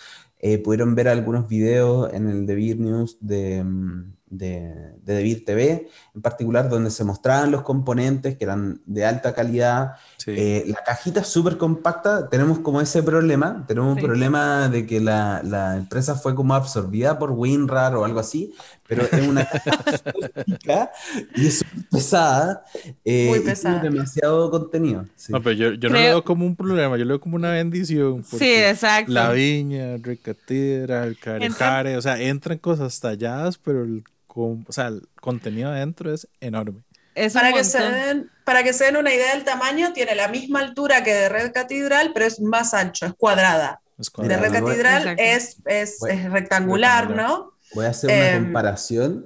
[0.47, 4.73] eh, pudieron ver algunos videos en el The Beer News de, mm, de,
[5.03, 9.93] de Debir TV, en particular donde se mostraban los componentes que eran de alta calidad.
[10.18, 10.31] Sí.
[10.35, 14.02] Eh, la cajita es súper compacta, tenemos como ese problema, tenemos Sí.
[14.02, 18.53] un problema de que la, la empresa fue como absorbida por WinRAR o algo así,
[18.88, 20.91] pero es una caja
[21.35, 22.64] y es pesada.
[23.03, 23.80] eh, Muy y tiene pesada.
[23.81, 25.06] demasiado contenido.
[25.15, 25.31] sí.
[25.31, 27.35] No, pero yo, yo no Creo- lo veo como un problema, yo lo veo como
[27.35, 28.23] una bendición.
[28.23, 29.11] Sí, exacto.
[29.11, 34.03] La viña, Recatedra, el care, Entra- care, o sea, entran cosas talladas, pero el,
[34.35, 36.81] con- o sea, el contenido adentro es enorme.
[37.15, 40.27] Es Para que, se den, para que se den una idea del tamaño, tiene la
[40.27, 43.79] misma altura que de Red Catedral, pero es más ancho, es cuadrada.
[43.97, 44.41] Es De cuadrado.
[44.43, 47.29] Red Catedral es, es, Bueno, es rectangular, rectangular.
[47.29, 47.53] ¿no?
[47.73, 49.25] Voy a hacer una Em, comparación.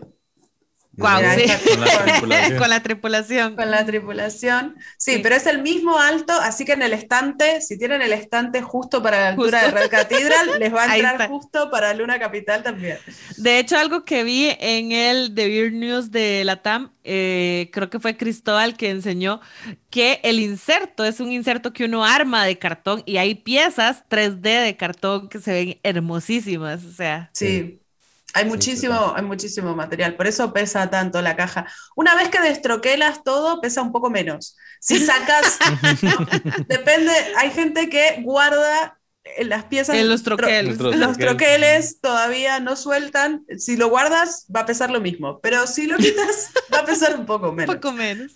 [0.99, 1.45] Mira, sí.
[1.69, 2.57] Con la tripulación.
[2.59, 3.55] Con la tripulación.
[3.55, 4.75] Con la tripulación.
[4.97, 5.19] Sí, Sí.
[5.23, 9.01] pero es el mismo alto, así que en el estante, si tienen el estante justo
[9.01, 9.75] para la altura Justo.
[9.75, 12.97] de Red Cathedral, les va a entrar justo para Luna Capital también.
[13.37, 17.89] De hecho, algo que vi en el The Beer News de la TAM, eh, creo
[17.89, 19.41] que fue Cristóbal que enseñó
[19.89, 24.63] que el inserto es un inserto que uno arma de cartón y hay piezas 3D
[24.63, 26.83] de cartón que se ven hermosísimas.
[26.85, 27.79] O sea, Sí.
[28.33, 31.65] Hay muchísimo, hay muchísimo material, por eso pesa tanto la caja.
[31.95, 34.55] Una vez que destroquelas todo, pesa un poco menos.
[34.79, 35.57] Si sacas,
[36.67, 40.77] depende, hay gente que guarda eh, las piezas, En los tro- troqueles.
[40.79, 41.99] Los los troqueles.
[42.01, 43.45] todavía no sueltan.
[43.57, 47.15] Si lo guardas, va a pesar lo mismo, pero si lo quitas, va a pesar
[47.19, 47.75] un poco un menos.
[47.75, 48.31] poco menos.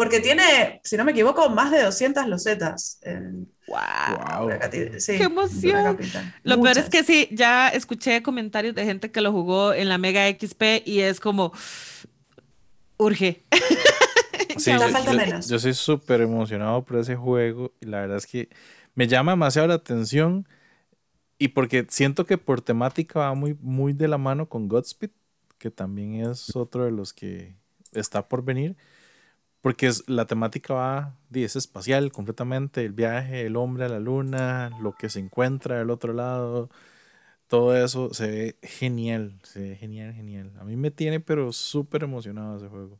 [0.00, 2.98] Porque tiene, si no me equivoco, más de 200 losetas.
[3.02, 4.48] en ¡Wow!
[4.98, 5.98] Sí, ¡Qué emoción!
[6.42, 9.98] Lo peor es que sí, ya escuché comentarios de gente que lo jugó en la
[9.98, 11.52] Mega XP y es como,
[12.96, 13.44] urge.
[14.56, 15.48] Sí, yo, falta yo- menos.
[15.48, 18.48] yo soy súper emocionado por ese juego y la verdad es que
[18.94, 20.48] me llama demasiado la atención
[21.38, 25.10] y porque siento que por temática va muy, muy de la mano con Godspeed,
[25.58, 27.54] que también es otro de los que
[27.92, 28.76] está por venir,
[29.62, 34.70] porque es, la temática va, es espacial completamente, el viaje, el hombre a la luna,
[34.80, 36.70] lo que se encuentra del otro lado,
[37.48, 40.52] todo eso se ve genial, se ve genial, genial.
[40.60, 42.98] A mí me tiene pero súper emocionado ese juego.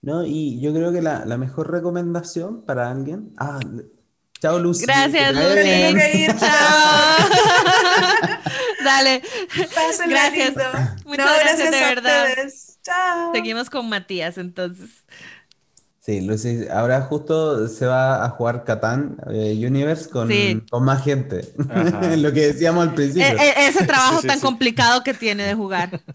[0.00, 3.32] No, y yo creo que la, la mejor recomendación para alguien.
[3.38, 3.60] Ah,
[4.40, 4.84] chao Lucy.
[4.84, 5.62] Gracias, Lucy.
[5.62, 5.96] bien.
[5.96, 7.16] Tengo que ir, Chao.
[8.84, 9.22] Dale.
[10.08, 10.48] Gracias.
[10.48, 10.64] lindo.
[11.04, 12.26] Muchas No, gracias, de a verdad.
[12.30, 12.78] ustedes.
[12.82, 13.32] Chao.
[13.32, 15.04] Seguimos con Matías, entonces.
[16.04, 20.60] Sí, Lucy, ahora justo se va a jugar Catán eh, Universe con, Sí.
[20.68, 21.48] con más gente.
[22.16, 23.24] Lo que decíamos al principio.
[23.24, 24.44] E- e- ese trabajo sí, tan sí.
[24.44, 26.00] complicado que tiene de jugar.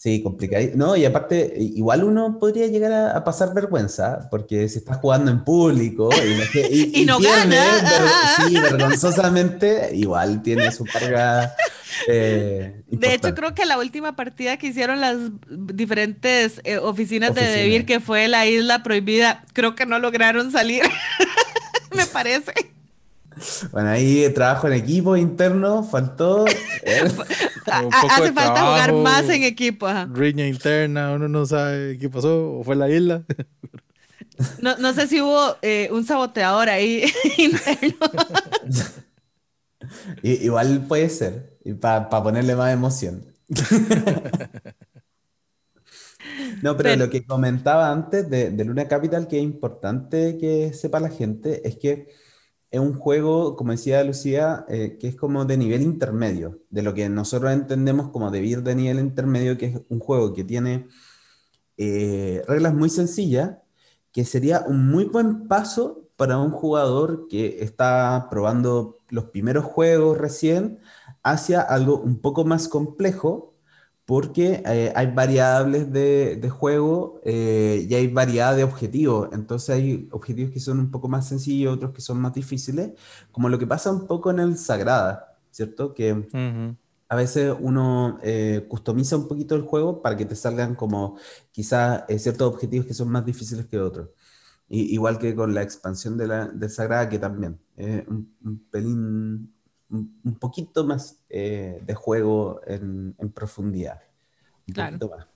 [0.00, 0.64] Sí, complicado.
[0.76, 5.28] No, y aparte, igual uno podría llegar a, a pasar vergüenza, porque si estás jugando
[5.28, 7.80] en público y, la ge- y- Y y no pierde, gana,
[8.38, 11.52] ver- sí, vergonzosamente, igual tiene su carga.
[12.08, 15.16] Eh, De hecho, creo que la última partida que hicieron las
[15.48, 17.56] diferentes eh, oficinas de Oficinas.
[17.56, 20.82] Debir, que fue la isla prohibida, creo que no lograron salir.
[21.94, 22.52] Me parece.
[23.70, 26.46] Bueno, ahí trabajo en equipo interno, faltó.
[26.46, 27.02] eh,
[27.66, 29.86] hace de falta jugar más en equipo.
[29.86, 30.08] ajá.
[30.12, 33.22] riña interna, uno no sabe qué pasó, o fue la isla.
[34.60, 38.06] No, no sé si hubo eh, un saboteador ahí interno.
[40.22, 43.24] Igual puede ser, para ponerle más emoción.
[46.62, 50.72] No, pero, Pero- lo que comentaba antes de, de Luna Capital, que es importante que
[50.72, 52.08] sepa la gente, es que
[52.70, 56.92] es un juego, como decía Lucía, eh, que es como de nivel intermedio, de lo
[56.94, 60.88] que nosotros entendemos como de vir de nivel intermedio, que es un juego que tiene
[61.76, 63.58] eh, reglas muy sencillas,
[64.12, 70.18] que sería un muy buen paso para un jugador que está probando los primeros juegos
[70.18, 70.80] recién
[71.24, 73.54] hacia algo un poco más complejo,
[74.06, 79.30] porque eh, hay variables de, de juego eh, y hay variedad de objetivos.
[79.32, 82.92] Entonces hay objetivos que son un poco más sencillos, otros que son más difíciles,
[83.32, 85.94] como lo que pasa un poco en el Sagrada, ¿cierto?
[85.94, 86.76] Que Ujú.
[87.10, 91.18] a veces uno eh, customiza un poquito el juego para que te salgan como
[91.52, 94.10] quizás eh, ciertos objetivos que son más difíciles que otros.
[94.68, 98.58] Y- igual que con la expansión de la, del Sagrada, que también eh, un, un
[98.70, 99.54] pelín,
[99.90, 104.00] un, un poquito más eh, de juego en, en profundidad.
[104.68, 104.98] Un Claro.
[105.10, 105.26] más.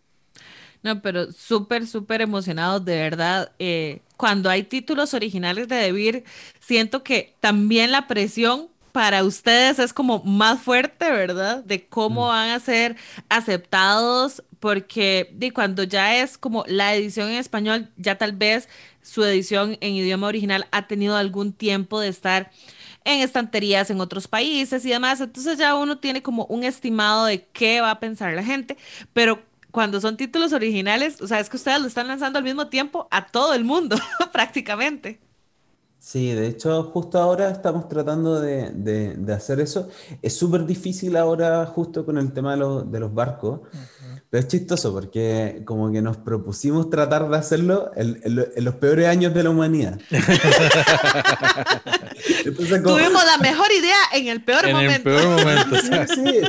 [0.83, 3.53] No, pero súper, súper emocionados, de verdad.
[3.59, 6.25] Eh, cuando hay títulos originales de Debir,
[6.61, 11.65] siento que también la presión para ustedes es como más fuerte, ¿verdad?
[11.65, 12.97] De cómo van a ser
[13.29, 18.69] aceptados, porque de cuando ya es como la edición en español, ya tal vez
[19.03, 22.51] su edición en idioma original ha tenido algún tiempo de estar
[23.05, 25.21] en estanterías en otros países y demás.
[25.21, 28.77] Entonces ya uno tiene como un estimado de qué va a pensar la gente,
[29.13, 32.69] pero cuando son títulos originales, o sea, es que ustedes lo están lanzando al mismo
[32.69, 33.97] tiempo a todo el mundo,
[34.33, 35.21] prácticamente.
[35.99, 39.89] Sí, de hecho, justo ahora estamos tratando de, de- de hacer eso.
[40.21, 43.61] Es súper difícil ahora, justo con el tema de los barcos,
[44.33, 48.77] pero es chistoso porque como que nos propusimos tratar de hacerlo en, en en los
[48.77, 50.01] peores años de la humanidad.
[52.45, 55.05] Entonces, como- Tuvimos la mejor idea en el peor En el momento.
[55.05, 55.77] peor momento.
[55.81, 56.41] sea, Sí,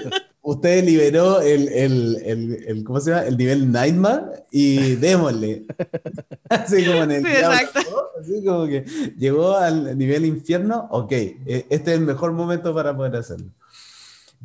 [0.42, 3.24] usted liberó el, el, el, el- ¿cómo se llama?
[3.24, 5.66] El nivel Nightmare y démosle.
[6.50, 7.80] Así como en el Sí, exacto.
[8.22, 8.86] Así como que
[9.18, 13.48] llegó al nivel infierno, ok, e- este es el mejor momento para poder hacerlo.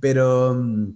[0.01, 0.89] Pero mm,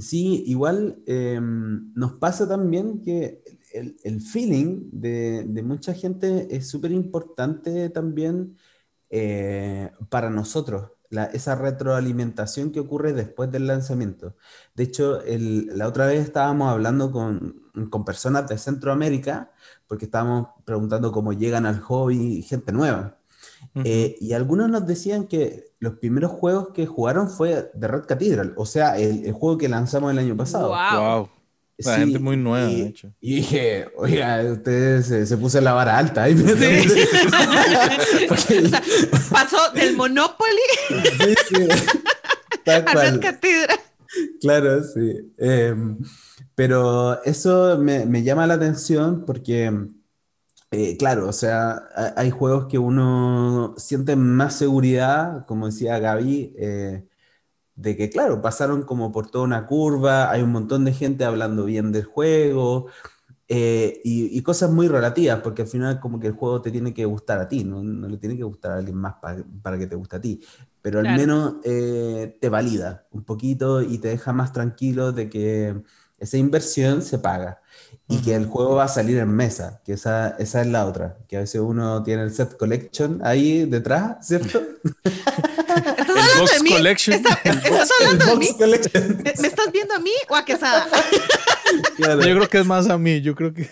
[0.00, 3.42] sí, igual em, nos pasa también que
[3.72, 8.56] el, el feeling de, mucha gente es súper importante también
[9.10, 14.36] eh, para nosotros, la- esa retroalimentación que ocurre después del lanzamiento.
[14.74, 15.20] De hecho,
[15.74, 19.52] la otra vez estábamos hablando con, con personas de Centroamérica,
[19.86, 23.17] porque estábamos preguntando cómo llegan al hobby gente nueva.
[23.74, 23.82] Ujú.
[23.84, 28.52] Eh, y algunos nos decían que los primeros juegos que jugaron fue The Red Cathedral,
[28.56, 30.68] o sea, el, el juego que lanzamos el año pasado.
[30.68, 31.00] Wow.
[31.00, 31.28] Wow.
[31.80, 33.12] La Sí, gente muy nueva, y, de hecho.
[33.20, 36.22] y dije, oiga, ustedes se, se puso la vara alta.
[36.24, 36.34] ahí.
[38.28, 38.82] Porque- O sea,
[39.30, 40.50] pasó del Monopoly
[40.88, 41.68] sí, sí,
[42.64, 43.12] tal a cual.
[43.12, 43.78] Red Cathedral.
[44.40, 45.32] Claro, sí.
[45.38, 45.98] Em,
[46.54, 49.70] pero eso me, me llama la atención porque,
[50.70, 56.54] eh, claro, o sea, ha- hay juegos que uno siente más seguridad, como decía Gaby,
[56.58, 57.06] eh,
[57.76, 61.64] de que, claro, pasaron como por toda una curva, hay un montón de gente hablando
[61.66, 62.88] bien del juego.
[63.48, 66.94] eh, y, y cosas muy relativas, porque al final como que el juego te tiene
[66.94, 69.78] que gustar a ti, no, no le tiene que gustar a alguien más pa- para
[69.78, 70.42] que te guste a ti,
[70.82, 71.10] pero al Claro.
[71.10, 75.82] menos te valida un poquito y te deja más tranquilo de que
[76.18, 77.60] esa inversión se paga
[78.08, 81.18] y que el juego va a salir en mesa, que esa, esa es la otra,
[81.28, 84.62] que a veces uno tiene el set collection ahí detrás, ¿cierto?
[85.78, 86.70] ¿Estás El hablando Box de mí?
[86.70, 87.16] Collection.
[87.16, 88.46] ¿Estás, estás El hablando de mí?
[88.46, 89.16] box collection.
[89.22, 90.86] ¿Me me estás viendo a mí o a Quesada?
[91.96, 92.20] claro.
[92.22, 93.20] Yo creo que es más a mí.
[93.20, 93.70] Yo creo que.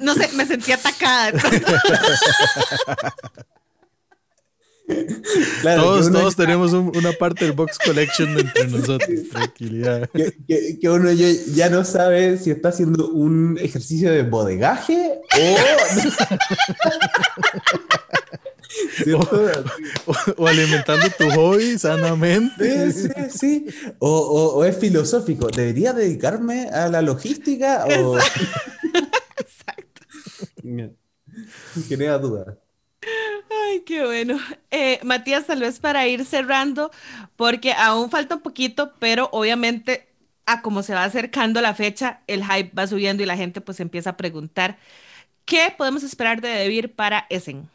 [0.00, 1.32] No sé, me sentí atacada.
[5.60, 9.10] Claro, todos todos tenemos un- una parte del Box Collection entre nosotros.
[9.32, 10.08] Tranquilidad.
[10.10, 15.56] que, que- que uno ya, no sabe si está haciendo un ejercicio de bodegaje o...
[20.06, 22.92] O, o alimentando tu hobby sanamente.
[22.92, 23.66] Sí, sí, sí.
[23.98, 25.48] O, es filosófico.
[25.48, 28.18] ¿Debería dedicarme a la logística o...?
[28.18, 30.02] Exacto.
[31.88, 32.20] Genera.
[33.50, 34.38] Ay, qué bueno.
[34.70, 36.90] Eh, Matías, tal vez para ir cerrando,
[37.36, 40.08] porque aún falta un poquito, pero obviamente
[40.46, 43.80] a como se va acercando la fecha, el hype va subiendo y la gente pues
[43.80, 44.78] empieza a preguntar,
[45.46, 47.68] ¿qué podemos esperar de Debir para Essen?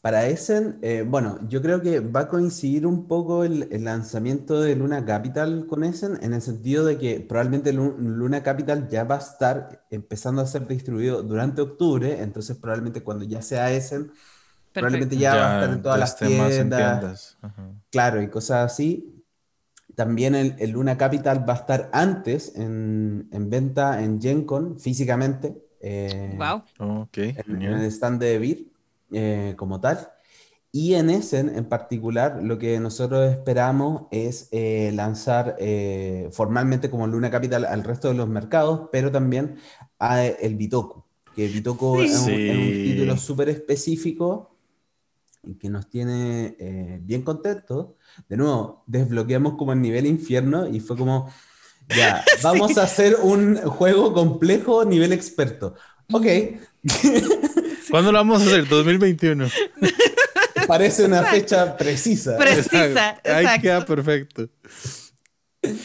[0.00, 4.60] Para Essen, eh, bueno, yo creo que va a coincidir un poco el, el lanzamiento
[4.60, 9.04] de Luna Capital con Essen, en el sentido de que probablemente Lu- Luna Capital ya
[9.04, 14.10] va a estar empezando a ser distribuido durante octubre, entonces probablemente cuando ya sea Essen,
[14.72, 16.28] probablemente ya, va a estar en todas las en
[16.70, 17.38] tiendas,
[17.90, 19.08] claro, y cosas así.
[19.94, 25.54] También el, el Luna Capital va a estar antes en, en venta en GenCon físicamente.
[25.80, 26.62] eh, Wow.
[27.02, 27.80] Ok, en, en genial.
[27.80, 28.72] el stand de Vir
[29.12, 30.08] eh, como tal.
[30.74, 37.06] Y en Essen en particular, lo que nosotros esperamos es eh, lanzar eh, formalmente como
[37.06, 39.56] Luna Capital al resto de los mercados, pero también
[39.98, 41.04] a el Bitoku,
[41.36, 42.04] que Bitoku Sí.
[42.06, 44.51] es, un, es un título súper específico
[45.42, 47.88] y que nos tiene eh, bien contentos.
[48.28, 51.32] De nuevo, desbloqueamos como el nivel infierno y fue como,
[51.88, 55.74] ya, vamos a hacer un juego complejo nivel experto.
[56.12, 56.26] Ok,
[57.90, 58.68] ¿Cuándo lo vamos a hacer?
[58.68, 59.48] 2021.
[60.66, 62.36] Parece una fecha precisa.
[62.38, 63.62] Precisa, Ahí exacto.
[63.62, 64.48] queda perfecto.
[65.62, 65.76] Eh,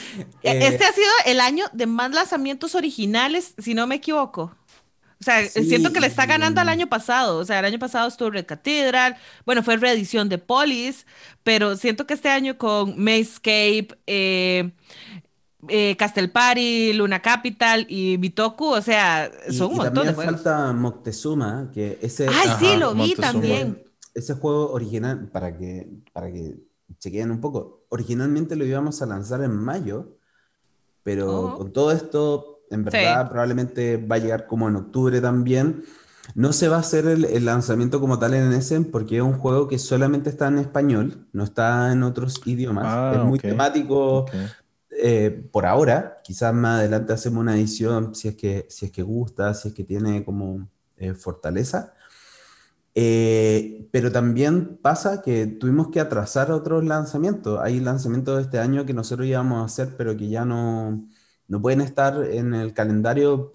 [0.42, 4.56] Este ha sido el año de más lanzamientos originales, si no me equivoco.
[5.20, 5.64] O sea, Sí.
[5.66, 7.40] siento que le está ganando al año pasado.
[7.40, 11.06] O sea, el año pasado estuvo Red Cathedral, bueno, fue reedición de Polis,
[11.44, 14.72] pero siento que este año con Mayscape, eh,
[15.70, 20.08] eh, Castle Party, Luna Capital y Bitoku, o sea, y, son un y montón también
[20.08, 20.34] de juegos.
[20.44, 23.28] falta Moctezuma, que ese, Ay, sí, Ajá, lo vi Montezuma.
[23.32, 23.84] también.
[24.14, 26.56] ese juego original, para que, para que
[27.00, 30.16] chequeen un poco, originalmente lo íbamos a lanzar en mayo,
[31.04, 31.58] pero Oh.
[31.58, 35.84] con todo esto, en verdad, probablemente va a llegar como en octubre también.
[36.36, 39.34] No se va a hacer el, el lanzamiento como tal en Essen porque es un
[39.38, 42.86] juego que solamente está en español, no está en otros idiomas.
[42.86, 43.44] Ah, es muy ok.
[43.46, 44.34] temático, Ok.
[44.92, 49.04] eh, por ahora, quizás más adelante hacemos una edición si es que, si es que
[49.04, 51.94] gusta, si es que tiene como eh, fortaleza.
[53.00, 57.60] Eh, pero también pasa que tuvimos que atrasar otros lanzamientos.
[57.62, 61.08] Hay lanzamientos de este año que nosotros íbamos a hacer, pero que ya no,
[61.48, 63.54] no pueden estar en el calendario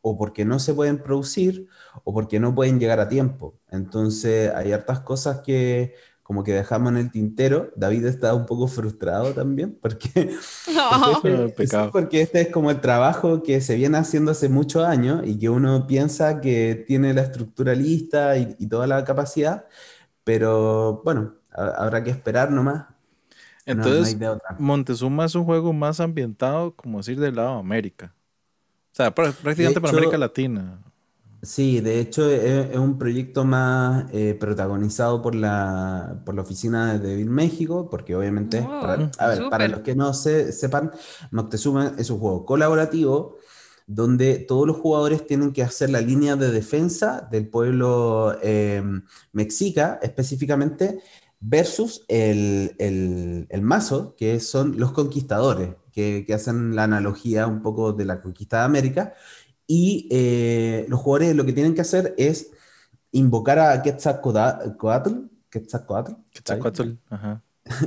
[0.00, 1.68] o porque no se pueden producir
[2.04, 3.58] o porque no pueden llegar a tiempo.
[3.70, 5.94] Entonces hay hartas cosas que
[6.24, 7.70] como que dejamos en el tintero.
[7.76, 10.34] David está un poco frustrado también porque,
[11.14, 15.22] porque, este, porque, este, es como el trabajo que se viene haciendo hace muchos años
[15.24, 19.66] y que uno piensa que tiene la estructura lista y, toda la capacidad,
[20.24, 22.86] pero bueno, habrá que esperar nomás.
[23.66, 24.16] Entonces,
[24.58, 28.14] Montezuma es un juego más ambientado, como decir, del lado de América.
[28.92, 30.78] O sea, prácticamente para América Latina.
[31.42, 37.08] Sí, de hecho es, un proyecto más eh, protagonizado por la, por la oficina de
[37.10, 40.90] Devil México, porque obviamente, para, a ver, para los que no se, sepan,
[41.30, 43.36] Moctezuma es un juego colaborativo
[43.86, 49.98] donde todos los jugadores tienen que hacer la línea de defensa del pueblo em, mexica
[50.02, 51.00] específicamente
[51.46, 57.92] versus el, el, mazo, que son los conquistadores, que, que hacen la analogía un poco
[57.92, 59.14] de la conquista de América
[59.66, 62.50] y eh, los jugadores lo que tienen que hacer es
[63.12, 65.28] invocar a Quetzalcoatl.
[65.50, 66.12] Quetzalcoatl.
[66.32, 67.42] Quetzalcoatl, ajá.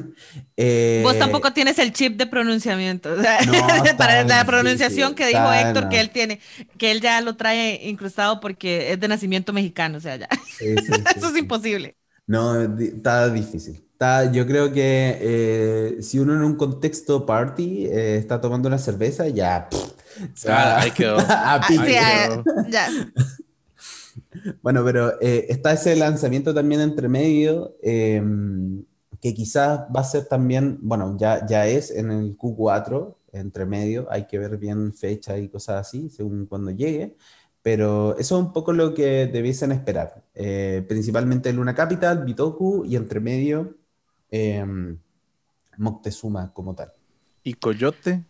[0.60, 3.16] Eh, Vos tampoco tienes el chip de pronunciamiento.
[3.98, 6.40] para la pronunciación que dijo Héctor que él tiene,
[6.80, 10.28] que él ya lo trae incrustado porque es de nacimiento mexicano, o sea, ya.
[10.60, 11.96] Eso es imposible.
[12.28, 13.84] No, está difícil.
[13.94, 19.28] Está, yo creo que eh, si uno en un contexto party está tomando una cerveza,
[19.28, 19.68] ya.
[20.48, 21.18] Ah, ahí quedó.
[22.70, 22.90] ya.
[24.62, 28.84] Bueno, pero eh, está ese lanzamiento también entre medio, em,
[29.22, 34.08] que quizás va a ser también, bueno, ya, ya es en el Q4, entre medio,
[34.10, 37.16] hay que ver bien fecha y cosas así, según cuando llegue,
[37.68, 40.24] pero eso es un poco lo que debiesen esperar.
[40.34, 43.76] Eh, principalmente Luna Capital, Bitoku y entre medio
[44.32, 44.98] em,
[45.76, 46.94] Moctezuma como tal.
[47.44, 48.24] ¿Y Coyote?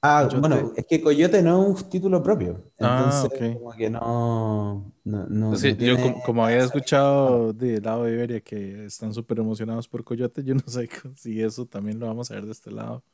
[0.00, 2.70] Ah, bueno, es que Coyote no es un título propio.
[2.80, 4.90] Ah, entonces, como que no.
[5.04, 10.42] no, yo, como, había escuchado del lado de Iberia que están súper emocionados por Coyote,
[10.42, 13.04] yo no sé si eso también lo vamos a ver de este lado.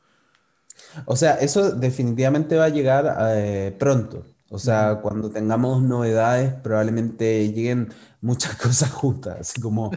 [1.07, 4.25] O sea, eso definitivamente va a llegar eh, pronto.
[4.51, 7.89] O sea, cuando tengamos novedades, probablemente lleguen
[8.21, 9.91] muchas cosas juntas, así como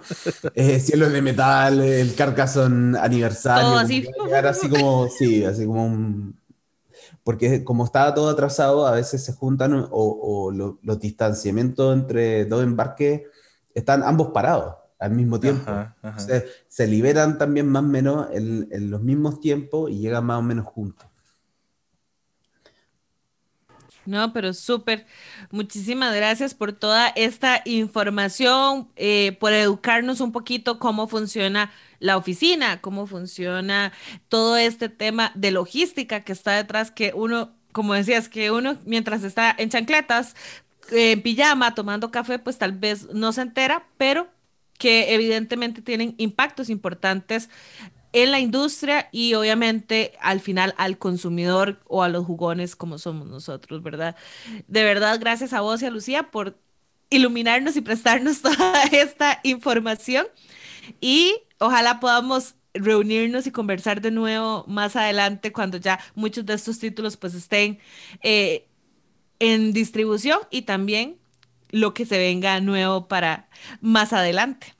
[0.54, 3.78] eh, Cielo de Metal, el Carcassonne aniversario.
[3.78, 4.08] así.
[4.48, 6.40] así como, sí, así como un,
[7.24, 13.24] porque como estaba todo atrasado, a veces se juntan o, los distanciamientos entre dos embarques
[13.74, 15.72] están ambos parados al mismo tiempo.
[16.68, 20.42] se liberan también más o menos en, en los mismos tiempos y llegan más o
[20.42, 21.08] menos juntos.
[24.08, 25.06] No, pero súper.
[25.52, 32.80] Muchísimas gracias por toda esta información, eh, por educarnos un poquito cómo funciona la oficina,
[32.80, 33.92] cómo funciona
[34.30, 39.26] todo este tema de logística que está detrás, que uno, como decías, que uno mientras
[39.26, 40.36] está en chancletas,
[40.92, 44.30] en pijama, tomando café, pues tal vez no se entera, pero
[44.80, 47.50] que evidentemente tienen impactos importantes
[48.14, 53.28] en la industria y obviamente al final al consumidor o a los jugones como somos
[53.28, 54.16] nosotros, ¿verdad?
[54.68, 56.58] De verdad, gracias a vos y a Lucía por
[57.10, 60.28] iluminarnos y prestarnos toda esta información
[61.02, 66.80] y ojalá podamos reunirnos y conversar de nuevo más adelante cuando ya muchos de estos
[66.80, 67.80] títulos pues estén
[68.24, 68.68] eh,
[69.40, 71.18] en distribución y también
[71.70, 73.50] lo que se venga nuevo para
[73.82, 74.77] más adelante.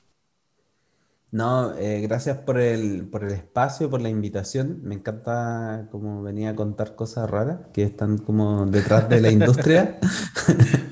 [1.30, 4.80] No, eh, gracias por el, por el espacio, por la invitación.
[4.84, 10.00] Me encanta como venía a contar cosas raras que están como detrás de la industria.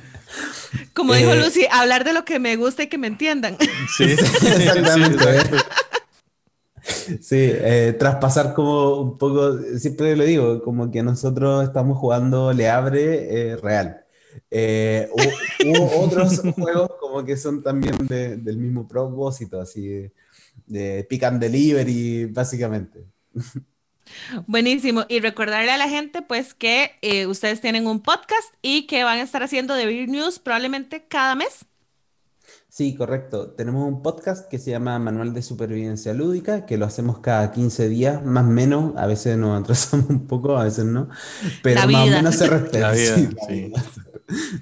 [0.93, 3.57] Como dijo eh, Lucy, hablar de lo que me gusta y que me entiendan.
[3.97, 5.57] Sí, exactamente.
[7.21, 12.69] Sí, eh, traspasar como un poco, siempre lo digo, como que nosotros estamos jugando Le
[12.69, 14.05] Abre real.
[14.51, 20.11] hubo, otros juegos como que son también del mismo propósito, así
[20.65, 23.05] de pick and delivery, básicamente.
[24.47, 25.05] Buenísimo.
[25.09, 29.19] Y recordarle a la gente, pues, que eh, ustedes tienen un podcast y que van
[29.19, 31.65] a estar haciendo de Beer News probablemente cada mes.
[32.69, 33.51] Sí, correcto.
[33.51, 37.87] Tenemos un podcast que se llama Manual de Supervivencia Lúdica, que lo hacemos cada 15
[37.87, 38.97] días, más o menos.
[38.97, 41.07] A veces nos atrasamos un poco, a veces no.
[41.63, 42.93] Pero más o menos se respeta.
[42.93, 43.71] sí.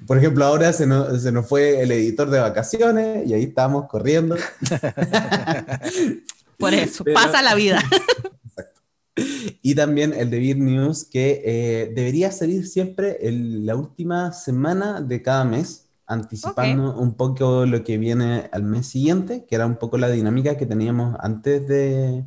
[0.06, 3.88] Por ejemplo, ahora se nos, se nos, fue el editor de vacaciones y ahí estamos
[3.88, 4.36] corriendo.
[6.58, 7.82] Por eso, pasa la vida.
[8.46, 8.82] Exacto.
[9.62, 15.02] Y también el de Beer News, que eh, debería salir siempre en la última semana
[15.02, 19.78] de cada mes, anticipando un poco lo que viene al mes siguiente, que era un
[19.78, 22.26] poco la dinámica que teníamos antes de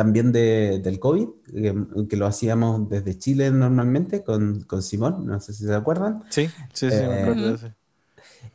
[0.00, 1.28] también de, del COVID,
[2.08, 6.24] que, lo hacíamos desde Chile normalmente con, con Simón, no sé si se acuerdan.
[6.30, 7.74] Sí, sí, sí, me acuerdo de ese.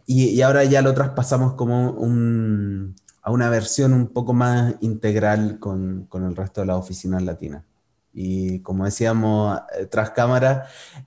[0.08, 5.60] Y, y, ahora ya lo traspasamos como un, a una versión un poco más integral
[5.60, 7.64] con, con el resto de las oficinas latinas.
[8.12, 10.66] Y como decíamos, eh, tras cámara,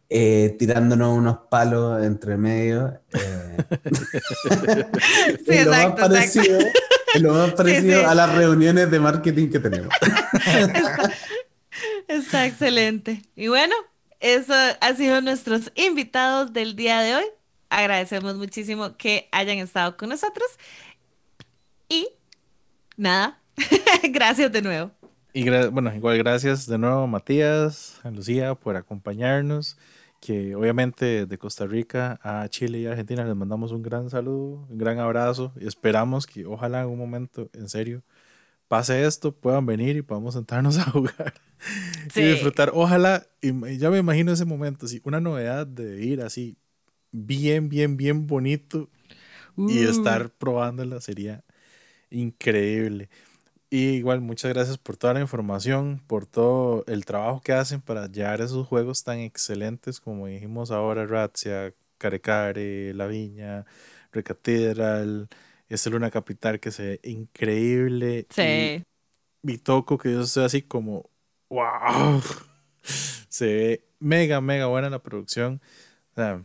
[0.08, 3.00] eh, tirándonos unos palos entre medio.
[3.12, 3.56] Eh,
[5.44, 6.58] sí, exacto, lo más parecido,
[7.20, 9.88] lo más parecido a las reuniones de marketing que tenemos.
[10.44, 11.12] Está,
[12.08, 13.22] está excelente.
[13.36, 13.74] Y bueno,
[14.20, 17.24] eso ha sido nuestros invitados del día de hoy.
[17.70, 20.48] Agradecemos muchísimo que hayan estado con nosotros.
[21.88, 22.08] Y
[22.96, 23.40] nada,
[24.02, 24.90] gracias de nuevo.
[25.32, 29.76] Y bueno, igual gracias de nuevo Matías, a Lucía por acompañarnos.
[30.20, 34.78] Que obviamente de Costa Rica a Chile y Argentina les mandamos un gran saludo, un
[34.78, 38.02] gran abrazo y esperamos que ojalá en un momento, en serio,
[38.68, 41.34] pase esto, puedan venir y podamos sentarnos a jugar
[42.14, 42.72] y disfrutar.
[42.74, 46.56] Ojalá, y ya me imagino ese momento, así, una novedad de ir así
[47.12, 48.88] bien, bien, bien bonito
[49.56, 49.90] y uh.
[49.90, 51.44] estar probándola sería
[52.10, 53.08] increíble.
[53.70, 58.06] Y igual, muchas gracias por toda la información, por todo el trabajo que hacen para
[58.06, 63.66] llevar esos juegos tan excelentes como dijimos ahora, Razzia, Carecare, La Viña,
[64.10, 65.28] Recatedral,
[65.68, 68.26] este Luna Capital que se ve increíble.
[68.30, 68.84] Sí.
[69.42, 71.10] Y toco que yo soy así como,
[71.50, 72.22] wow,
[73.28, 75.60] se ve mega, mega buena la producción.
[76.16, 76.42] la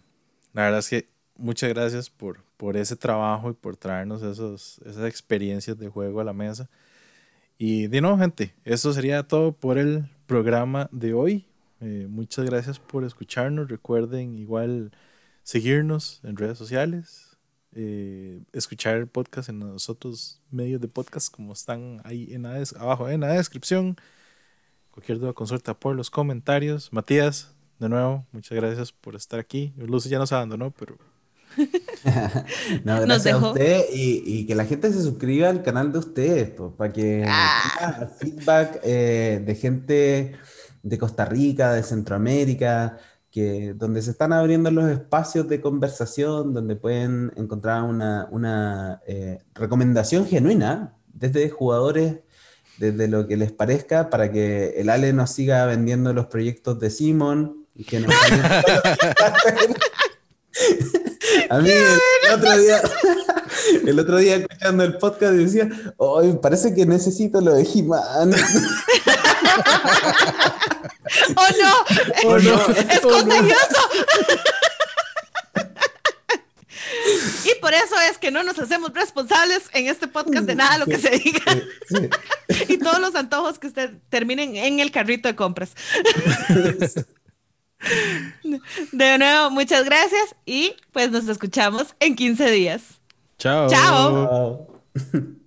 [0.54, 5.78] verdad es que muchas gracias por, por ese trabajo y por traernos esos, esas experiencias
[5.78, 6.70] de juego a la mesa.
[7.58, 11.46] Y de nuevo, gente, eso sería todo por el programa de hoy.
[11.82, 13.70] Eh, muchas gracias por escucharnos.
[13.70, 14.92] Recuerden igual
[15.44, 17.38] seguirnos en redes sociales,
[17.74, 23.10] eh, escuchar el podcast en los otros medios de podcast como están ahí en abajo
[23.10, 23.98] en la descripción.
[24.92, 26.94] Cualquier duda, consulta por los comentarios.
[26.94, 29.74] Matías, de nuevo, muchas gracias por estar aquí.
[29.76, 30.98] Lucy ya nos abandonó, pero
[32.84, 36.92] no, gracias a usted y, que la gente se suscriba al canal de ustedes, para
[36.92, 38.08] que ah.
[38.20, 40.36] feedback eh, de gente
[40.82, 42.98] de Costa Rica, de Centroamérica,
[43.32, 49.40] que, donde se están abriendo los espacios de conversación, donde pueden encontrar una, una eh,
[49.56, 52.18] recomendación genuina desde jugadores,
[52.78, 56.90] desde lo que les parezca, para que el Ale nos siga vendiendo los proyectos de
[56.90, 58.14] Simon y que nos
[61.54, 62.00] A mí el
[62.34, 62.82] otro día,
[63.86, 68.34] el otro día escuchando el podcast decía, hoy parece que necesito lo de He-Man.
[71.36, 71.86] ¡Oh no!
[72.26, 72.56] ¡Oh no!
[72.90, 73.90] ¡Es oh, contagioso!
[77.46, 80.88] Y por eso es que no nos hacemos responsables en este podcast de nada lo
[80.88, 81.56] que se diga.
[82.68, 85.74] Y todos los antojos que usted terminen en el carrito de compras.
[88.92, 93.02] De nuevo, muchas gracias y pues nos escuchamos en 15 días.
[93.38, 93.70] Chao.
[93.70, 94.68] Chao.